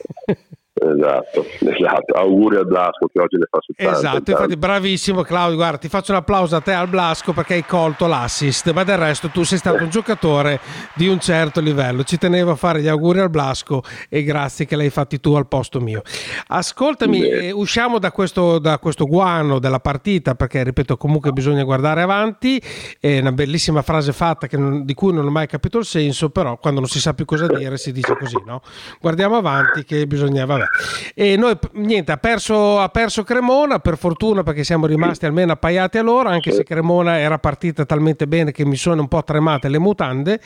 Esatto, 0.94 1.46
esatto. 1.66 2.14
Auguri 2.14 2.58
al 2.58 2.68
Blasco 2.68 3.08
che 3.12 3.20
oggi 3.20 3.38
ne 3.38 3.48
fa 3.50 3.60
70. 3.62 3.98
Esatto, 3.98 4.32
infatti 4.32 4.58
bravissimo 4.58 5.22
Claudio, 5.24 5.56
guarda, 5.56 5.78
ti 5.78 5.90
faccio 5.90 6.12
un 6.12 6.20
applauso 6.20 6.56
a 6.56 6.62
te 6.62 6.74
al 6.74 6.88
Blasco 6.88 7.34
perché 7.34 7.56
hai 7.56 7.66
colto 7.66 8.08
l'assist, 8.08 8.72
ma 8.72 8.84
del 8.84 8.98
resto 8.98 9.30
tu 9.30 9.44
sei 9.44 9.58
stato 9.58 9.84
un 9.84 9.90
giocatore 9.90 10.60
di 10.94 11.08
un 11.08 11.20
certo 11.20 11.60
livello. 11.60 12.04
Ci 12.04 12.18
tenevo 12.18 12.52
a 12.52 12.56
fare 12.56 12.82
gli 12.82 12.88
auguri 12.88 13.20
al 13.20 13.30
Blasco 13.30 13.82
e 14.10 14.24
grazie 14.24 14.66
che 14.66 14.76
l'hai 14.76 14.90
fatti 14.90 15.20
tu 15.20 15.34
al 15.34 15.48
posto 15.48 15.80
mio. 15.80 16.02
Ascoltami, 16.48 17.22
eh, 17.22 17.52
usciamo 17.52 18.00
da 18.00 18.12
questo, 18.12 18.60
da 18.60 18.78
questo 18.80 19.06
guano 19.06 19.60
della 19.60 19.80
partita 19.80 20.36
perché, 20.36 20.64
ripeto, 20.64 20.98
comunque 20.98 21.32
bisogna 21.32 21.64
guardare 21.64 22.02
avanti. 22.02 22.62
È 23.00 23.20
una 23.20 23.32
bellissima 23.32 23.82
frase 23.82 24.14
fatta 24.14 24.48
non, 24.58 24.86
di 24.86 24.94
cui 24.94 25.14
non 25.14 25.26
ho 25.26 25.32
mai 25.32 25.48
capito 25.48 25.80
il 25.80 25.86
senso, 25.86 26.30
però 26.30 26.58
quando 26.58 26.80
non 26.80 26.90
si 26.90 27.00
sa 27.00 27.14
più 27.14 27.26
cosa 27.26 27.48
dire 27.48 27.78
si 27.78 27.92
dice 27.92 28.16
così, 28.18 28.38
no? 28.46 28.62
Guardiamo 29.00 29.38
avanti 29.38 29.84
che 29.84 30.06
bisogna... 30.08 30.46
Vabbè. 30.46 30.66
E 31.14 31.38
noi, 31.38 31.58
niente, 31.74 32.12
ha 32.12 32.18
perso, 32.18 32.80
ha 32.80 32.90
perso 32.90 33.24
Cremona, 33.24 33.80
per 33.80 33.98
fortuna 33.98 34.44
perché 34.44 34.64
siamo 34.64 34.86
rimasti 34.86 35.26
almeno 35.26 35.54
appaiati 35.54 35.98
a 35.98 36.02
loro, 36.02 36.30
anche 36.30 36.52
se 36.52 36.64
Cremona 36.64 37.20
era 37.20 37.38
partita 37.38 37.86
talmente 37.86 38.28
bene 38.28 38.52
che 38.52 38.66
mi 38.66 38.76
sono 38.76 39.02
un 39.02 39.08
po' 39.08 39.24
tremate 39.24 39.70
le 39.70 39.80
mutande, 39.80 40.40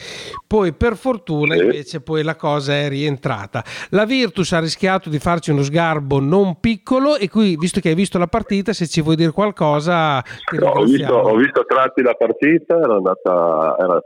poi 0.45 0.73
per 0.73 0.95
fortuna 0.95 1.55
invece 1.55 2.01
poi 2.01 2.23
la 2.23 2.35
cosa 2.35 2.73
è 2.73 2.89
rientrata. 2.89 3.63
La 3.89 4.05
Virtus 4.05 4.51
ha 4.53 4.59
rischiato 4.59 5.09
di 5.09 5.19
farci 5.19 5.51
uno 5.51 5.63
sgarbo 5.63 6.19
non 6.19 6.59
piccolo 6.59 7.17
e 7.17 7.29
qui, 7.29 7.55
visto 7.57 7.79
che 7.79 7.89
hai 7.89 7.95
visto 7.95 8.17
la 8.17 8.27
partita, 8.27 8.73
se 8.73 8.87
ci 8.87 9.01
vuoi 9.01 9.15
dire 9.15 9.31
qualcosa... 9.31 10.23
No, 10.51 10.69
ho, 10.69 10.83
visto, 10.83 11.13
ho 11.13 11.35
visto 11.35 11.65
tratti 11.65 12.01
la 12.01 12.13
partita, 12.13 12.77
era 12.77 12.95
andata... 12.95 13.75
Era 13.79 14.01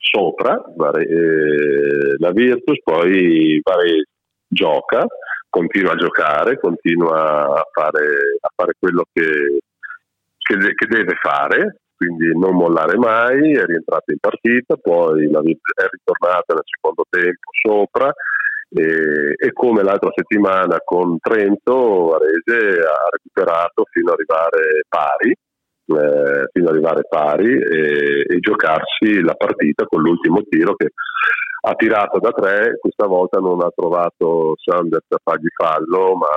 sopra 0.00 0.54
eh, 0.54 2.16
la 2.18 2.30
Virtus, 2.30 2.80
poi 2.82 3.60
Varese 3.62 4.08
gioca, 4.48 5.04
continua 5.48 5.92
a 5.92 5.96
giocare, 5.96 6.58
continua 6.58 7.58
a 7.58 7.66
fare, 7.72 8.06
a 8.40 8.48
fare 8.54 8.72
quello 8.78 9.04
che, 9.12 9.58
che, 10.38 10.56
che, 10.74 10.86
deve 10.86 11.14
fare, 11.20 11.80
quindi 11.96 12.36
non 12.38 12.54
mollare 12.54 12.96
mai, 12.96 13.52
è 13.52 13.64
rientrata 13.64 14.12
in 14.12 14.18
partita, 14.18 14.76
poi 14.76 15.24
è 15.24 15.86
ritornata 15.90 16.54
nel 16.54 16.62
secondo 16.64 17.04
tempo 17.08 17.50
sopra 17.62 18.12
e, 18.70 19.34
e 19.36 19.52
come 19.52 19.82
l'altra 19.82 20.10
settimana 20.14 20.78
con 20.84 21.18
Trento 21.18 22.14
Arese 22.14 22.80
ha 22.80 23.08
recuperato 23.10 23.84
fino 23.90 24.12
ad 24.12 24.18
arrivare 24.18 24.84
pari. 24.88 25.34
Eh, 25.90 26.48
fino 26.52 26.68
ad 26.68 26.74
arrivare 26.74 27.06
pari 27.08 27.50
e, 27.50 28.26
e 28.28 28.38
giocarsi 28.40 29.22
la 29.22 29.32
partita 29.32 29.86
con 29.86 30.02
l'ultimo 30.02 30.42
tiro 30.46 30.74
che 30.74 30.90
ha 31.60 31.74
tirato 31.74 32.18
da 32.18 32.30
tre, 32.30 32.78
questa 32.80 33.06
volta 33.06 33.38
non 33.40 33.60
ha 33.62 33.70
trovato 33.74 34.54
Sanders 34.56 35.06
a 35.08 35.18
fargli 35.22 35.48
fallo, 35.54 36.14
ma 36.14 36.28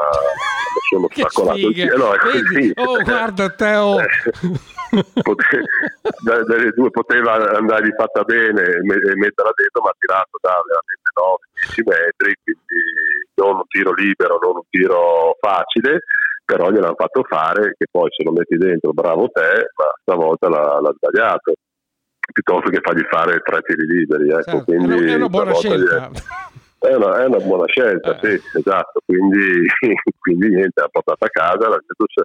sono 0.89 1.05
ostacolato 1.05 1.57
il 1.57 1.73
tiro. 1.73 1.97
No, 1.97 2.91
oh, 2.91 3.03
guarda 3.03 3.49
Teo! 3.49 3.97
Pote- 4.91 5.63
dalle 6.21 6.71
due 6.71 6.89
poteva 6.89 7.33
andargli 7.55 7.93
fatta 7.95 8.23
bene 8.23 8.61
e 8.61 9.15
metterla 9.15 9.51
dentro, 9.55 9.81
ma 9.83 9.89
ha 9.89 9.95
tirato 9.97 10.37
da 10.41 10.59
veramente 10.67 11.09
9-10 11.71 11.87
metri, 11.87 12.35
quindi 12.43 12.81
non 13.35 13.55
un 13.55 13.67
tiro 13.67 13.93
libero, 13.93 14.37
non 14.41 14.55
un 14.55 14.67
tiro 14.69 15.37
facile 15.39 16.01
però 16.43 16.69
gliel'hanno 16.69 16.95
fatto 16.97 17.23
fare 17.23 17.75
che 17.77 17.85
poi 17.89 18.09
se 18.11 18.23
lo 18.23 18.33
metti 18.33 18.57
dentro 18.57 18.91
bravo 18.91 19.29
te 19.29 19.71
ma 19.73 19.85
stavolta 20.01 20.49
l'ha, 20.49 20.81
l'ha 20.81 20.93
sbagliato 20.97 21.53
piuttosto 22.31 22.69
che 22.69 22.79
fargli 22.81 23.05
fare 23.09 23.41
tre 23.43 23.61
tiri 23.61 23.85
liberi. 23.85 24.29
Ecco. 24.29 24.41
Certo. 24.41 24.63
Quindi, 24.63 25.05
è 25.05 25.15
una 25.15 25.29
buona 25.29 25.53
scelta. 25.53 26.11
È 26.81 26.95
una, 26.95 27.21
è 27.21 27.27
una, 27.27 27.37
buona 27.37 27.67
scelta, 27.67 28.19
eh. 28.19 28.39
sì, 28.39 28.57
esatto. 28.57 29.01
Quindi, 29.05 29.67
quindi 30.17 30.49
niente, 30.49 30.81
ha 30.81 30.87
portato 30.89 31.25
a 31.25 31.29
casa, 31.29 31.69
la 31.69 31.77
Juventus 31.77 32.23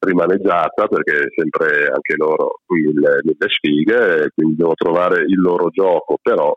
rimaneggiata 0.00 0.88
perché 0.88 1.28
sempre 1.36 1.86
anche 1.86 2.16
loro 2.16 2.62
mille, 2.66 3.20
mille 3.22 3.46
sfighe, 3.46 4.30
quindi 4.34 4.56
devono 4.56 4.74
trovare 4.74 5.20
il 5.20 5.40
loro 5.40 5.68
gioco, 5.70 6.18
però 6.20 6.52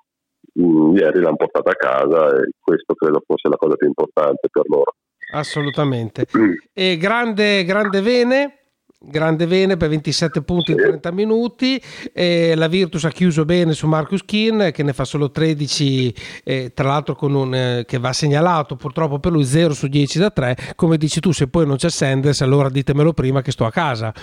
mh, 0.53 0.65
mm, 0.65 0.97
ieri 0.97 1.21
l'hanno 1.21 1.35
portata 1.35 1.69
a 1.69 1.75
casa 1.75 2.35
e 2.37 2.49
questo 2.59 2.95
credo 2.95 3.21
fosse 3.23 3.47
la 3.47 3.57
cosa 3.57 3.75
più 3.75 3.87
importante 3.87 4.47
per 4.51 4.63
loro. 4.67 4.95
Assolutamente. 5.33 6.25
Mm. 6.37 6.53
E 6.73 6.97
grande, 6.97 7.63
grande 7.63 8.01
Vene, 8.01 8.64
Grande 8.97 9.45
Vene 9.45 9.75
per 9.75 9.89
27 9.89 10.41
punti 10.41 10.71
in 10.71 10.77
30 10.77 11.11
minuti, 11.11 11.81
eh, 12.13 12.53
la 12.55 12.67
Virtus 12.67 13.03
ha 13.03 13.11
chiuso 13.11 13.43
bene 13.43 13.73
su 13.73 13.87
Marcus 13.87 14.23
Kin 14.23 14.71
che 14.73 14.83
ne 14.83 14.93
fa 14.93 15.03
solo 15.03 15.31
13, 15.31 16.15
eh, 16.43 16.71
tra 16.73 16.87
l'altro 16.87 17.13
con 17.13 17.35
un, 17.35 17.53
eh, 17.53 17.83
che 17.85 17.99
va 17.99 18.13
segnalato 18.13 18.77
purtroppo 18.77 19.19
per 19.19 19.33
lui 19.33 19.43
0 19.43 19.73
su 19.73 19.87
10 19.87 20.17
da 20.17 20.31
3, 20.31 20.57
come 20.75 20.97
dici 20.97 21.19
tu 21.19 21.33
se 21.33 21.47
poi 21.47 21.67
non 21.67 21.75
c'è 21.75 21.89
Sanders 21.89 22.41
allora 22.41 22.69
ditemelo 22.69 23.11
prima 23.11 23.41
che 23.41 23.51
sto 23.51 23.65
a 23.65 23.71
casa, 23.71 24.13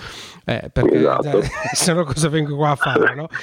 eh, 0.43 0.69
perché 0.73 0.97
esatto. 0.97 1.41
se 1.71 1.93
no 1.93 2.03
cosa 2.03 2.27
vengo 2.29 2.55
qua 2.55 2.71
a 2.71 2.75
fare? 2.75 3.15
No? 3.15 3.27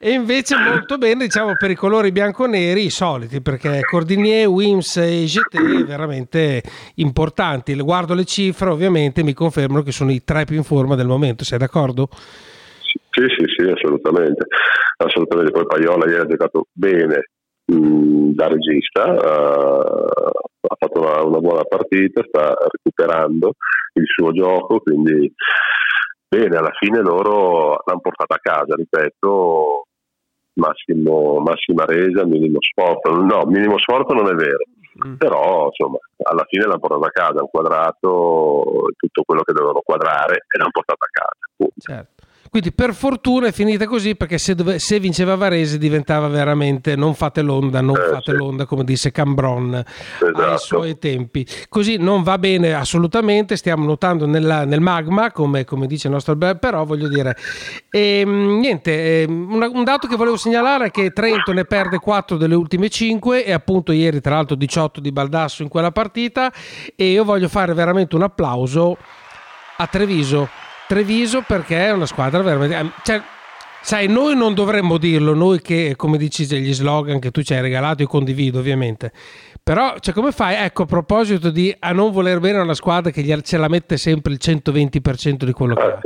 e 0.00 0.10
invece 0.10 0.56
molto 0.56 0.98
bene 0.98 1.24
diciamo 1.24 1.52
per 1.56 1.70
i 1.70 1.76
colori 1.76 2.10
bianco-neri 2.12 2.86
i 2.86 2.90
soliti 2.90 3.40
perché 3.40 3.80
Cordinier, 3.82 4.48
Wims 4.48 4.96
e 4.96 5.24
GT 5.24 5.84
veramente 5.84 6.62
importanti, 6.94 7.74
guardo 7.76 8.14
le 8.14 8.24
cifre 8.24 8.70
ovviamente 8.70 9.22
mi 9.22 9.34
confermano 9.34 9.81
che 9.82 9.92
sono 9.92 10.10
i 10.10 10.24
tre 10.24 10.44
più 10.44 10.56
in 10.56 10.64
forma 10.64 10.94
del 10.94 11.06
momento, 11.06 11.44
sei 11.44 11.58
d'accordo? 11.58 12.08
Sì, 12.12 13.24
sì, 13.28 13.44
sì, 13.56 13.68
assolutamente. 13.68 14.46
assolutamente. 14.96 15.52
Poi 15.52 15.66
Paiola 15.66 16.06
ieri 16.06 16.22
ha 16.22 16.26
giocato 16.26 16.66
bene 16.72 17.30
mh, 17.66 18.32
da 18.32 18.48
regista, 18.48 19.04
uh, 19.12 20.26
ha 20.68 20.76
fatto 20.78 21.00
una, 21.00 21.22
una, 21.22 21.38
buona 21.38 21.64
partita, 21.64 22.22
sta 22.26 22.54
recuperando 22.70 23.54
il 23.94 24.04
suo 24.06 24.32
gioco, 24.32 24.80
quindi 24.80 25.32
bene, 26.28 26.56
alla 26.56 26.72
fine 26.78 27.00
loro 27.00 27.82
l'hanno 27.84 28.00
portata 28.00 28.34
a 28.34 28.40
casa, 28.40 28.74
ripeto, 28.74 29.86
massimo, 30.54 31.38
massima 31.40 31.84
resa, 31.84 32.24
minimo 32.24 32.58
sforzo. 32.60 33.14
No, 33.14 33.44
minimo 33.46 33.78
sforzo 33.78 34.14
non 34.14 34.28
è 34.28 34.34
vero, 34.34 34.64
mm. 35.06 35.14
però 35.14 35.66
insomma 35.66 35.98
alla 36.24 36.44
fine 36.48 36.64
l'hanno 36.64 36.78
portata 36.78 37.06
a 37.06 37.10
casa, 37.10 37.38
hanno 37.38 37.48
quadrato 37.50 38.62
tutto 38.96 39.22
quello 39.24 39.42
che 39.42 39.52
dovevano 39.52 39.80
quadrare 39.84 40.44
e 40.48 40.58
l'hanno 40.58 40.70
portata 40.70 41.04
a 41.04 41.08
casa. 41.10 41.70
Certo. 41.78 42.11
Quindi 42.52 42.70
per 42.70 42.92
fortuna 42.92 43.46
è 43.46 43.50
finita 43.50 43.86
così 43.86 44.14
perché 44.14 44.36
se, 44.36 44.54
dove, 44.54 44.78
se, 44.78 45.00
vinceva 45.00 45.36
Varese 45.36 45.78
diventava 45.78 46.28
veramente 46.28 46.96
non 46.96 47.14
fate 47.14 47.40
l'onda, 47.40 47.80
non 47.80 47.96
eh, 47.96 48.10
fate 48.10 48.32
sì. 48.32 48.36
l'onda 48.36 48.66
come 48.66 48.84
disse 48.84 49.10
Cambron 49.10 49.72
esatto. 49.72 50.42
ai 50.42 50.58
suoi 50.58 50.98
tempi. 50.98 51.46
Così 51.70 51.96
non 51.96 52.22
va 52.22 52.36
bene 52.36 52.74
assolutamente, 52.74 53.56
stiamo 53.56 53.86
nuotando 53.86 54.26
nella, 54.26 54.66
nel 54.66 54.82
magma 54.82 55.32
come, 55.32 55.64
come, 55.64 55.86
dice 55.86 56.08
il 56.08 56.12
nostro 56.12 56.32
Alberto, 56.32 56.58
però 56.58 56.84
voglio 56.84 57.08
dire, 57.08 57.38
e, 57.88 58.18
ehm, 58.20 58.58
niente, 58.58 59.22
ehm, 59.22 59.50
un, 59.50 59.70
un 59.72 59.84
dato 59.84 60.06
che 60.06 60.16
volevo 60.16 60.36
segnalare 60.36 60.88
è 60.88 60.90
che 60.90 61.10
Trento 61.12 61.54
ne 61.54 61.64
perde 61.64 62.00
4 62.00 62.36
delle 62.36 62.54
ultime 62.54 62.90
5 62.90 63.46
e 63.46 63.52
appunto 63.52 63.92
ieri 63.92 64.20
tra 64.20 64.34
l'altro 64.34 64.56
18 64.56 65.00
di 65.00 65.10
Baldasso 65.10 65.62
in 65.62 65.70
quella 65.70 65.90
partita 65.90 66.52
e 66.94 67.12
io 67.12 67.24
voglio 67.24 67.48
fare 67.48 67.72
veramente 67.72 68.14
un 68.14 68.24
applauso 68.24 68.98
a 69.78 69.86
Treviso 69.86 70.71
Treviso 70.92 71.42
perché 71.46 71.86
è 71.86 71.90
una 71.90 72.04
squadra 72.04 72.42
veramente... 72.42 72.92
Cioè, 73.02 73.22
Sai, 73.84 74.06
noi 74.06 74.36
non 74.36 74.54
dovremmo 74.54 74.96
dirlo, 74.96 75.34
noi 75.34 75.60
che, 75.60 75.94
come 75.96 76.16
dici, 76.16 76.44
gli 76.44 76.72
slogan 76.72 77.18
che 77.18 77.32
tu 77.32 77.42
ci 77.42 77.52
hai 77.52 77.60
regalato, 77.60 78.02
io 78.02 78.08
condivido 78.08 78.60
ovviamente. 78.60 79.10
Però, 79.60 79.96
cioè, 79.98 80.14
come 80.14 80.30
fai, 80.30 80.54
ecco, 80.54 80.82
a 80.82 80.86
proposito 80.86 81.50
di 81.50 81.74
a 81.76 81.90
non 81.90 82.12
voler 82.12 82.38
bene 82.38 82.58
una 82.58 82.74
squadra 82.74 83.10
che 83.10 83.42
ce 83.42 83.56
la 83.56 83.66
mette 83.66 83.96
sempre 83.96 84.34
il 84.34 84.38
120% 84.40 85.42
di 85.42 85.52
quello 85.52 85.74
che 85.74 85.82
ha? 85.82 85.98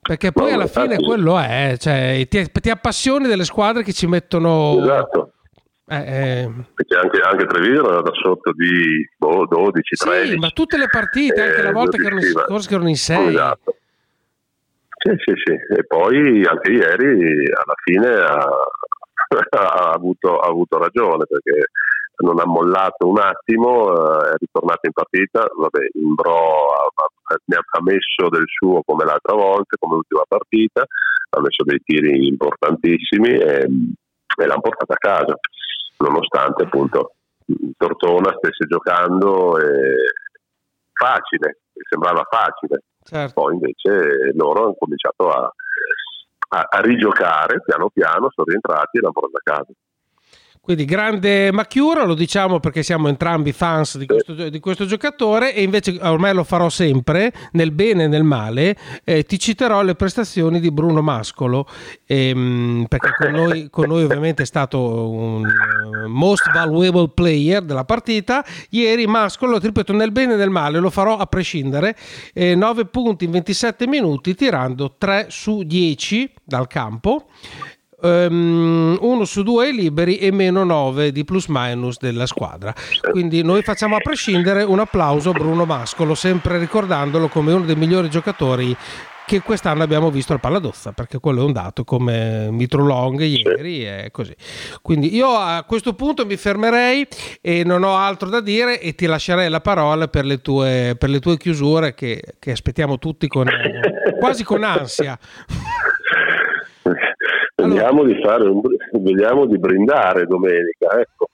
Perché 0.00 0.32
poi 0.32 0.50
alla 0.50 0.66
fine 0.66 0.96
quello 0.96 1.38
è, 1.38 1.76
cioè, 1.78 2.26
ti, 2.28 2.50
ti 2.50 2.70
appassioni 2.70 3.28
delle 3.28 3.44
squadre 3.44 3.84
che 3.84 3.92
ci 3.92 4.08
mettono... 4.08 4.76
Esatto. 4.80 5.32
Eh, 5.88 5.96
eh. 5.96 6.50
Perché 6.74 6.96
anche, 6.96 7.20
anche 7.20 7.44
Treviso 7.46 7.88
era 7.88 8.02
da 8.02 8.10
sotto 8.20 8.52
di 8.52 9.08
boh, 9.16 9.46
12, 9.46 9.94
Sì, 9.94 10.04
13. 10.04 10.36
ma 10.38 10.50
tutte 10.50 10.76
le 10.78 10.88
partite, 10.90 11.40
anche 11.40 11.58
Eh, 11.58 11.62
la 11.62 11.72
volta 11.72 11.96
che 11.96 12.06
erano, 12.06 12.20
scorse 12.22 12.68
che 12.68 12.74
erano 12.74 12.88
in 12.88 12.96
6. 12.96 13.28
Esatto. 13.28 13.76
Sì, 14.98 15.10
sì, 15.24 15.32
sì. 15.44 15.52
E 15.52 15.84
poi 15.86 16.44
anche 16.44 16.72
ieri 16.72 17.46
alla 17.52 17.74
fine 17.84 18.08
ha, 18.08 18.48
ha 19.60 19.90
avuto, 19.92 20.38
ha 20.40 20.48
avuto 20.48 20.78
ragione 20.78 21.24
perché 21.28 21.70
non 22.18 22.40
ha 22.40 22.46
mollato 22.46 23.06
un 23.06 23.18
attimo, 23.20 23.92
eh, 23.92 24.30
è 24.30 24.34
ritornato 24.38 24.86
in 24.86 24.92
partita, 24.92 25.46
vabbè, 25.54 25.86
Imbro 25.94 26.34
ne 27.44 27.56
ha 27.56 27.82
messo 27.82 28.28
del 28.30 28.44
suo 28.46 28.82
come 28.84 29.04
l'altra 29.04 29.34
volta, 29.34 29.76
come 29.78 29.96
l'ultima 29.96 30.22
partita, 30.26 30.80
ha 30.82 31.40
messo 31.40 31.62
dei 31.64 31.80
tiri 31.84 32.26
importantissimi 32.26 33.30
e, 33.30 33.68
e 34.36 34.46
l'ha 34.46 34.58
portata 34.58 34.94
a 34.94 34.96
casa, 34.96 35.38
nonostante 35.98 36.64
appunto 36.64 37.12
Tortona 37.76 38.34
stesse 38.38 38.66
giocando 38.66 39.56
facile, 40.92 41.58
sembrava 41.88 42.22
facile. 42.28 42.82
Certo. 43.02 43.40
Poi 43.40 43.54
invece 43.54 44.32
loro 44.34 44.64
hanno 44.64 44.74
cominciato 44.78 45.30
a, 45.30 45.48
a- 46.48 46.66
a 46.68 46.80
rigiocare 46.80 47.62
piano 47.62 47.88
piano, 47.90 48.28
sono 48.30 48.46
rientrati 48.48 48.98
e 48.98 49.00
l'hanno 49.00 49.12
portato 49.12 49.36
a 49.36 49.56
casa. 49.56 49.72
Quindi 50.66 50.84
grande 50.84 51.52
Macchiura, 51.52 52.02
lo 52.02 52.14
diciamo 52.14 52.58
perché 52.58 52.82
siamo 52.82 53.06
entrambi 53.06 53.52
fans 53.52 53.98
di 53.98 54.06
questo, 54.06 54.48
di 54.48 54.58
questo 54.58 54.84
giocatore 54.84 55.54
e 55.54 55.62
invece 55.62 55.96
ormai 56.02 56.34
lo 56.34 56.42
farò 56.42 56.68
sempre, 56.68 57.32
nel 57.52 57.70
bene 57.70 58.02
e 58.02 58.08
nel 58.08 58.24
male, 58.24 58.76
eh, 59.04 59.22
ti 59.22 59.38
citerò 59.38 59.82
le 59.82 59.94
prestazioni 59.94 60.58
di 60.58 60.72
Bruno 60.72 61.02
Mascolo, 61.02 61.68
ehm, 62.04 62.86
perché 62.88 63.10
con 63.16 63.30
noi, 63.30 63.70
con 63.70 63.86
noi 63.86 64.02
ovviamente 64.02 64.42
è 64.42 64.44
stato 64.44 65.08
un 65.08 65.46
eh, 65.46 66.08
most 66.08 66.50
valuable 66.50 67.10
player 67.14 67.62
della 67.62 67.84
partita, 67.84 68.44
ieri 68.70 69.06
Mascolo, 69.06 69.60
ti 69.60 69.66
ripeto, 69.66 69.92
nel 69.92 70.10
bene 70.10 70.34
e 70.34 70.36
nel 70.36 70.50
male, 70.50 70.80
lo 70.80 70.90
farò 70.90 71.16
a 71.16 71.26
prescindere, 71.26 71.96
eh, 72.34 72.56
9 72.56 72.86
punti 72.86 73.24
in 73.26 73.30
27 73.30 73.86
minuti 73.86 74.34
tirando 74.34 74.96
3 74.98 75.26
su 75.28 75.62
10 75.62 76.28
dal 76.42 76.66
campo. 76.66 77.26
Ehm, 78.02 78.98
uno 79.00 79.24
su 79.24 79.42
due 79.42 79.72
liberi 79.72 80.18
e 80.18 80.30
meno 80.30 80.64
9 80.64 81.12
di 81.12 81.24
plus 81.24 81.46
minus 81.48 81.98
della 81.98 82.26
squadra. 82.26 82.74
Quindi 83.10 83.42
noi 83.42 83.62
facciamo 83.62 83.96
a 83.96 84.00
prescindere 84.00 84.62
un 84.62 84.80
applauso 84.80 85.30
a 85.30 85.32
Bruno 85.32 85.64
Mascolo, 85.64 86.14
sempre 86.14 86.58
ricordandolo 86.58 87.28
come 87.28 87.52
uno 87.52 87.64
dei 87.64 87.76
migliori 87.76 88.10
giocatori 88.10 88.76
che 89.26 89.40
quest'anno 89.40 89.82
abbiamo 89.82 90.10
visto 90.10 90.32
al 90.32 90.38
Palladozza, 90.38 90.92
perché 90.92 91.18
quello 91.18 91.40
è 91.40 91.44
un 91.44 91.52
dato 91.52 91.82
come 91.82 92.48
Mitro 92.52 92.84
Long 92.84 93.20
ieri 93.20 93.84
e 93.84 94.10
così. 94.12 94.34
Quindi 94.80 95.12
io 95.12 95.34
a 95.34 95.64
questo 95.66 95.94
punto 95.94 96.24
mi 96.24 96.36
fermerei 96.36 97.04
e 97.40 97.64
non 97.64 97.82
ho 97.82 97.96
altro 97.96 98.28
da 98.28 98.40
dire 98.40 98.80
e 98.80 98.94
ti 98.94 99.06
lascerei 99.06 99.50
la 99.50 99.60
parola 99.60 100.06
per 100.06 100.24
le 100.24 100.40
tue, 100.40 100.94
per 100.96 101.08
le 101.08 101.18
tue 101.18 101.36
chiusure 101.38 101.92
che, 101.94 102.22
che 102.38 102.52
aspettiamo 102.52 102.98
tutti 102.98 103.26
con, 103.26 103.48
quasi 104.20 104.44
con 104.44 104.62
ansia. 104.62 105.18
Vediamo 107.68 108.04
di 108.04 108.20
fare 108.22 108.44
un, 108.48 108.60
vediamo 109.00 109.46
di 109.46 109.58
brindare 109.58 110.26
domenica, 110.26 110.98
ecco. 111.00 111.28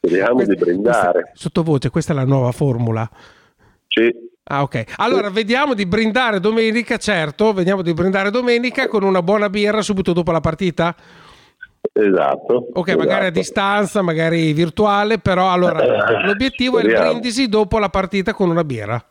Vediamo 0.00 0.44
di 0.44 0.54
brindare. 0.54 1.30
Sottovoce, 1.34 1.90
questa 1.90 2.12
è 2.12 2.16
la 2.16 2.24
nuova 2.24 2.52
formula. 2.52 3.08
Sì. 3.88 4.30
Ah, 4.44 4.62
ok. 4.62 4.94
Allora, 4.96 5.30
vediamo 5.30 5.74
di 5.74 5.86
brindare 5.86 6.40
domenica, 6.40 6.96
certo, 6.96 7.52
vediamo 7.52 7.82
di 7.82 7.92
brindare 7.94 8.30
domenica 8.30 8.88
con 8.88 9.02
una 9.02 9.22
buona 9.22 9.48
birra 9.48 9.80
subito 9.82 10.12
dopo 10.12 10.32
la 10.32 10.40
partita. 10.40 10.94
Esatto. 11.92 12.68
Ok, 12.72 12.88
magari 12.90 13.12
a 13.12 13.18
esatto. 13.28 13.38
distanza, 13.38 14.02
magari 14.02 14.52
virtuale, 14.52 15.18
però 15.18 15.50
allora 15.50 15.80
Eh, 15.82 16.26
l'obiettivo 16.26 16.78
è 16.78 16.82
il 16.82 16.88
speriamo. 16.90 17.10
brindisi 17.10 17.48
dopo 17.48 17.78
la 17.78 17.88
partita 17.88 18.34
con 18.34 18.50
una 18.50 18.64
birra. 18.64 19.04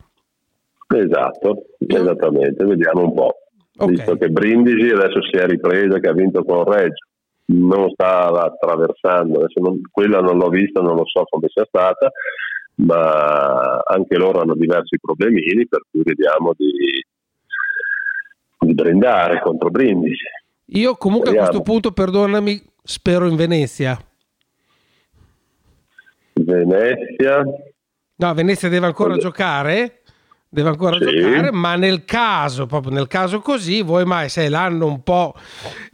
Esatto, 0.93 1.65
esattamente, 1.87 2.63
vediamo 2.65 3.03
un 3.03 3.13
po'. 3.13 3.35
Ok. 3.83 3.89
Visto 3.91 4.15
che 4.17 4.29
Brindisi 4.29 4.89
adesso 4.91 5.21
si 5.23 5.37
è 5.37 5.45
ripresa, 5.45 5.99
che 5.99 6.07
ha 6.07 6.13
vinto 6.13 6.43
con 6.43 6.63
Reggio, 6.63 7.05
non 7.45 7.89
stava 7.91 8.43
attraversando, 8.43 9.39
adesso 9.39 9.59
non- 9.59 9.81
quella 9.91 10.19
non 10.19 10.37
l'ho 10.37 10.49
vista, 10.49 10.81
non 10.81 10.95
lo 10.95 11.05
so 11.05 11.23
come 11.29 11.47
sia 11.49 11.65
stata, 11.67 12.11
ma 12.75 13.77
anche 13.85 14.17
loro 14.17 14.41
hanno 14.41 14.55
diversi 14.55 14.97
problemini, 14.99 15.67
per 15.67 15.81
cui 15.91 16.01
vediamo 16.03 16.53
di, 16.55 16.71
di 18.59 18.73
brindare 18.73 19.41
contro 19.41 19.69
Brindisi. 19.69 20.23
Io 20.73 20.95
comunque 20.95 21.29
a 21.29 21.33
Speriamo. 21.33 21.49
questo 21.57 21.71
punto, 21.71 21.91
perdonami, 21.91 22.61
spero 22.83 23.27
in 23.27 23.35
Venezia. 23.35 23.99
Venezia, 26.33 27.43
No, 28.15 28.33
Venezia 28.35 28.69
deve 28.69 28.85
ancora 28.85 29.09
Vabbè. 29.09 29.21
giocare. 29.21 30.00
Deve 30.53 30.67
ancora 30.67 30.97
Sì. 30.97 31.05
giocare, 31.05 31.49
ma 31.53 31.77
nel 31.77 32.03
caso, 32.03 32.65
proprio 32.65 32.91
nel 32.91 33.07
caso 33.07 33.39
così, 33.39 33.81
vuoi 33.83 34.03
mai, 34.03 34.27
se 34.27 34.49
l'hanno 34.49 34.85
un 34.85 35.01
po', 35.01 35.33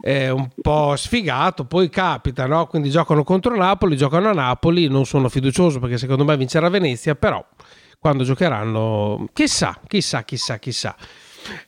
eh, 0.00 0.30
un 0.30 0.48
po' 0.60 0.96
sfigato, 0.96 1.64
poi 1.64 1.88
capita, 1.88 2.44
no? 2.46 2.66
Quindi 2.66 2.90
giocano 2.90 3.22
contro 3.22 3.54
Napoli, 3.56 3.96
giocano 3.96 4.30
a 4.30 4.32
Napoli, 4.32 4.88
non 4.88 5.04
sono 5.06 5.28
fiducioso 5.28 5.78
perché 5.78 5.96
secondo 5.96 6.24
me 6.24 6.36
vincerà 6.36 6.68
Venezia, 6.70 7.14
però 7.14 7.44
quando 8.00 8.24
giocheranno, 8.24 9.28
chissà, 9.32 9.78
chissà, 9.86 10.24
chissà, 10.24 10.58
chissà. 10.58 10.96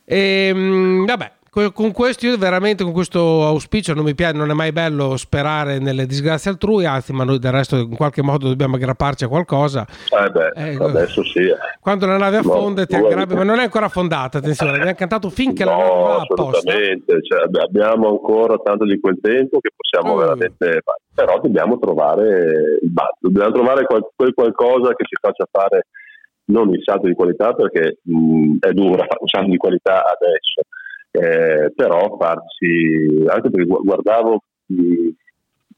Ehm, 0.03 1.05
vabbè, 1.05 1.31
con 1.73 1.91
questo 1.91 2.27
io 2.27 2.37
veramente 2.37 2.81
con 2.85 2.93
questo 2.93 3.45
auspicio 3.45 3.93
non 3.93 4.05
mi 4.05 4.15
piace, 4.15 4.37
non 4.37 4.49
è 4.49 4.53
mai 4.53 4.71
bello 4.71 5.17
sperare 5.17 5.79
nelle 5.79 6.05
disgrazie 6.05 6.49
altrui, 6.49 6.85
anzi, 6.85 7.11
ma 7.11 7.25
noi 7.25 7.39
del 7.39 7.51
resto 7.51 7.75
in 7.75 7.93
qualche 7.93 8.21
modo 8.23 8.47
dobbiamo 8.47 8.75
aggrapparci 8.77 9.25
a 9.25 9.27
qualcosa. 9.27 9.85
eh 9.85 10.29
beh, 10.29 10.51
Eh, 10.55 10.75
adesso 10.81 11.21
sì. 11.25 11.39
eh. 11.39 11.57
Quando 11.81 12.05
la 12.05 12.15
nave 12.17 12.39
No, 12.41 12.53
affonda 12.53 12.85
ti 12.85 12.97
no, 12.97 13.05
aggrappi, 13.05 13.33
ma 13.35 13.43
non 13.43 13.59
è 13.59 13.63
ancora 13.63 13.87
affondata, 13.87 14.37
attenzione, 14.37 14.71
abbiamo 14.77 14.93
cantato 14.95 15.29
finché 15.29 15.65
la 15.65 15.75
nave 15.75 15.89
No, 15.89 16.01
va 16.03 16.15
a 16.21 16.25
posto. 16.25 16.57
assolutamente, 16.57 17.21
cioè, 17.21 17.41
abbi- 17.43 17.59
abbiamo 17.59 18.07
ancora 18.07 18.55
tanto 18.63 18.85
di 18.85 18.97
quel 19.01 19.17
tempo 19.21 19.59
che 19.59 19.71
possiamo 19.75 20.15
Mm. 20.15 20.19
veramente 20.19 20.65
fare, 20.85 20.99
però 21.13 21.37
dobbiamo 21.41 21.77
trovare 21.79 22.79
il 22.81 22.89
balzo, 22.91 23.17
dobbiamo 23.19 23.51
trovare 23.51 23.83
qual- 23.85 24.07
quel 24.15 24.33
qualcosa 24.33 24.93
che 24.95 25.03
ci 25.03 25.17
faccia 25.19 25.45
fare 25.51 25.87
non 26.45 26.69
il 26.73 26.81
salto 26.81 27.07
di 27.07 27.13
qualità 27.13 27.51
perché 27.53 27.97
mh, 28.03 28.55
è 28.61 28.71
dura 28.71 28.99
fare 29.05 29.19
un 29.19 29.27
salto 29.27 29.49
di 29.49 29.57
qualità 29.57 29.95
adesso, 30.03 30.61
eh, 31.11 31.71
però 31.75 32.15
farci, 32.17 33.23
anche 33.27 33.49
perché 33.49 33.65
gu- 33.67 33.83
guardavo 33.83 34.43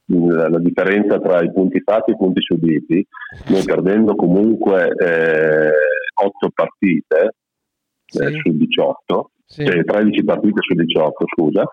la, 0.06 0.50
la 0.50 0.60
differenza 0.60 1.20
tra 1.20 1.42
i 1.42 1.52
punti 1.52 1.82
fatti 1.82 2.12
e 2.12 2.14
i 2.14 2.18
punti 2.18 2.42
subiti, 2.42 3.06
noi 3.48 3.64
perdendo 3.64 4.16
comunque 4.16 4.90
eh, 4.96 5.72
8 6.16 6.50
partite 6.54 7.36
eh, 8.06 8.28
Sì. 8.32 8.40
su 8.44 8.52
18, 8.58 9.32
Sì. 9.46 9.66
cioè 9.66 9.84
13 9.84 10.24
partite 10.24 10.62
su 10.62 10.74
18, 10.76 11.26
scusa, 11.36 11.64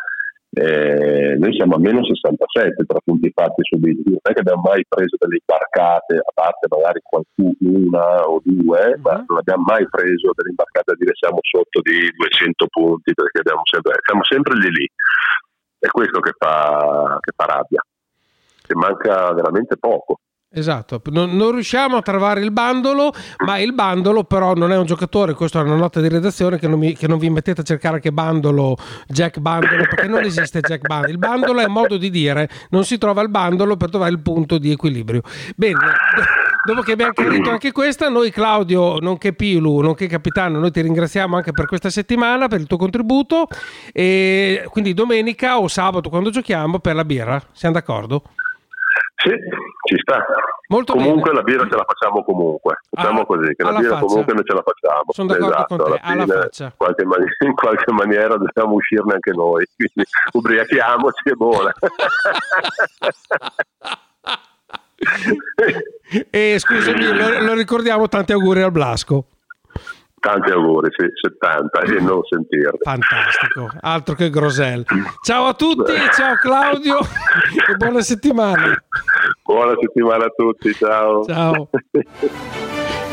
eh, 0.52 1.36
noi 1.38 1.54
siamo 1.54 1.76
a 1.76 1.78
meno 1.78 2.04
67 2.04 2.84
tra 2.84 2.98
punti 3.04 3.30
fatti 3.32 3.62
subiti, 3.62 4.02
non 4.04 4.18
è 4.22 4.32
che 4.32 4.40
abbiamo 4.40 4.62
mai 4.62 4.84
preso 4.88 5.16
delle 5.18 5.38
imbarcate, 5.38 6.16
a 6.16 6.32
parte 6.34 6.66
magari 6.68 7.00
qualcuna 7.02 8.26
o 8.26 8.40
due, 8.42 8.96
Mhm. 8.96 9.00
ma 9.02 9.24
non 9.26 9.38
abbiamo 9.38 9.62
mai 9.62 9.86
preso 9.88 10.32
delle 10.34 10.50
imbarcate 10.50 10.90
a 10.92 10.96
dire 10.98 11.12
siamo 11.14 11.38
sotto 11.42 11.80
di 11.82 12.10
200 12.16 12.66
punti 12.68 13.14
perché 13.14 13.42
sempre, 13.64 13.94
siamo 14.04 14.24
sempre 14.24 14.58
lì 14.58 14.68
lì. 14.70 14.86
È 15.78 15.86
questo 15.86 16.20
che 16.20 16.32
fa, 16.36 17.16
che 17.20 17.32
fa 17.34 17.44
rabbia, 17.44 17.80
che 18.66 18.74
manca 18.74 19.32
veramente 19.32 19.76
poco. 19.78 20.18
Esatto, 20.52 21.00
non, 21.12 21.36
non 21.36 21.52
riusciamo 21.52 21.96
a 21.96 22.02
trovare 22.02 22.40
il 22.40 22.50
bandolo, 22.50 23.12
ma 23.46 23.58
il 23.58 23.72
bandolo 23.72 24.24
però 24.24 24.52
non 24.54 24.72
è 24.72 24.76
un 24.76 24.84
giocatore, 24.84 25.32
questa 25.32 25.60
è 25.60 25.62
una 25.62 25.76
nota 25.76 26.00
di 26.00 26.08
redazione 26.08 26.58
che 26.58 26.66
non, 26.66 26.80
mi- 26.80 26.96
che 26.96 27.06
non 27.06 27.18
vi 27.18 27.30
mettete 27.30 27.60
a 27.60 27.64
cercare 27.64 28.00
che 28.00 28.10
bandolo, 28.10 28.76
Jack 29.06 29.38
Bandolo, 29.38 29.84
perché 29.88 30.08
non 30.08 30.24
esiste 30.24 30.58
Jack 30.58 30.88
Bandolo, 30.88 31.12
il 31.12 31.18
bandolo 31.18 31.60
è 31.60 31.66
un 31.66 31.72
modo 31.72 31.96
di 31.96 32.10
dire, 32.10 32.48
non 32.70 32.84
si 32.84 32.98
trova 32.98 33.22
il 33.22 33.28
bandolo 33.28 33.76
per 33.76 33.90
trovare 33.90 34.10
il 34.10 34.18
punto 34.18 34.58
di 34.58 34.72
equilibrio. 34.72 35.20
Bene, 35.54 35.74
do- 35.78 36.72
dopo 36.72 36.82
che 36.82 36.92
abbiamo 36.92 37.12
chiarito 37.12 37.48
anche 37.48 37.70
questa, 37.70 38.08
noi 38.08 38.32
Claudio, 38.32 38.98
nonché 38.98 39.32
Pilu, 39.32 39.78
nonché 39.78 40.08
capitano, 40.08 40.58
noi 40.58 40.72
ti 40.72 40.80
ringraziamo 40.80 41.36
anche 41.36 41.52
per 41.52 41.66
questa 41.66 41.90
settimana, 41.90 42.48
per 42.48 42.58
il 42.58 42.66
tuo 42.66 42.76
contributo 42.76 43.46
e 43.92 44.64
quindi 44.68 44.94
domenica 44.94 45.60
o 45.60 45.68
sabato 45.68 46.08
quando 46.08 46.30
giochiamo 46.30 46.80
per 46.80 46.96
la 46.96 47.04
birra, 47.04 47.40
siamo 47.52 47.74
d'accordo? 47.74 48.24
Sì, 49.20 49.28
ci 49.84 49.96
sta. 50.00 50.24
Molto 50.68 50.94
comunque 50.94 51.30
bene. 51.30 51.34
la 51.36 51.42
birra 51.42 51.68
ce 51.68 51.76
la 51.76 51.84
facciamo 51.86 52.24
comunque. 52.24 52.76
Facciamo 52.90 53.20
Ah, 53.20 53.26
così, 53.26 53.54
che 53.54 53.62
la 53.64 53.72
birra 53.72 53.88
faccia. 53.96 54.06
comunque 54.06 54.32
noi 54.34 54.44
ce 54.44 54.54
la 54.54 54.62
facciamo. 54.64 55.04
Sono 55.08 55.28
d'accordo 55.28 55.54
esatto, 55.54 55.76
con 55.76 55.84
te, 55.92 56.00
alla 56.02 56.22
alla 56.24 56.48
fine, 56.50 56.72
qualche, 56.76 57.04
mani- 57.04 57.26
in 57.44 57.54
qualche 57.54 57.92
maniera 57.92 58.36
dobbiamo 58.36 58.72
uscirne 58.74 59.12
anche 59.14 59.32
noi, 59.32 59.66
quindi 59.76 60.08
ubriachiamoci 60.32 61.28
e 61.28 61.34
buona. 61.34 61.72
E 66.30 66.56
scusami, 66.58 67.02
lo, 67.16 67.40
lo 67.42 67.54
ricordiamo, 67.54 68.08
tanti 68.08 68.32
auguri 68.32 68.62
al 68.62 68.70
Blasco. 68.72 69.24
Tanti 70.20 70.50
auguri, 70.50 70.90
sì, 70.96 71.06
70 71.18 71.80
e 71.80 72.00
non 72.00 72.20
sentirli. 72.28 72.78
Fantastico, 72.82 73.70
altro 73.80 74.14
che 74.14 74.28
Grosel. 74.28 74.84
Ciao 75.22 75.46
a 75.46 75.54
tutti, 75.54 75.92
ciao 76.14 76.34
Claudio 76.34 76.98
e 77.68 77.74
buona 77.76 78.02
settimana. 78.02 78.84
Buona 79.42 79.72
settimana 79.80 80.26
a 80.26 80.32
tutti, 80.36 80.74
ciao. 80.74 81.24
Ciao. 81.24 81.70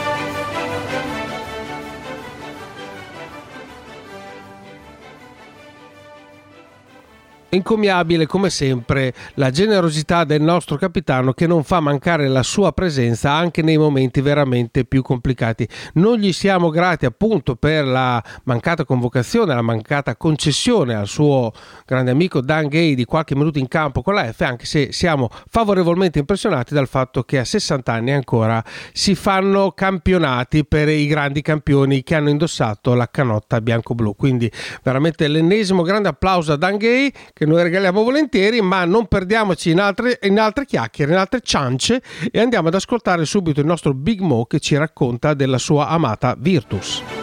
Incommiabile 7.49 8.25
come 8.25 8.49
sempre 8.49 9.13
la 9.35 9.51
generosità 9.51 10.25
del 10.25 10.41
nostro 10.41 10.75
capitano 10.75 11.31
che 11.31 11.47
non 11.47 11.63
fa 11.63 11.79
mancare 11.79 12.27
la 12.27 12.43
sua 12.43 12.73
presenza 12.73 13.31
anche 13.31 13.61
nei 13.61 13.77
momenti 13.77 14.19
veramente 14.19 14.83
più 14.83 15.01
complicati. 15.01 15.65
Non 15.93 16.17
gli 16.17 16.33
siamo 16.33 16.69
grati 16.69 17.05
appunto 17.05 17.55
per 17.55 17.85
la 17.85 18.21
mancata 18.43 18.83
convocazione, 18.83 19.55
la 19.55 19.61
mancata 19.61 20.17
concessione 20.17 20.93
al 20.93 21.07
suo 21.07 21.53
grande 21.85 22.11
amico 22.11 22.41
Dan 22.41 22.67
Gay 22.67 22.95
di 22.95 23.05
qualche 23.05 23.33
minuto 23.33 23.59
in 23.59 23.69
campo 23.69 24.01
con 24.01 24.15
la 24.15 24.29
F, 24.29 24.41
anche 24.41 24.65
se 24.65 24.91
siamo 24.91 25.29
favorevolmente 25.49 26.19
impressionati 26.19 26.73
dal 26.73 26.89
fatto 26.89 27.23
che 27.23 27.39
a 27.39 27.45
60 27.45 27.93
anni 27.93 28.11
ancora 28.11 28.61
si 28.91 29.15
fanno 29.15 29.71
campionati 29.71 30.65
per 30.65 30.89
i 30.89 31.07
grandi 31.07 31.41
campioni 31.41 32.03
che 32.03 32.15
hanno 32.15 32.29
indossato 32.29 32.93
la 32.93 33.07
canotta 33.09 33.61
bianco-blu. 33.61 34.17
Quindi 34.17 34.51
veramente 34.83 35.29
l'ennesimo 35.29 35.81
grande 35.83 36.09
applauso 36.09 36.51
a 36.51 36.57
Dan 36.57 36.75
Gay 36.75 37.09
che 37.37 37.45
noi 37.45 37.61
regaliamo 37.61 38.03
volentieri, 38.03 38.61
ma 38.61 38.83
non 38.83 39.05
perdiamoci 39.05 39.69
in 39.69 39.79
altre, 39.79 40.17
in 40.23 40.39
altre 40.39 40.65
chiacchiere, 40.65 41.11
in 41.11 41.17
altre 41.19 41.41
ciance 41.41 42.01
e 42.31 42.39
andiamo 42.39 42.69
ad 42.69 42.73
ascoltare 42.73 43.25
subito 43.25 43.59
il 43.59 43.67
nostro 43.67 43.93
Big 43.93 44.21
Mo 44.21 44.45
che 44.45 44.59
ci 44.59 44.75
racconta 44.75 45.35
della 45.35 45.59
sua 45.59 45.87
amata 45.87 46.35
Virtus. 46.37 47.16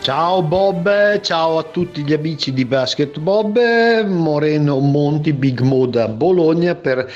Ciao 0.00 0.42
Bob, 0.42 1.20
ciao 1.20 1.58
a 1.58 1.64
tutti 1.64 2.02
gli 2.02 2.12
amici 2.14 2.52
di 2.54 2.64
Basket 2.64 3.18
Bob, 3.18 3.58
Moreno 4.06 4.78
Monti, 4.78 5.32
Big 5.34 5.60
Mo 5.60 5.84
da 5.86 6.08
Bologna 6.08 6.74
per 6.74 7.12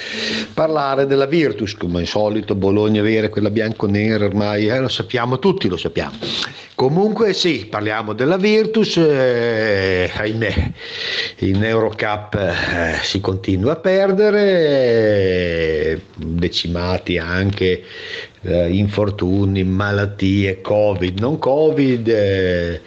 parlare 0.52 1.06
della 1.06 1.26
Virtus, 1.26 1.74
come 1.74 2.00
al 2.00 2.06
solito 2.06 2.54
Bologna 2.54 3.00
vera, 3.00 3.30
quella 3.30 3.50
bianco-nera 3.50 4.26
ormai, 4.26 4.66
eh, 4.68 4.78
lo 4.78 4.88
sappiamo 4.88 5.38
tutti, 5.38 5.68
lo 5.68 5.78
sappiamo. 5.78 6.16
Comunque 6.74 7.32
sì, 7.32 7.66
parliamo 7.70 8.12
della 8.12 8.36
Virtus, 8.36 8.96
eh, 8.96 10.10
ahimè, 10.12 10.72
in 11.38 11.64
Eurocup 11.64 12.34
eh, 12.34 12.98
si 13.02 13.20
continua 13.20 13.72
a 13.72 13.76
perdere, 13.76 15.22
decimati 16.16 17.16
anche 17.18 17.84
eh, 18.42 18.76
infortuni, 18.76 19.64
malattie, 19.64 20.60
covid, 20.60 21.20
non 21.20 21.38
covid, 21.38 22.08
eh, 22.08 22.80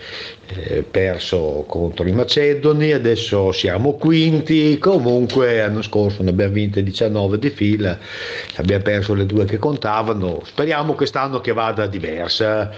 eh, 0.48 0.84
perso 0.84 1.66
contro 1.68 2.08
i 2.08 2.12
Macedoni, 2.12 2.92
adesso 2.92 3.52
siamo 3.52 3.94
quinti, 3.94 4.78
comunque 4.78 5.58
l'anno 5.58 5.82
scorso 5.82 6.22
ne 6.22 6.30
abbiamo 6.30 6.54
vinte 6.54 6.84
19 6.84 7.40
di 7.40 7.50
fila, 7.50 7.98
abbiamo 8.58 8.84
perso 8.84 9.14
le 9.16 9.26
due 9.26 9.46
che 9.46 9.58
contavano, 9.58 10.42
speriamo 10.46 10.94
quest'anno 10.94 11.42
che 11.42 11.52
vada 11.52 11.88
diversa. 11.88 12.72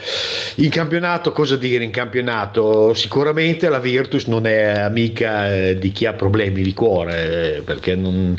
In 0.56 0.70
campionato 0.70 1.32
cosa 1.34 1.58
dire 1.58 1.84
in 1.84 1.92
campionato? 1.92 2.94
Sicuramente 2.94 3.68
la 3.68 3.80
Virtus 3.80 4.26
non 4.28 4.48
è 4.48 4.64
amica 4.64 5.54
eh, 5.54 5.78
di 5.78 5.92
chi 5.92 6.06
ha 6.06 6.14
problemi 6.14 6.62
di 6.62 6.74
cuore, 6.74 7.58
eh, 7.58 7.62
perché 7.62 7.96
non, 7.96 8.36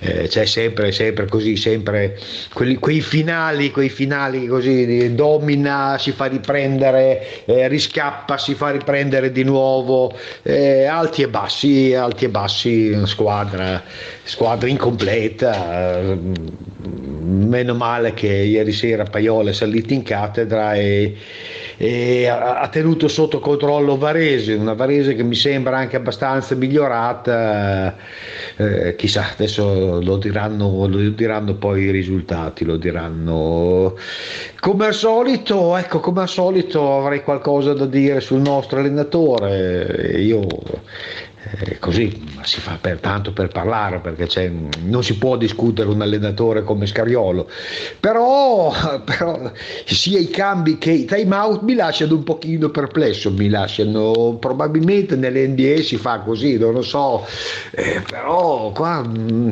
eh, 0.00 0.28
c'è 0.28 0.44
sempre, 0.44 0.92
sempre 0.92 1.26
così, 1.26 1.56
sempre 1.56 2.18
quelli- 2.52 2.76
quei 2.76 3.00
finali, 3.00 3.70
quei 3.70 3.88
finali 3.88 4.46
così, 4.46 5.14
domina, 5.14 5.96
si 5.98 6.12
fa 6.12 6.26
riprendere, 6.26 7.44
riscappa, 7.46 8.36
si 8.36 8.54
fa 8.54 8.65
riprendere 8.70 9.32
di 9.32 9.42
nuovo, 9.42 10.12
eh, 10.42 10.84
alti 10.84 11.22
e 11.22 11.28
bassi, 11.28 11.94
alti 11.94 12.24
e 12.24 12.28
bassi, 12.28 12.90
una 12.90 13.06
squadra, 13.06 13.82
squadra 14.26 14.68
incompleta. 14.68 16.14
Meno 17.28 17.74
male 17.74 18.14
che 18.14 18.28
ieri 18.28 18.72
sera 18.72 19.02
Paiola 19.02 19.50
è 19.50 19.52
salito 19.52 19.92
in 19.92 20.02
cattedra 20.02 20.74
e, 20.74 21.16
e 21.76 22.26
ha 22.28 22.68
tenuto 22.68 23.08
sotto 23.08 23.40
controllo 23.40 23.96
Varese, 23.96 24.54
una 24.54 24.74
Varese 24.74 25.16
che 25.16 25.24
mi 25.24 25.34
sembra 25.34 25.78
anche 25.78 25.96
abbastanza 25.96 26.54
migliorata. 26.54 27.96
eh, 28.56 28.94
chissà, 28.96 29.32
adesso 29.32 30.00
lo 30.00 30.16
diranno, 30.16 30.86
lo 30.86 31.10
diranno 31.10 31.54
poi 31.54 31.84
i 31.84 31.90
risultati, 31.90 32.64
lo 32.64 32.76
diranno. 32.76 33.96
Come 34.60 34.86
al 34.86 34.94
solito, 34.94 35.76
ecco, 35.76 36.00
come 36.00 36.22
al 36.22 36.28
solito 36.28 36.98
avrei 36.98 37.22
qualcosa 37.22 37.74
da 37.74 37.86
dire 37.86 38.20
sul 38.20 38.40
nostro 38.40 38.78
allenatore. 38.78 40.20
Io 40.20 40.46
eh, 41.50 41.78
così 41.78 42.24
si 42.42 42.60
fa 42.60 42.78
per, 42.80 42.98
tanto 42.98 43.32
per 43.32 43.48
parlare 43.48 44.00
perché 44.00 44.52
non 44.82 45.04
si 45.04 45.16
può 45.16 45.36
discutere 45.36 45.88
un 45.88 46.02
allenatore 46.02 46.64
come 46.64 46.86
Scariolo. 46.86 47.48
Però, 48.00 48.72
però 49.04 49.52
sia 49.84 50.18
i 50.18 50.28
cambi 50.28 50.78
che 50.78 50.90
i 50.90 51.04
time 51.04 51.34
out 51.34 51.62
mi 51.62 51.74
lasciano 51.74 52.14
un 52.14 52.24
pochino 52.24 52.68
perplesso 52.70 53.30
mi 53.30 53.48
lasciano 53.48 54.36
probabilmente 54.40 55.16
nell'NBA 55.16 55.82
si 55.82 55.96
fa 55.96 56.20
così 56.20 56.58
non 56.58 56.72
lo 56.72 56.82
so. 56.82 57.24
Eh, 57.70 58.02
però 58.08 58.72
qua 58.72 59.02
mm, 59.02 59.28
mm, 59.30 59.50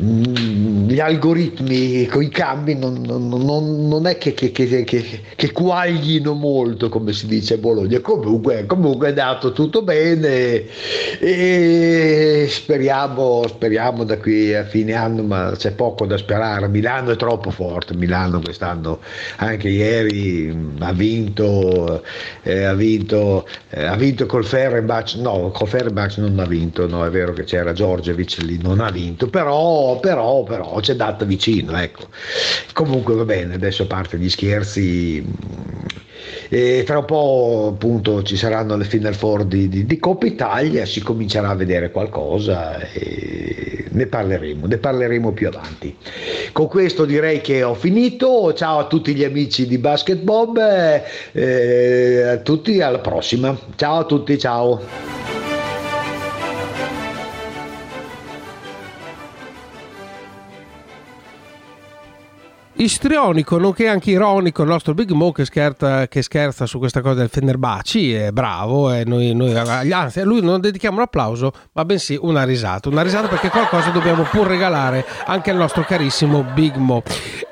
gli 0.00 0.98
algoritmi 0.98 2.06
con 2.06 2.22
i 2.22 2.28
cambi 2.30 2.74
non, 2.74 3.02
non- 3.02 3.86
non- 3.88 4.06
è 4.06 4.16
che, 4.16 4.32
che, 4.32 4.50
che, 4.50 4.66
che- 4.84 5.52
quaglino 5.52 6.32
molto 6.32 6.88
come 6.88 7.12
si 7.12 7.26
dice 7.26 7.54
a 7.54 7.58
Bologna. 7.58 8.00
Comunque, 8.00 8.64
comunque 8.66 9.06
è 9.06 9.10
andato 9.10 9.52
tutto 9.52 9.82
bene 9.82 10.64
e 11.20 12.46
speriamo, 12.48 13.44
speriamo 13.46 14.04
da 14.04 14.16
qui 14.18 14.54
a 14.54 14.64
fine 14.64 14.94
anno 14.94 15.22
ma 15.22 15.52
c'è 15.56 15.72
poco 15.72 16.06
da 16.06 16.16
sperare. 16.16 16.68
Milano 16.68 17.10
è 17.10 17.16
troppo 17.16 17.50
forte 17.50 17.94
Milano 17.94 18.40
quest'anno 18.40 19.00
anche 19.36 19.68
ieri 19.68 20.50
mm, 20.52 20.76
ha 20.82 20.92
vinto 20.92 22.02
eh, 22.42 22.64
ha 22.64 22.74
vinto 22.74 23.46
eh, 23.70 23.84
ha 23.84 23.96
vinto 23.96 24.26
col 24.26 24.44
Fenerbahce 24.44 25.20
no 25.20 25.50
col 25.52 25.68
Fenerbahce 25.68 26.20
non 26.20 26.38
ha 26.38 26.46
vinto 26.46 26.86
no 26.86 27.04
è 27.04 27.10
vero 27.10 27.32
che 27.32 27.44
c'era 27.44 27.72
Giorgevic 27.72 28.38
lì 28.42 28.58
non 28.62 28.80
ha 28.80 28.90
vinto 28.90 29.28
però 29.28 29.89
però 29.98 30.42
però 30.42 30.78
c'è 30.80 30.94
data 30.94 31.24
vicino 31.24 31.76
ecco 31.76 32.08
comunque 32.72 33.14
va 33.14 33.24
bene 33.24 33.54
adesso 33.54 33.82
a 33.82 33.86
parte 33.86 34.18
gli 34.18 34.28
scherzi 34.28 35.24
e 36.48 36.82
tra 36.84 36.98
un 36.98 37.04
po' 37.04 37.70
appunto 37.74 38.22
ci 38.22 38.36
saranno 38.36 38.76
le 38.76 38.84
Final 38.84 39.14
Four 39.14 39.44
di, 39.44 39.68
di, 39.68 39.86
di 39.86 39.98
Coppa 39.98 40.26
Italia, 40.26 40.84
si 40.84 41.00
comincerà 41.00 41.50
a 41.50 41.54
vedere 41.54 41.92
qualcosa 41.92 42.90
e 42.90 43.86
ne 43.90 44.06
parleremo, 44.06 44.66
ne 44.66 44.78
parleremo 44.78 45.32
più 45.32 45.48
avanti. 45.48 45.96
Con 46.52 46.66
questo 46.66 47.04
direi 47.04 47.40
che 47.40 47.62
ho 47.62 47.74
finito, 47.74 48.52
ciao 48.54 48.80
a 48.80 48.86
tutti 48.86 49.14
gli 49.14 49.24
amici 49.24 49.66
di 49.66 49.78
Basket 49.78 50.18
Bob, 50.18 50.58
eh, 50.58 51.02
eh, 51.32 52.22
a 52.22 52.36
tutti 52.38 52.80
alla 52.80 52.98
prossima, 52.98 53.56
ciao 53.76 54.00
a 54.00 54.04
tutti, 54.04 54.38
ciao. 54.38 55.39
Istrionico, 62.80 63.58
nonché 63.58 63.88
anche 63.88 64.10
ironico, 64.10 64.62
il 64.62 64.68
nostro 64.68 64.94
Big 64.94 65.10
Mo 65.10 65.32
che 65.32 65.44
scherza, 65.44 66.08
che 66.08 66.22
scherza 66.22 66.64
su 66.64 66.78
questa 66.78 67.02
cosa 67.02 67.16
del 67.16 67.28
Fenerbahce, 67.28 68.28
è 68.28 68.30
bravo, 68.30 68.90
e 68.90 69.04
noi, 69.04 69.34
noi- 69.34 69.54
anzi 69.54 70.20
a 70.20 70.24
lui 70.24 70.40
non 70.40 70.62
dedichiamo 70.62 70.96
un 70.96 71.02
applauso, 71.02 71.52
ma 71.72 71.84
bensì 71.84 72.18
una 72.18 72.42
risata, 72.44 72.88
una 72.88 73.02
risata 73.02 73.28
perché 73.28 73.50
qualcosa 73.50 73.90
dobbiamo 73.90 74.22
pur 74.22 74.46
regalare 74.46 75.04
anche 75.26 75.50
al 75.50 75.58
nostro 75.58 75.82
carissimo 75.82 76.42
Big 76.42 76.76
Mo. 76.76 77.02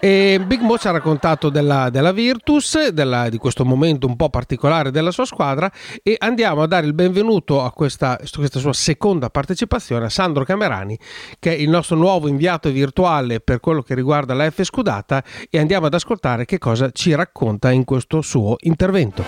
E 0.01 0.41
Big 0.47 0.63
Mo 0.63 0.79
ci 0.79 0.89
ha 0.89 0.93
raccontato 0.93 1.51
della, 1.51 1.91
della 1.91 2.13
Virtus, 2.13 2.89
della- 2.89 3.29
di 3.29 3.37
questo 3.37 3.67
momento 3.67 4.07
un 4.07 4.17
po' 4.17 4.31
particolare 4.31 4.91
della 4.91 5.11
sua 5.11 5.27
squadra 5.27 5.71
e 6.03 6.17
andiamo 6.19 6.63
a 6.63 6.67
dare 6.67 6.87
il 6.87 6.95
benvenuto 6.95 7.63
a 7.63 7.71
questa, 7.73 8.19
questa 8.35 8.61
sua 8.61 8.73
seconda 8.73 9.29
partecipazione 9.29 10.07
a 10.07 10.09
Sandro 10.09 10.45
Camerani, 10.45 10.99
che 11.39 11.55
è 11.55 11.59
il 11.59 11.69
nostro 11.69 11.97
nuovo 11.97 12.29
inviato 12.29 12.71
virtuale 12.71 13.41
per 13.41 13.61
quello 13.61 13.83
che 13.83 13.95
riguarda 13.95 14.33
la 14.33 14.51
F 14.51 14.63
Scudata 14.63 15.17
e 15.51 15.59
andiamo 15.59 15.87
ad 15.87 15.95
ascoltare 15.95 16.45
che 16.45 16.59
cosa 16.59 16.91
ci 16.91 17.15
racconta 17.15 17.71
in 17.71 17.85
questo 17.85 18.21
suo 18.23 18.57
intervento. 18.61 19.25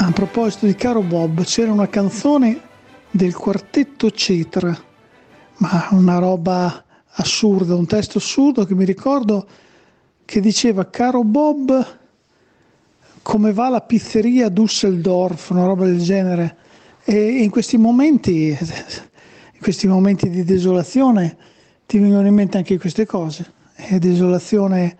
A 0.00 0.12
proposito 0.12 0.66
di 0.66 0.74
Caro 0.74 1.02
Bob, 1.02 1.42
c'era 1.42 1.72
una 1.72 1.88
canzone 1.88 2.60
del 3.10 3.34
quartetto 3.34 4.10
Cetra, 4.10 4.76
ma 5.56 5.88
una 5.90 6.18
roba 6.18 6.84
assurda, 7.10 7.74
un 7.74 7.86
testo 7.86 8.18
assurdo 8.18 8.64
che 8.64 8.74
mi 8.74 8.84
ricordo 8.84 9.46
che 10.24 10.40
diceva 10.40 10.88
Caro 10.88 11.24
Bob, 11.24 11.98
come 13.22 13.52
va 13.52 13.68
la 13.68 13.80
pizzeria 13.80 14.46
a 14.46 14.50
Düsseldorf, 14.50 15.50
una 15.50 15.64
roba 15.66 15.84
del 15.84 16.00
genere. 16.00 16.56
E 17.04 17.42
in 17.42 17.50
questi 17.50 17.76
momenti, 17.76 18.56
in 19.58 19.64
questi 19.64 19.88
momenti 19.88 20.30
di 20.30 20.44
desolazione, 20.44 21.36
ti 21.84 21.98
vengono 21.98 22.28
in 22.28 22.34
mente 22.34 22.58
anche 22.58 22.78
queste 22.78 23.04
cose. 23.04 23.44
E 23.74 23.98
desolazione 23.98 24.96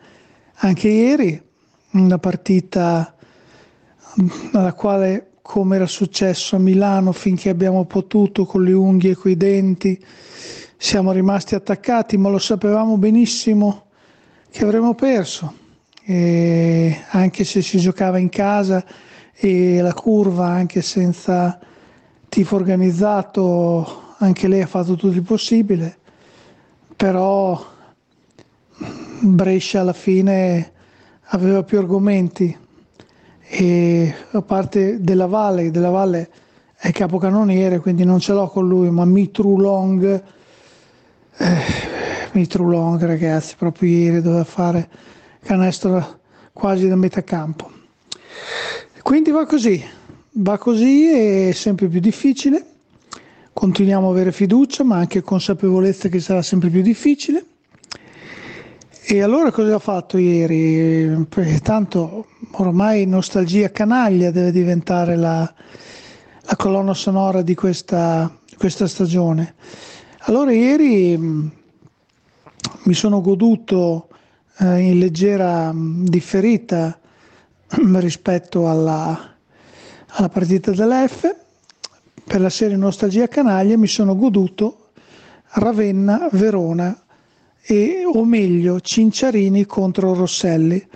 anche 0.57 0.89
ieri, 0.89 1.41
una 1.93 2.19
partita 2.19 3.15
alla 4.53 4.73
quale, 4.73 5.29
come 5.43 5.77
era 5.77 5.87
successo 5.87 6.57
a 6.57 6.59
Milano, 6.59 7.13
finché 7.13 7.51
abbiamo 7.51 7.85
potuto 7.85 8.47
con 8.47 8.65
le 8.65 8.73
unghie 8.73 9.13
e 9.13 9.15
coi 9.15 9.37
denti, 9.37 10.05
siamo 10.77 11.13
rimasti 11.13 11.55
attaccati, 11.55 12.17
ma 12.17 12.29
lo 12.29 12.39
sapevamo 12.39 12.99
benissimo 12.99 13.87
che 14.51 14.65
avremmo 14.65 14.95
perso. 14.95 15.55
E 16.05 17.01
anche 17.11 17.45
se 17.45 17.63
si 17.63 17.79
giocava 17.79 18.19
in 18.19 18.29
casa 18.29 18.85
e 19.33 19.81
la 19.81 19.95
curva, 19.95 20.47
anche 20.47 20.83
senza 20.83 21.61
tifo 22.29 22.57
organizzato, 22.57 24.08
anche 24.19 24.49
lei 24.49 24.63
ha 24.63 24.67
fatto 24.67 24.95
tutto 24.95 25.15
il 25.15 25.23
possibile, 25.23 25.97
però 26.97 27.65
Brescia 29.21 29.81
alla 29.81 29.93
fine 29.93 30.73
aveva 31.31 31.63
più 31.63 31.79
argomenti 31.79 32.57
e 33.41 34.15
a 34.31 34.43
parte 34.43 35.01
della 35.01 35.27
Valle, 35.27 35.71
della 35.71 35.91
Valle 35.91 36.31
è 36.77 36.93
capocannoniere, 36.93 37.79
quindi 37.81 38.05
non 38.05 38.19
ce 38.19 38.33
l'ho 38.33 38.49
con 38.49 38.67
lui, 38.69 38.91
ma 38.91 39.05
Mitru 39.05 39.57
Long, 39.59 40.23
eh, 41.37 41.57
Mitru 42.33 42.69
Long 42.69 43.03
ragazzi, 43.05 43.55
proprio 43.57 43.89
ieri 43.89 44.21
doveva 44.21 44.45
fare 44.45 44.89
canestro 45.43 46.21
quasi 46.53 46.89
da 46.89 46.97
metà 46.97 47.23
campo. 47.23 47.71
Quindi 49.03 49.31
va 49.31 49.47
così, 49.47 49.83
va 50.33 50.59
così, 50.59 51.07
è 51.07 51.53
sempre 51.53 51.89
più 51.89 52.01
difficile, 52.01 52.68
continuiamo 53.59 54.07
a 54.07 54.11
avere 54.13 54.31
fiducia, 54.31 54.85
ma 54.85 54.99
anche 54.99 55.21
consapevolezza 55.21 56.09
che 56.09 56.21
sarà 56.21 56.43
sempre 56.43 56.69
più 56.69 56.81
difficile. 56.81 57.45
E 59.05 59.21
allora 59.21 59.51
cosa 59.51 59.75
ho 59.75 59.81
fatto 59.81 60.17
ieri? 60.17 61.27
Perché 61.29 61.59
tanto 61.59 62.27
ormai 62.53 63.05
nostalgia 63.05 63.69
canaglia 63.73 64.31
deve 64.31 64.53
diventare 64.53 65.17
la, 65.17 65.53
la 66.43 66.57
colonna 66.57 66.95
sonora 66.95 67.43
di 67.43 67.57
questa, 67.57 68.33
questa, 68.57 68.87
stagione. 68.87 69.57
Allora 70.27 70.53
ieri 70.53 71.19
mh, 71.19 71.51
mi 72.85 72.95
sono 72.95 73.21
goduto 73.21 74.07
eh, 74.59 74.79
in 74.79 75.01
leggera 75.01 75.73
mh, 75.73 76.05
differita 76.05 76.97
mh, 77.77 77.99
rispetto 77.99 78.69
alla, 78.71 79.35
alla 80.11 80.29
partita 80.29 80.71
dell'F 80.71 81.38
per 82.29 82.43
la 82.43 82.51
serie 82.51 82.77
Nostalgia 82.77 83.27
Canaglia 83.27 83.79
mi 83.79 83.87
sono 83.87 84.15
goduto 84.15 84.91
Ravenna 85.53 86.29
Verona 86.33 86.95
e, 87.63 88.03
o 88.05 88.23
meglio 88.27 88.81
Cinciarini 88.81 89.65
contro 89.65 90.13
Rosselli. 90.13 90.87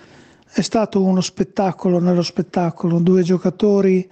È 0.53 0.61
stato 0.61 1.03
uno 1.03 1.23
spettacolo 1.23 1.99
nello 2.01 2.21
spettacolo, 2.21 2.99
due 2.99 3.23
giocatori, 3.23 4.07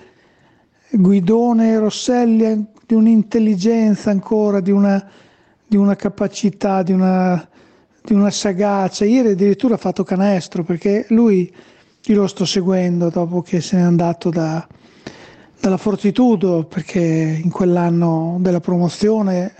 Guidone 0.92 1.72
e 1.72 1.78
Rosselli, 1.78 2.66
di 2.86 2.94
un'intelligenza 2.94 4.10
ancora, 4.10 4.60
di 4.60 4.70
una, 4.70 5.06
di 5.66 5.76
una 5.76 5.96
capacità, 5.96 6.82
di 6.82 6.92
una, 6.92 7.46
di 8.02 8.14
una 8.14 8.30
sagacia. 8.30 9.04
Ieri 9.04 9.32
addirittura 9.32 9.74
ha 9.74 9.78
fatto 9.78 10.04
canestro 10.04 10.64
perché 10.64 11.04
lui, 11.10 11.54
io 12.02 12.16
lo 12.16 12.26
sto 12.26 12.46
seguendo 12.46 13.10
dopo 13.10 13.42
che 13.42 13.60
se 13.60 13.76
n'è 13.76 13.82
andato 13.82 14.30
da, 14.30 14.66
dalla 15.60 15.76
Fortitudo 15.76 16.64
perché 16.64 17.00
in 17.00 17.50
quell'anno 17.50 18.38
della 18.40 18.60
promozione 18.60 19.52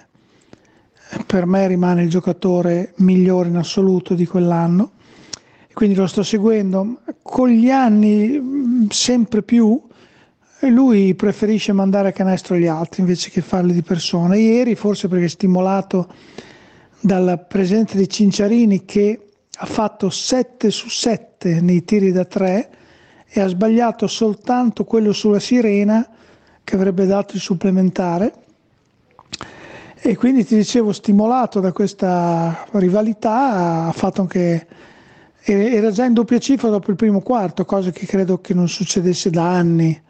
per 1.27 1.45
me 1.45 1.67
rimane 1.67 2.03
il 2.03 2.09
giocatore 2.09 2.95
migliore 2.97 3.49
in 3.49 3.57
assoluto 3.57 4.15
di 4.15 4.27
quell'anno, 4.27 4.93
quindi 5.75 5.97
lo 5.97 6.07
sto 6.07 6.23
seguendo. 6.23 7.01
Con 7.21 7.49
gli 7.49 7.69
anni 7.69 8.87
sempre 8.91 9.43
più 9.43 9.81
lui 10.69 11.15
preferisce 11.15 11.73
mandare 11.73 12.09
a 12.09 12.13
canestro 12.13 12.57
gli 12.57 12.67
altri 12.67 13.03
invece 13.03 13.31
che 13.31 13.43
farli 13.43 13.73
di 13.73 13.83
persona. 13.83 14.37
Ieri, 14.37 14.75
forse 14.75 15.09
perché 15.09 15.29
stimolato 15.29 16.13
dalla 17.01 17.37
presenza 17.39 17.97
di 17.97 18.09
Cinciarini 18.09 18.85
che 18.85 19.31
ha 19.59 19.67
fatto 19.67 20.09
7 20.09 20.71
su 20.71 20.89
7 20.89 21.61
nei 21.61 21.85
tiri 21.85 22.13
da 22.13 22.25
3 22.25 22.71
e 23.33 23.41
ha 23.41 23.47
sbagliato 23.47 24.07
soltanto 24.07 24.85
quello 24.85 25.13
sulla 25.13 25.39
sirena 25.39 26.07
che 26.65 26.75
avrebbe 26.75 27.07
dato 27.07 27.37
il 27.37 27.41
supplementare 27.41 28.33
e 30.03 30.17
quindi 30.17 30.47
ti 30.47 30.57
dicevo, 30.57 30.93
stimolato 30.93 31.61
da 31.61 31.73
questa 31.73 32.67
rivalità, 32.73 33.87
ha 33.87 33.93
fatto 33.93 34.23
anche. 34.23 34.67
Era 35.43 35.91
già 35.91 36.07
in 36.07 36.15
doppia 36.15 36.39
cifra 36.39 36.71
dopo 36.71 36.91
il 36.91 36.97
primo 36.97 37.21
quarto, 37.21 37.67
cosa 37.67 37.91
che 37.91 38.07
credo 38.07 38.41
che 38.41 38.55
non 38.55 38.67
succedesse 38.67 39.29
da 39.29 39.51
anni. 39.51 40.01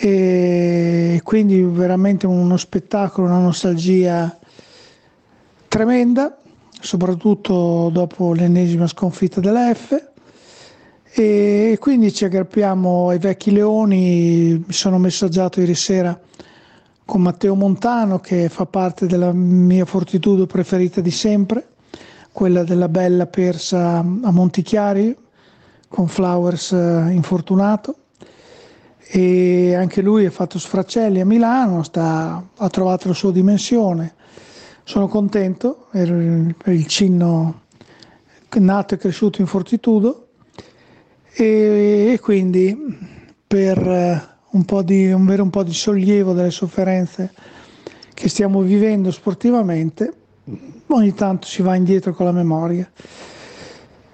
E 0.00 1.20
quindi 1.22 1.62
veramente 1.62 2.26
uno 2.26 2.56
spettacolo, 2.56 3.28
una 3.28 3.38
nostalgia 3.38 4.36
tremenda, 5.68 6.36
soprattutto 6.80 7.90
dopo 7.92 8.32
l'ennesima 8.32 8.88
sconfitta 8.88 9.40
dell'F. 9.40 10.10
E 11.20 11.78
quindi 11.80 12.14
ci 12.14 12.26
aggrappiamo 12.26 13.08
ai 13.08 13.18
vecchi 13.18 13.50
leoni. 13.50 14.62
Mi 14.64 14.72
sono 14.72 14.98
messaggiato 14.98 15.58
ieri 15.58 15.74
sera 15.74 16.16
con 17.04 17.22
Matteo 17.22 17.56
Montano 17.56 18.20
che 18.20 18.48
fa 18.48 18.66
parte 18.66 19.06
della 19.06 19.32
mia 19.32 19.84
fortitudo 19.84 20.46
preferita 20.46 21.00
di 21.00 21.10
sempre, 21.10 21.70
quella 22.30 22.62
della 22.62 22.88
bella 22.88 23.26
persa 23.26 23.98
a 23.98 24.30
Montichiari 24.30 25.16
con 25.88 26.06
Flowers 26.06 26.70
eh, 26.70 27.08
infortunato 27.10 27.96
e 29.10 29.74
anche 29.74 30.02
lui 30.02 30.24
ha 30.24 30.30
fatto 30.30 30.60
sfraccelli 30.60 31.18
a 31.18 31.26
Milano, 31.26 31.82
sta, 31.82 32.40
ha 32.54 32.68
trovato 32.68 33.08
la 33.08 33.14
sua 33.14 33.32
dimensione. 33.32 34.14
Sono 34.84 35.08
contento 35.08 35.88
per 35.90 36.10
il 36.10 36.86
cinno 36.86 37.62
nato 38.52 38.94
e 38.94 38.98
cresciuto 38.98 39.40
in 39.40 39.48
Fortitudo 39.48 40.27
e, 41.40 42.14
e 42.14 42.18
quindi 42.18 42.76
per 43.46 43.78
eh, 43.78 44.28
un 44.50 44.64
po' 44.64 44.82
di, 44.82 45.06
avere 45.06 45.40
un 45.40 45.50
po' 45.50 45.62
di 45.62 45.72
sollievo 45.72 46.32
dalle 46.32 46.50
sofferenze 46.50 47.32
che 48.12 48.28
stiamo 48.28 48.60
vivendo 48.62 49.12
sportivamente, 49.12 50.12
ogni 50.88 51.14
tanto 51.14 51.46
si 51.46 51.62
va 51.62 51.76
indietro 51.76 52.12
con 52.12 52.26
la 52.26 52.32
memoria. 52.32 52.90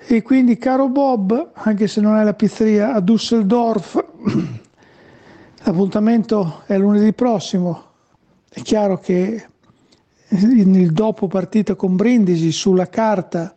E 0.07 0.21
quindi, 0.21 0.59
caro 0.59 0.89
Bob, 0.89 1.53
anche 1.55 1.87
se 1.87 2.03
non 2.03 2.19
è 2.19 2.25
la 2.25 2.35
pizzeria 2.35 2.93
a 2.93 3.01
Düsseldorf, 3.01 4.05
l'appuntamento 5.65 6.63
è 6.67 6.77
lunedì 6.77 7.15
prossimo. 7.15 7.85
È 8.51 8.61
chiaro 8.61 8.99
che 8.99 9.47
il 10.29 10.93
dopo 10.93 11.27
partita 11.27 11.75
con 11.75 11.97
Brindisi 11.97 12.53
sulla 12.53 12.89
carta 12.91 13.55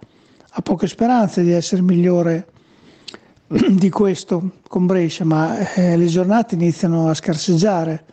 ha 0.50 0.62
poche 0.62 0.88
speranze 0.88 1.44
di 1.44 1.52
essere 1.52 1.82
migliore 1.82 2.48
di 3.70 3.90
questo 3.90 4.52
con 4.68 4.86
Brescia, 4.86 5.24
ma 5.24 5.74
eh, 5.74 5.96
le 5.96 6.08
giornate 6.08 6.56
iniziano 6.56 7.10
a 7.10 7.14
scarseggiare. 7.14 8.04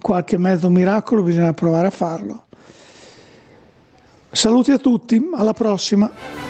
Qualche 0.00 0.38
mezzo 0.38 0.70
miracolo 0.70 1.22
bisogna 1.22 1.52
provare 1.52 1.88
a 1.88 1.90
farlo. 1.90 2.44
Saluti 4.30 4.70
a 4.70 4.78
tutti, 4.78 5.20
alla 5.34 5.52
prossima. 5.52 6.49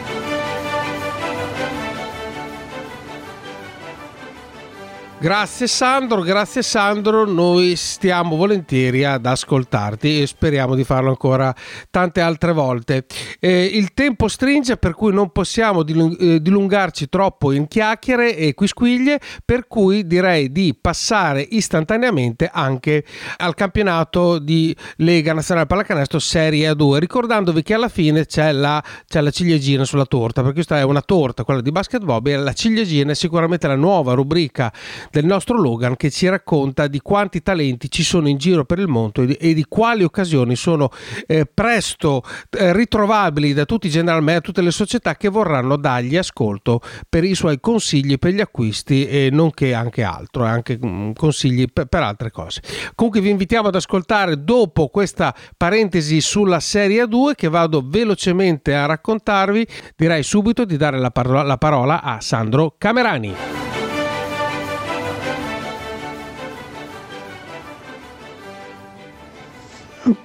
Grazie 5.21 5.67
Sandro, 5.67 6.21
grazie 6.23 6.63
Sandro, 6.63 7.27
noi 7.27 7.75
stiamo 7.75 8.35
volentieri 8.35 9.03
ad 9.03 9.23
ascoltarti 9.23 10.23
e 10.23 10.25
speriamo 10.25 10.73
di 10.73 10.83
farlo 10.83 11.09
ancora 11.09 11.53
tante 11.91 12.21
altre 12.21 12.53
volte. 12.53 13.05
Eh, 13.39 13.65
il 13.65 13.93
tempo 13.93 14.27
stringe 14.27 14.77
per 14.77 14.95
cui 14.95 15.13
non 15.13 15.29
possiamo 15.29 15.85
eh, 15.85 16.41
dilungarci 16.41 17.07
troppo 17.07 17.51
in 17.51 17.67
chiacchiere 17.67 18.35
e 18.35 18.55
quisquiglie, 18.55 19.19
per 19.45 19.67
cui 19.67 20.07
direi 20.07 20.51
di 20.51 20.75
passare 20.79 21.45
istantaneamente 21.51 22.49
anche 22.51 23.05
al 23.37 23.53
campionato 23.53 24.39
di 24.39 24.75
Lega 24.95 25.33
Nazionale 25.33 25.67
Pallacanestro 25.67 26.17
Serie 26.17 26.71
A2, 26.71 26.97
ricordandovi 26.97 27.61
che 27.61 27.75
alla 27.75 27.89
fine 27.89 28.25
c'è 28.25 28.51
la, 28.51 28.83
c'è 29.05 29.21
la 29.21 29.29
ciliegina 29.29 29.85
sulla 29.85 30.05
torta, 30.05 30.41
perché 30.41 30.55
questa 30.55 30.79
è 30.79 30.83
una 30.83 31.01
torta, 31.01 31.43
quella 31.43 31.61
di 31.61 31.71
basketball, 31.71 32.25
e 32.25 32.37
la 32.37 32.53
ciliegina 32.53 33.11
è 33.11 33.15
sicuramente 33.15 33.67
la 33.67 33.75
nuova 33.75 34.13
rubrica 34.13 34.73
del 35.11 35.25
nostro 35.25 35.57
Logan 35.57 35.95
che 35.97 36.09
ci 36.09 36.27
racconta 36.27 36.87
di 36.87 36.99
quanti 36.99 37.41
talenti 37.41 37.91
ci 37.91 38.03
sono 38.03 38.27
in 38.27 38.37
giro 38.37 38.65
per 38.65 38.79
il 38.79 38.87
mondo 38.87 39.21
e 39.21 39.53
di, 39.53 39.65
quali 39.67 40.03
occasioni 40.03 40.55
sono 40.55 40.89
eh, 41.27 41.45
presto 41.45 42.23
eh, 42.49 42.73
ritrovabili 42.73 43.53
da 43.53 43.65
tutti 43.65 43.87
i 43.87 43.89
general 43.89 44.23
man, 44.23 44.41
tutte 44.41 44.61
le 44.61 44.71
società 44.71 45.15
che 45.15 45.29
vorranno 45.29 45.75
dargli 45.75 46.17
ascolto 46.17 46.81
per 47.07 47.23
i 47.23 47.35
suoi 47.35 47.59
consigli 47.59 48.17
per 48.17 48.31
gli 48.31 48.41
acquisti 48.41 49.05
e 49.05 49.29
nonché 49.31 49.73
anche 49.73 50.03
altro, 50.03 50.45
anche 50.45 50.79
mm, 50.83 51.11
consigli 51.11 51.65
per, 51.71 51.85
per 51.85 52.01
altre 52.01 52.31
cose. 52.31 52.61
Comunque 52.95 53.21
vi 53.21 53.29
invitiamo 53.29 53.67
ad 53.67 53.75
ascoltare 53.75 54.43
dopo 54.43 54.87
questa 54.87 55.35
parentesi 55.57 56.21
sulla 56.21 56.59
Serie 56.61 57.07
2 57.07 57.35
che 57.35 57.49
vado 57.49 57.83
velocemente 57.85 58.73
a 58.73 58.85
raccontarvi, 58.85 59.67
direi 59.95 60.23
subito 60.23 60.63
di 60.63 60.77
dare 60.77 60.97
la 60.97 61.11
parola, 61.11 61.43
la 61.43 61.57
parola 61.57 62.01
a 62.01 62.21
Sandro 62.21 62.75
Camerani. 62.77 63.60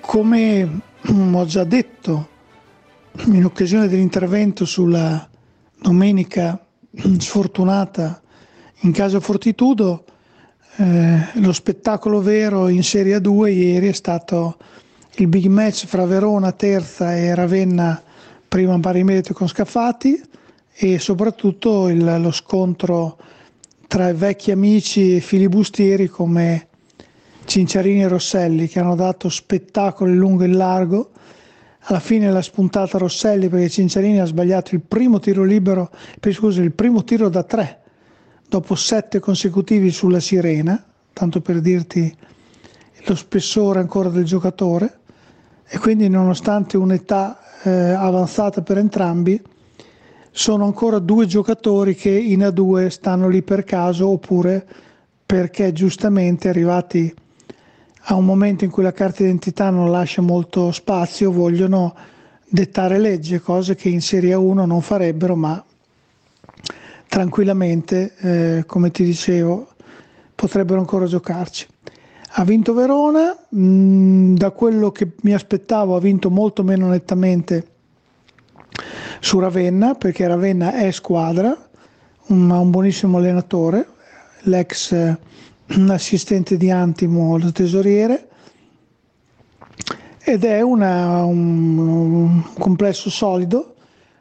Come 0.00 0.80
ho 1.04 1.44
già 1.44 1.64
detto 1.64 2.28
in 3.26 3.44
occasione 3.44 3.88
dell'intervento 3.88 4.64
sulla 4.64 5.28
domenica 5.78 6.58
sfortunata 7.18 8.22
in 8.80 8.92
casa 8.92 9.20
Fortitudo, 9.20 10.04
eh, 10.76 11.18
lo 11.34 11.52
spettacolo 11.52 12.22
vero 12.22 12.68
in 12.68 12.82
Serie 12.82 13.20
2 13.20 13.50
ieri 13.50 13.88
è 13.88 13.92
stato 13.92 14.56
il 15.16 15.26
big 15.26 15.44
match 15.44 15.84
fra 15.84 16.06
Verona 16.06 16.52
terza 16.52 17.14
e 17.14 17.34
Ravenna 17.34 18.02
prima 18.48 18.78
pari 18.80 19.04
merito 19.04 19.34
con 19.34 19.46
Scafati 19.46 20.18
e 20.72 20.98
soprattutto 20.98 21.88
il, 21.88 22.18
lo 22.18 22.30
scontro 22.30 23.18
tra 23.86 24.10
vecchi 24.14 24.50
amici 24.50 25.16
e 25.16 25.20
filibustieri 25.20 26.08
come 26.08 26.68
Cinciarini 27.46 28.02
e 28.02 28.08
Rosselli 28.08 28.68
che 28.68 28.80
hanno 28.80 28.94
dato 28.94 29.28
spettacolo 29.28 30.10
in 30.10 30.18
lungo 30.18 30.42
e 30.42 30.46
in 30.46 30.56
largo. 30.56 31.10
Alla 31.88 32.00
fine 32.00 32.30
l'ha 32.30 32.42
spuntata 32.42 32.98
Rosselli 32.98 33.48
perché 33.48 33.70
Cinciarini 33.70 34.20
ha 34.20 34.24
sbagliato 34.24 34.74
il 34.74 34.82
primo 34.82 35.20
tiro 35.20 35.44
libero, 35.44 35.90
per, 36.20 36.34
scusa, 36.34 36.60
il 36.60 36.72
primo 36.72 37.04
tiro 37.04 37.28
da 37.28 37.44
tre 37.44 37.80
dopo 38.48 38.74
sette 38.74 39.20
consecutivi 39.20 39.90
sulla 39.90 40.20
sirena, 40.20 40.84
tanto 41.12 41.40
per 41.40 41.60
dirti 41.60 42.14
lo 43.06 43.14
spessore 43.14 43.80
ancora 43.80 44.08
del 44.08 44.24
giocatore 44.24 44.98
e 45.68 45.78
quindi 45.78 46.08
nonostante 46.08 46.76
un'età 46.76 47.38
eh, 47.62 47.70
avanzata 47.70 48.62
per 48.62 48.78
entrambi 48.78 49.40
sono 50.30 50.64
ancora 50.64 50.98
due 50.98 51.26
giocatori 51.26 51.94
che 51.94 52.10
in 52.10 52.40
A2 52.40 52.88
stanno 52.88 53.28
lì 53.28 53.42
per 53.42 53.64
caso 53.64 54.08
oppure 54.08 54.66
perché 55.24 55.72
giustamente 55.72 56.48
arrivati 56.48 57.14
a 58.08 58.14
un 58.14 58.24
momento 58.24 58.64
in 58.64 58.70
cui 58.70 58.82
la 58.82 58.92
carta 58.92 59.22
d'identità 59.22 59.70
non 59.70 59.90
lascia 59.90 60.22
molto 60.22 60.70
spazio 60.70 61.32
vogliono 61.32 61.94
dettare 62.48 62.98
legge, 62.98 63.40
cose 63.40 63.74
che 63.74 63.88
in 63.88 64.00
Serie 64.00 64.34
1 64.34 64.64
non 64.64 64.80
farebbero 64.80 65.34
ma 65.34 65.64
tranquillamente, 67.08 68.14
eh, 68.18 68.64
come 68.66 68.90
ti 68.92 69.02
dicevo, 69.02 69.68
potrebbero 70.34 70.78
ancora 70.78 71.06
giocarci. 71.06 71.66
Ha 72.38 72.44
vinto 72.44 72.74
Verona, 72.74 73.36
mh, 73.48 73.58
mm, 73.58 74.34
da 74.36 74.50
quello 74.50 74.92
che 74.92 75.12
mi 75.22 75.34
aspettavo 75.34 75.96
ha 75.96 76.00
vinto 76.00 76.30
molto 76.30 76.62
meno 76.62 76.88
nettamente 76.88 77.66
su 79.18 79.40
Ravenna, 79.40 79.94
perché 79.94 80.28
Ravenna 80.28 80.74
è 80.74 80.92
squadra, 80.92 81.56
un, 82.28 82.50
un 82.50 82.70
buonissimo 82.70 83.18
allenatore, 83.18 83.88
l'ex 84.42 85.16
assistente 85.88 86.56
di 86.56 86.70
Antimo, 86.70 87.36
lo 87.38 87.52
tesoriere, 87.52 88.28
ed 90.22 90.44
è 90.44 90.60
una, 90.60 91.24
un, 91.24 91.78
un 91.78 92.42
complesso 92.58 93.10
solido 93.10 93.74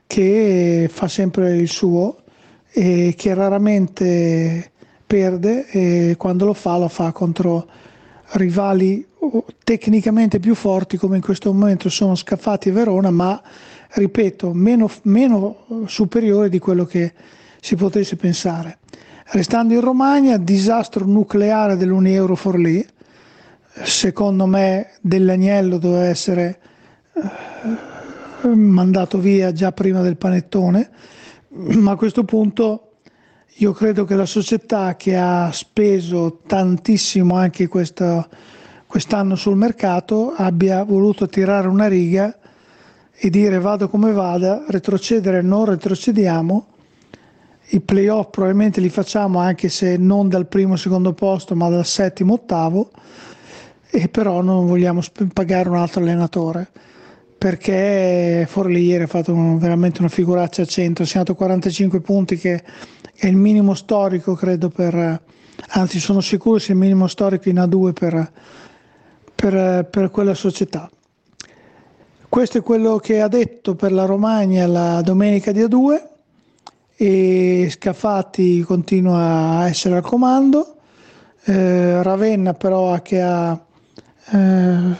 che 0.07 0.87
fa 0.91 1.07
sempre 1.07 1.55
il 1.57 1.67
suo 1.67 2.17
e 2.71 3.15
che 3.17 3.33
raramente 3.33 4.71
perde 5.05 5.67
e 5.67 6.15
quando 6.17 6.45
lo 6.45 6.53
fa 6.53 6.77
lo 6.77 6.87
fa 6.87 7.11
contro 7.11 7.67
rivali 8.33 9.05
tecnicamente 9.63 10.39
più 10.39 10.55
forti 10.55 10.97
come 10.97 11.15
in 11.17 11.21
questo 11.21 11.51
momento 11.53 11.89
sono 11.89 12.15
Scaffati 12.15 12.69
e 12.69 12.71
Verona, 12.71 13.09
ma 13.11 13.41
ripeto, 13.89 14.53
meno, 14.53 14.89
meno 15.03 15.65
superiori 15.85 16.49
di 16.49 16.59
quello 16.59 16.85
che 16.85 17.13
si 17.59 17.75
potesse 17.75 18.15
pensare. 18.15 18.79
Restando 19.27 19.73
in 19.73 19.81
Romagna, 19.81 20.37
disastro 20.37 21.03
nucleare 21.05 21.77
dell'Unieuro 21.77 22.35
Forlì, 22.35 22.85
secondo 23.83 24.45
me 24.45 24.91
dell'agnello 25.01 25.79
doveva 25.79 26.05
essere 26.05 26.59
eh, 27.13 28.47
mandato 28.47 29.17
via 29.17 29.51
già 29.51 29.71
prima 29.71 30.01
del 30.01 30.17
panettone. 30.17 30.89
Ma 31.49 31.91
a 31.91 31.95
questo 31.95 32.23
punto 32.23 32.97
io 33.55 33.71
credo 33.71 34.05
che 34.05 34.13
la 34.13 34.27
società 34.27 34.95
che 34.95 35.17
ha 35.17 35.49
speso 35.51 36.41
tantissimo 36.45 37.35
anche 37.35 37.67
questo, 37.67 38.27
quest'anno 38.85 39.35
sul 39.35 39.55
mercato 39.55 40.33
abbia 40.35 40.83
voluto 40.83 41.27
tirare 41.27 41.67
una 41.67 41.87
riga 41.87 42.37
e 43.11 43.29
dire 43.31 43.57
vado 43.59 43.89
come 43.89 44.11
vada, 44.11 44.65
retrocedere 44.67 45.41
non 45.41 45.65
retrocediamo, 45.65 46.67
i 47.69 47.81
playoff 47.81 48.29
probabilmente 48.29 48.79
li 48.79 48.89
facciamo 48.89 49.39
anche 49.39 49.69
se 49.69 49.97
non 49.97 50.29
dal 50.29 50.47
primo 50.47 50.73
o 50.73 50.77
secondo 50.77 51.13
posto 51.13 51.55
ma 51.55 51.69
dal 51.69 51.85
settimo 51.85 52.33
ottavo. 52.33 52.91
E 53.89 54.09
però 54.09 54.41
non 54.41 54.67
vogliamo 54.67 55.01
pagare 55.33 55.69
un 55.69 55.77
altro 55.77 56.01
allenatore 56.01 56.69
perché 57.37 58.45
Forlì 58.49 58.85
ieri 58.85 59.03
ha 59.03 59.07
fatto 59.07 59.33
un, 59.33 59.57
veramente 59.57 59.99
una 59.99 60.09
figuraccia 60.09 60.63
a 60.63 60.65
centro, 60.65 61.03
ha 61.03 61.07
segnato 61.07 61.35
45 61.35 62.01
punti 62.01 62.37
che 62.37 62.63
è 63.15 63.27
il 63.27 63.35
minimo 63.35 63.73
storico 63.73 64.33
credo 64.33 64.69
per, 64.69 65.21
anzi 65.69 65.99
sono 65.99 66.21
sicuro 66.21 66.59
sia 66.59 66.73
il 66.73 66.79
minimo 66.79 67.07
storico 67.07 67.47
in 67.49 67.57
A2 67.57 67.93
per, 67.93 68.31
per, 69.33 69.87
per 69.89 70.09
quella 70.11 70.33
società. 70.33 70.89
Questo 72.27 72.57
è 72.57 72.61
quello 72.61 72.97
che 72.97 73.21
ha 73.21 73.27
detto 73.27 73.75
per 73.75 73.93
la 73.93 74.05
Romagna 74.05 74.67
la 74.67 75.01
domenica 75.01 75.51
di 75.51 75.61
A2 75.61 76.13
e 76.95 77.67
Scafati 77.69 78.61
continua 78.61 79.59
a 79.59 79.67
essere 79.67 79.95
al 79.95 80.01
comando, 80.01 80.77
eh, 81.43 82.01
Ravenna 82.01 82.53
però 82.53 83.01
che 83.01 83.21
ha 83.21 83.59
eh, 84.31 84.95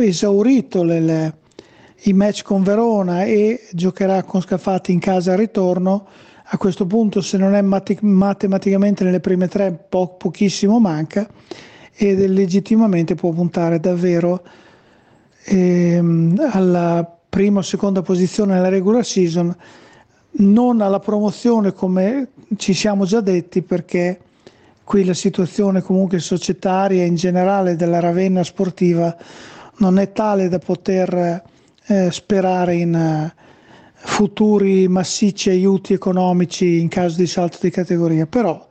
esaurito 0.00 0.82
le, 0.82 1.00
le 1.00 1.38
i 2.06 2.12
match 2.12 2.42
con 2.42 2.62
Verona 2.62 3.24
e 3.24 3.66
giocherà 3.72 4.22
con 4.22 4.40
Scafati 4.40 4.92
in 4.92 4.98
casa 4.98 5.32
al 5.32 5.38
ritorno. 5.38 6.06
A 6.50 6.58
questo 6.58 6.86
punto, 6.86 7.20
se 7.20 7.36
non 7.36 7.54
è 7.54 7.62
mat- 7.62 8.00
matematicamente 8.00 9.02
nelle 9.02 9.18
prime 9.18 9.48
tre, 9.48 9.72
po- 9.72 10.14
pochissimo 10.16 10.78
manca 10.78 11.28
ed 11.92 12.20
legittimamente 12.20 13.14
può 13.14 13.30
puntare 13.30 13.80
davvero 13.80 14.44
ehm, 15.44 16.48
alla 16.50 17.18
prima 17.28 17.58
o 17.58 17.62
seconda 17.62 18.02
posizione 18.02 18.54
nella 18.54 18.68
regular 18.68 19.04
season, 19.04 19.54
non 20.38 20.80
alla 20.80 20.98
promozione 20.98 21.72
come 21.72 22.28
ci 22.56 22.74
siamo 22.74 23.04
già 23.04 23.20
detti 23.20 23.62
perché 23.62 24.20
qui 24.84 25.04
la 25.04 25.14
situazione 25.14 25.82
comunque 25.82 26.18
societaria 26.18 27.04
in 27.04 27.16
generale 27.16 27.76
della 27.76 28.00
Ravenna 28.00 28.44
sportiva 28.44 29.16
non 29.78 29.98
è 29.98 30.12
tale 30.12 30.48
da 30.48 30.58
poter 30.58 31.42
eh, 31.86 32.10
sperare 32.10 32.74
in 32.74 32.94
eh, 32.94 33.34
futuri 33.94 34.86
massicci 34.88 35.50
aiuti 35.50 35.92
economici 35.92 36.80
in 36.80 36.88
caso 36.88 37.16
di 37.16 37.26
salto 37.26 37.58
di 37.60 37.70
categoria, 37.70 38.26
però 38.26 38.66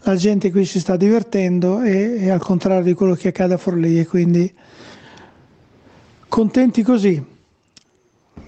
la 0.00 0.16
gente 0.16 0.50
qui 0.50 0.64
si 0.64 0.80
sta 0.80 0.96
divertendo 0.96 1.82
e, 1.82 2.16
e 2.24 2.30
al 2.30 2.40
contrario 2.40 2.84
di 2.84 2.94
quello 2.94 3.14
che 3.14 3.28
accade 3.28 3.54
a 3.54 3.58
Forlì 3.58 3.98
e 3.98 4.06
quindi 4.06 4.52
contenti 6.28 6.82
così. 6.82 7.24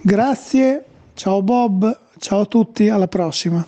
Grazie, 0.03 0.85
ciao 1.15 1.43
Bob, 1.43 1.99
ciao 2.19 2.41
a 2.41 2.47
tutti, 2.47 2.89
alla 2.89 3.09
prossima. 3.09 3.67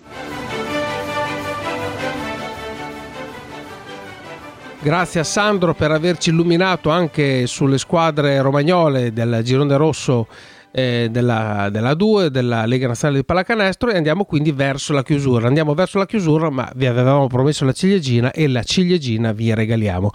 Grazie 4.82 5.20
a 5.20 5.24
Sandro 5.24 5.74
per 5.74 5.90
averci 5.90 6.30
illuminato 6.30 6.88
anche 6.88 7.46
sulle 7.46 7.76
squadre 7.76 8.40
romagnole 8.40 9.12
del 9.12 9.40
Girone 9.42 9.76
Rosso 9.76 10.26
eh, 10.72 11.08
della, 11.10 11.68
della 11.70 11.94
2 11.94 12.30
della 12.30 12.66
Lega 12.66 12.86
Nazionale 12.86 13.20
di 13.20 13.24
Pallacanestro 13.24 13.90
e 13.90 13.96
andiamo 13.96 14.24
quindi 14.24 14.52
verso 14.52 14.92
la 14.92 15.02
chiusura. 15.02 15.46
Andiamo 15.46 15.74
verso 15.74 15.98
la 15.98 16.06
chiusura, 16.06 16.50
ma 16.50 16.70
vi 16.74 16.86
avevamo 16.86 17.26
promesso 17.26 17.64
la 17.64 17.72
ciliegina 17.72 18.30
e 18.32 18.48
la 18.48 18.62
ciliegina 18.62 19.32
vi 19.32 19.52
regaliamo. 19.54 20.10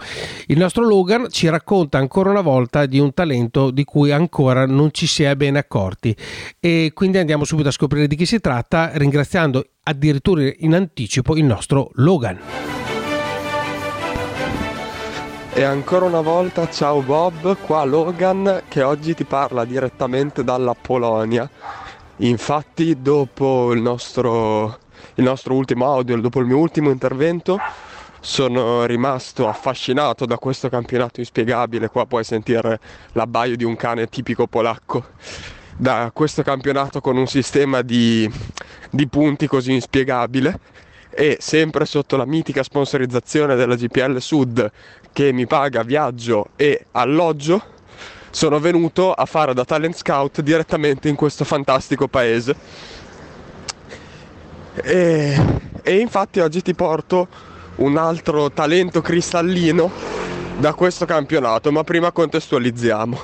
Il 0.46 0.58
nostro 0.58 0.84
Logan 0.86 1.26
ci 1.30 1.48
racconta 1.48 1.98
ancora 1.98 2.30
una 2.30 2.40
volta 2.40 2.86
di 2.86 2.98
un 2.98 3.12
talento 3.12 3.70
di 3.70 3.84
cui 3.84 4.10
ancora 4.10 4.66
non 4.66 4.90
ci 4.92 5.06
si 5.06 5.22
è 5.22 5.34
bene 5.36 5.58
accorti 5.58 6.14
e 6.60 6.90
quindi 6.94 7.18
andiamo 7.18 7.44
subito 7.44 7.68
a 7.68 7.72
scoprire 7.72 8.06
di 8.06 8.16
chi 8.16 8.26
si 8.26 8.40
tratta 8.40 8.90
ringraziando 8.94 9.64
addirittura 9.82 10.50
in 10.58 10.74
anticipo 10.74 11.36
il 11.36 11.44
nostro 11.44 11.90
Logan. 11.94 12.85
E 15.56 15.62
ancora 15.62 16.04
una 16.04 16.20
volta 16.20 16.68
ciao 16.68 17.00
Bob, 17.00 17.56
qua 17.62 17.82
Logan 17.84 18.64
che 18.68 18.82
oggi 18.82 19.14
ti 19.14 19.24
parla 19.24 19.64
direttamente 19.64 20.44
dalla 20.44 20.74
Polonia. 20.78 21.48
Infatti 22.16 23.00
dopo 23.00 23.72
il 23.72 23.80
nostro, 23.80 24.78
il 25.14 25.24
nostro 25.24 25.54
ultimo 25.54 25.86
audio, 25.90 26.20
dopo 26.20 26.40
il 26.40 26.46
mio 26.46 26.58
ultimo 26.58 26.90
intervento, 26.90 27.58
sono 28.20 28.84
rimasto 28.84 29.48
affascinato 29.48 30.26
da 30.26 30.36
questo 30.36 30.68
campionato 30.68 31.20
inspiegabile. 31.20 31.88
Qua 31.88 32.04
puoi 32.04 32.22
sentire 32.22 32.78
l'abbaio 33.12 33.56
di 33.56 33.64
un 33.64 33.76
cane 33.76 34.08
tipico 34.08 34.46
polacco. 34.46 35.06
Da 35.74 36.10
questo 36.12 36.42
campionato 36.42 37.00
con 37.00 37.16
un 37.16 37.26
sistema 37.26 37.80
di, 37.80 38.30
di 38.90 39.08
punti 39.08 39.46
così 39.46 39.72
inspiegabile 39.72 40.60
e 41.18 41.38
sempre 41.40 41.86
sotto 41.86 42.18
la 42.18 42.26
mitica 42.26 42.62
sponsorizzazione 42.62 43.54
della 43.54 43.74
GPL 43.74 44.18
Sud 44.18 44.70
che 45.16 45.32
mi 45.32 45.46
paga 45.46 45.82
viaggio 45.82 46.48
e 46.56 46.88
alloggio, 46.90 47.62
sono 48.28 48.60
venuto 48.60 49.14
a 49.14 49.24
fare 49.24 49.54
da 49.54 49.64
talent 49.64 49.96
scout 49.96 50.42
direttamente 50.42 51.08
in 51.08 51.14
questo 51.14 51.42
fantastico 51.42 52.06
paese. 52.06 52.54
E, 54.74 55.42
e 55.82 55.98
infatti 56.00 56.40
oggi 56.40 56.60
ti 56.60 56.74
porto 56.74 57.28
un 57.76 57.96
altro 57.96 58.50
talento 58.50 59.00
cristallino 59.00 59.90
da 60.58 60.74
questo 60.74 61.06
campionato, 61.06 61.72
ma 61.72 61.82
prima 61.82 62.12
contestualizziamo. 62.12 63.18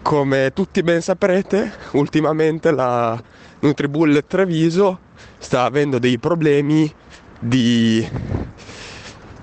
Come 0.00 0.50
tutti 0.54 0.82
ben 0.82 1.02
saprete, 1.02 1.74
ultimamente 1.90 2.70
la 2.70 3.22
Nutribullet 3.58 4.26
Treviso 4.26 4.98
sta 5.36 5.64
avendo 5.64 5.98
dei 5.98 6.18
problemi 6.18 6.90
di 7.38 8.08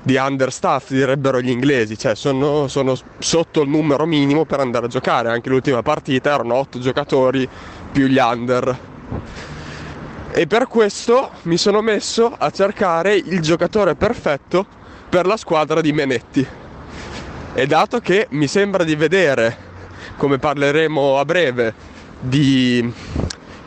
di 0.08 0.16
understaff 0.16 0.92
direbbero 0.92 1.42
gli 1.42 1.50
inglesi, 1.50 1.98
cioè 1.98 2.16
sono, 2.16 2.70
sono, 2.70 2.96
sotto 3.18 3.62
il 3.62 3.68
numero 3.68 4.06
minimo 4.06 4.46
per 4.46 4.62
andare 4.62 4.86
a 4.86 4.88
giocare, 4.88 5.30
anche 5.30 5.50
l'ultima 5.50 5.82
partita 5.82 6.34
erano 6.34 6.56
8 6.56 6.80
giocatori 6.80 7.48
più 7.92 8.08
gli 8.08 8.18
under. 8.18 8.80
E 10.32 10.48
per 10.48 10.68
questo 10.68 11.32
mi 11.42 11.58
sono 11.58 11.82
messo 11.82 12.34
a 12.38 12.50
cercare 12.52 13.16
il 13.16 13.42
giocatore 13.42 13.96
perfetto 13.96 14.66
per 15.10 15.26
la 15.26 15.36
squadra 15.36 15.82
di 15.82 15.92
Menetti. 15.92 16.48
E 17.54 17.66
dato 17.66 18.00
che 18.00 18.28
mi 18.30 18.48
sembra 18.48 18.86
di 18.86 18.96
vedere, 18.96 19.58
come 20.16 20.38
parleremo 20.38 21.20
a 21.20 21.26
breve, 21.26 21.74
di 22.18 22.94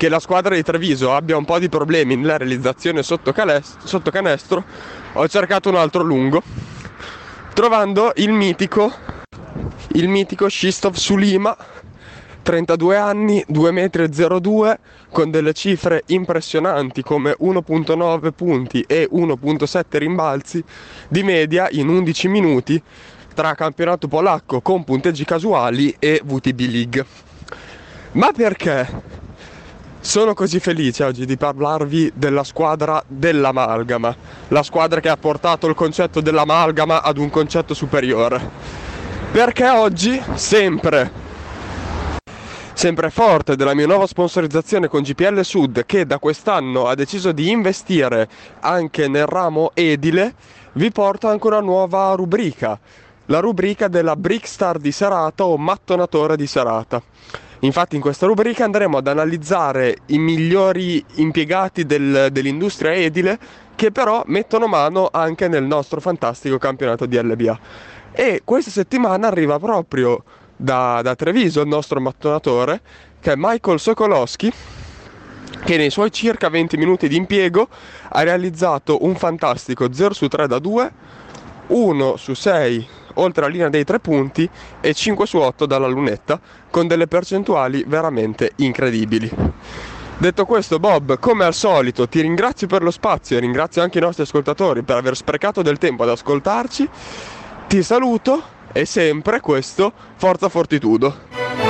che 0.01 0.09
la 0.09 0.19
squadra 0.19 0.55
di 0.55 0.63
Treviso 0.63 1.13
abbia 1.13 1.37
un 1.37 1.45
po' 1.45 1.59
di 1.59 1.69
problemi 1.69 2.17
nella 2.17 2.39
realizzazione 2.39 3.03
sotto, 3.03 3.33
calest- 3.33 3.85
sotto 3.85 4.11
canestro, 4.11 4.65
ho 5.13 5.29
cercato 5.29 5.69
un 5.69 5.75
altro 5.75 6.03
lungo, 6.03 6.43
trovando 7.53 8.13
il 8.15 8.33
mitico, 8.33 8.91
il 9.89 10.09
mitico 10.09 10.49
Shistov 10.49 10.95
Sulima, 10.95 11.55
32 12.41 12.97
anni, 12.97 13.45
2,02 13.47 14.41
m, 14.41 14.79
con 15.11 15.31
delle 15.31 15.53
cifre 15.53 16.05
impressionanti 16.07 17.03
come 17.03 17.37
1.9 17.39 18.31
punti 18.35 18.83
e 18.89 19.07
1.7 19.13 19.83
rimbalzi 19.99 20.65
di 21.09 21.23
media 21.23 21.69
in 21.73 21.89
11 21.89 22.29
minuti 22.29 22.83
tra 23.35 23.55
campionato 23.55 24.09
polacco 24.09 24.63
con 24.63 24.83
punteggi 24.83 25.27
casuali 25.27 25.95
e 25.99 26.23
VTB 26.25 26.61
League. 26.61 27.05
Ma 28.13 28.33
perché 28.33 29.20
sono 30.01 30.33
così 30.33 30.61
felice 30.61 31.05
oggi 31.05 31.27
di 31.27 31.37
parlarvi 31.37 32.13
della 32.15 32.43
squadra 32.43 33.03
dell'amalgama, 33.07 34.17
la 34.49 34.63
squadra 34.63 34.99
che 34.99 35.11
ha 35.11 35.17
portato 35.17 35.67
il 35.67 35.75
concetto 35.75 36.21
dell'amalgama 36.21 37.03
ad 37.03 37.19
un 37.19 37.29
concetto 37.29 37.75
superiore. 37.75 38.89
Perché 39.31 39.69
oggi, 39.69 40.21
sempre, 40.35 41.11
sempre 42.73 43.11
forte 43.11 43.57
della 43.57 43.75
mia 43.75 43.87
nuova 43.87 44.07
sponsorizzazione 44.07 44.89
con 44.89 45.03
GPL 45.03 45.43
Sud, 45.43 45.85
che 45.85 46.07
da 46.07 46.19
quest'anno 46.19 46.87
ha 46.87 46.95
deciso 46.95 47.31
di 47.31 47.51
investire 47.51 48.29
anche 48.61 49.07
nel 49.07 49.27
ramo 49.27 49.71
edile, 49.75 50.35
vi 50.73 50.91
porto 50.91 51.29
anche 51.29 51.47
una 51.47 51.61
nuova 51.61 52.15
rubrica, 52.15 52.79
la 53.27 53.41
rubrica 53.41 53.87
della 53.87 54.17
Brickstar 54.17 54.79
di 54.79 54.93
serata 54.93 55.45
o 55.45 55.59
mattonatore 55.59 56.37
di 56.37 56.47
serata. 56.47 57.03
Infatti 57.61 57.95
in 57.95 58.01
questa 58.01 58.27
rubrica 58.27 58.65
andremo 58.65 58.97
ad 58.97 59.07
analizzare 59.07 59.99
i 60.07 60.19
migliori 60.19 61.05
impiegati 61.17 61.85
del, 61.85 62.29
dell'industria 62.33 62.95
edile 62.95 63.39
che 63.75 63.91
però 63.91 64.23
mettono 64.27 64.67
mano 64.67 65.09
anche 65.13 65.47
nel 65.47 65.65
nostro 65.65 66.01
fantastico 66.01 66.57
campionato 66.57 67.05
di 67.05 67.21
LBA. 67.21 67.59
E 68.13 68.41
questa 68.45 68.71
settimana 68.71 69.27
arriva 69.27 69.59
proprio 69.59 70.25
da, 70.57 71.01
da 71.03 71.15
Treviso 71.15 71.61
il 71.61 71.69
nostro 71.69 72.01
mattonatore 72.01 72.81
che 73.21 73.33
è 73.33 73.35
Michael 73.37 73.79
Sokolowski 73.79 74.53
che 75.63 75.77
nei 75.77 75.91
suoi 75.91 76.11
circa 76.11 76.49
20 76.49 76.79
minuti 76.79 77.09
di 77.09 77.17
impiego 77.17 77.69
ha 78.09 78.23
realizzato 78.23 79.05
un 79.05 79.15
fantastico 79.17 79.93
0 79.93 80.15
su 80.15 80.29
3 80.29 80.47
da 80.47 80.59
2, 80.59 80.93
1 81.67 82.17
su 82.17 82.33
6 82.33 82.89
oltre 83.15 83.43
la 83.43 83.49
linea 83.49 83.69
dei 83.69 83.85
tre 83.85 84.01
punti 84.01 84.49
e 84.81 84.95
5 84.95 85.27
su 85.27 85.39
8 85.39 85.67
dalla 85.67 85.87
lunetta, 85.87 86.41
con 86.71 86.87
delle 86.87 87.07
percentuali 87.07 87.85
veramente 87.87 88.53
incredibili. 88.57 89.31
Detto 90.19 90.45
questo, 90.45 90.79
Bob, 90.79 91.19
come 91.19 91.45
al 91.45 91.55
solito, 91.55 92.07
ti 92.07 92.21
ringrazio 92.21 92.67
per 92.67 92.83
lo 92.83 92.91
spazio 92.91 93.37
e 93.37 93.41
ringrazio 93.41 93.81
anche 93.81 93.99
i 93.99 94.03
nostri 94.03 94.25
ascoltatori 94.25 94.83
per 94.83 94.97
aver 94.97 95.17
sprecato 95.17 95.63
del 95.63 95.79
tempo 95.79 96.03
ad 96.03 96.11
ascoltarci. 96.11 96.89
Ti 97.67 97.83
saluto 97.83 98.43
e 98.73 98.85
sempre 98.85 99.41
questo, 99.41 99.93
forza 100.17 100.51
fortitudo. 100.51 101.70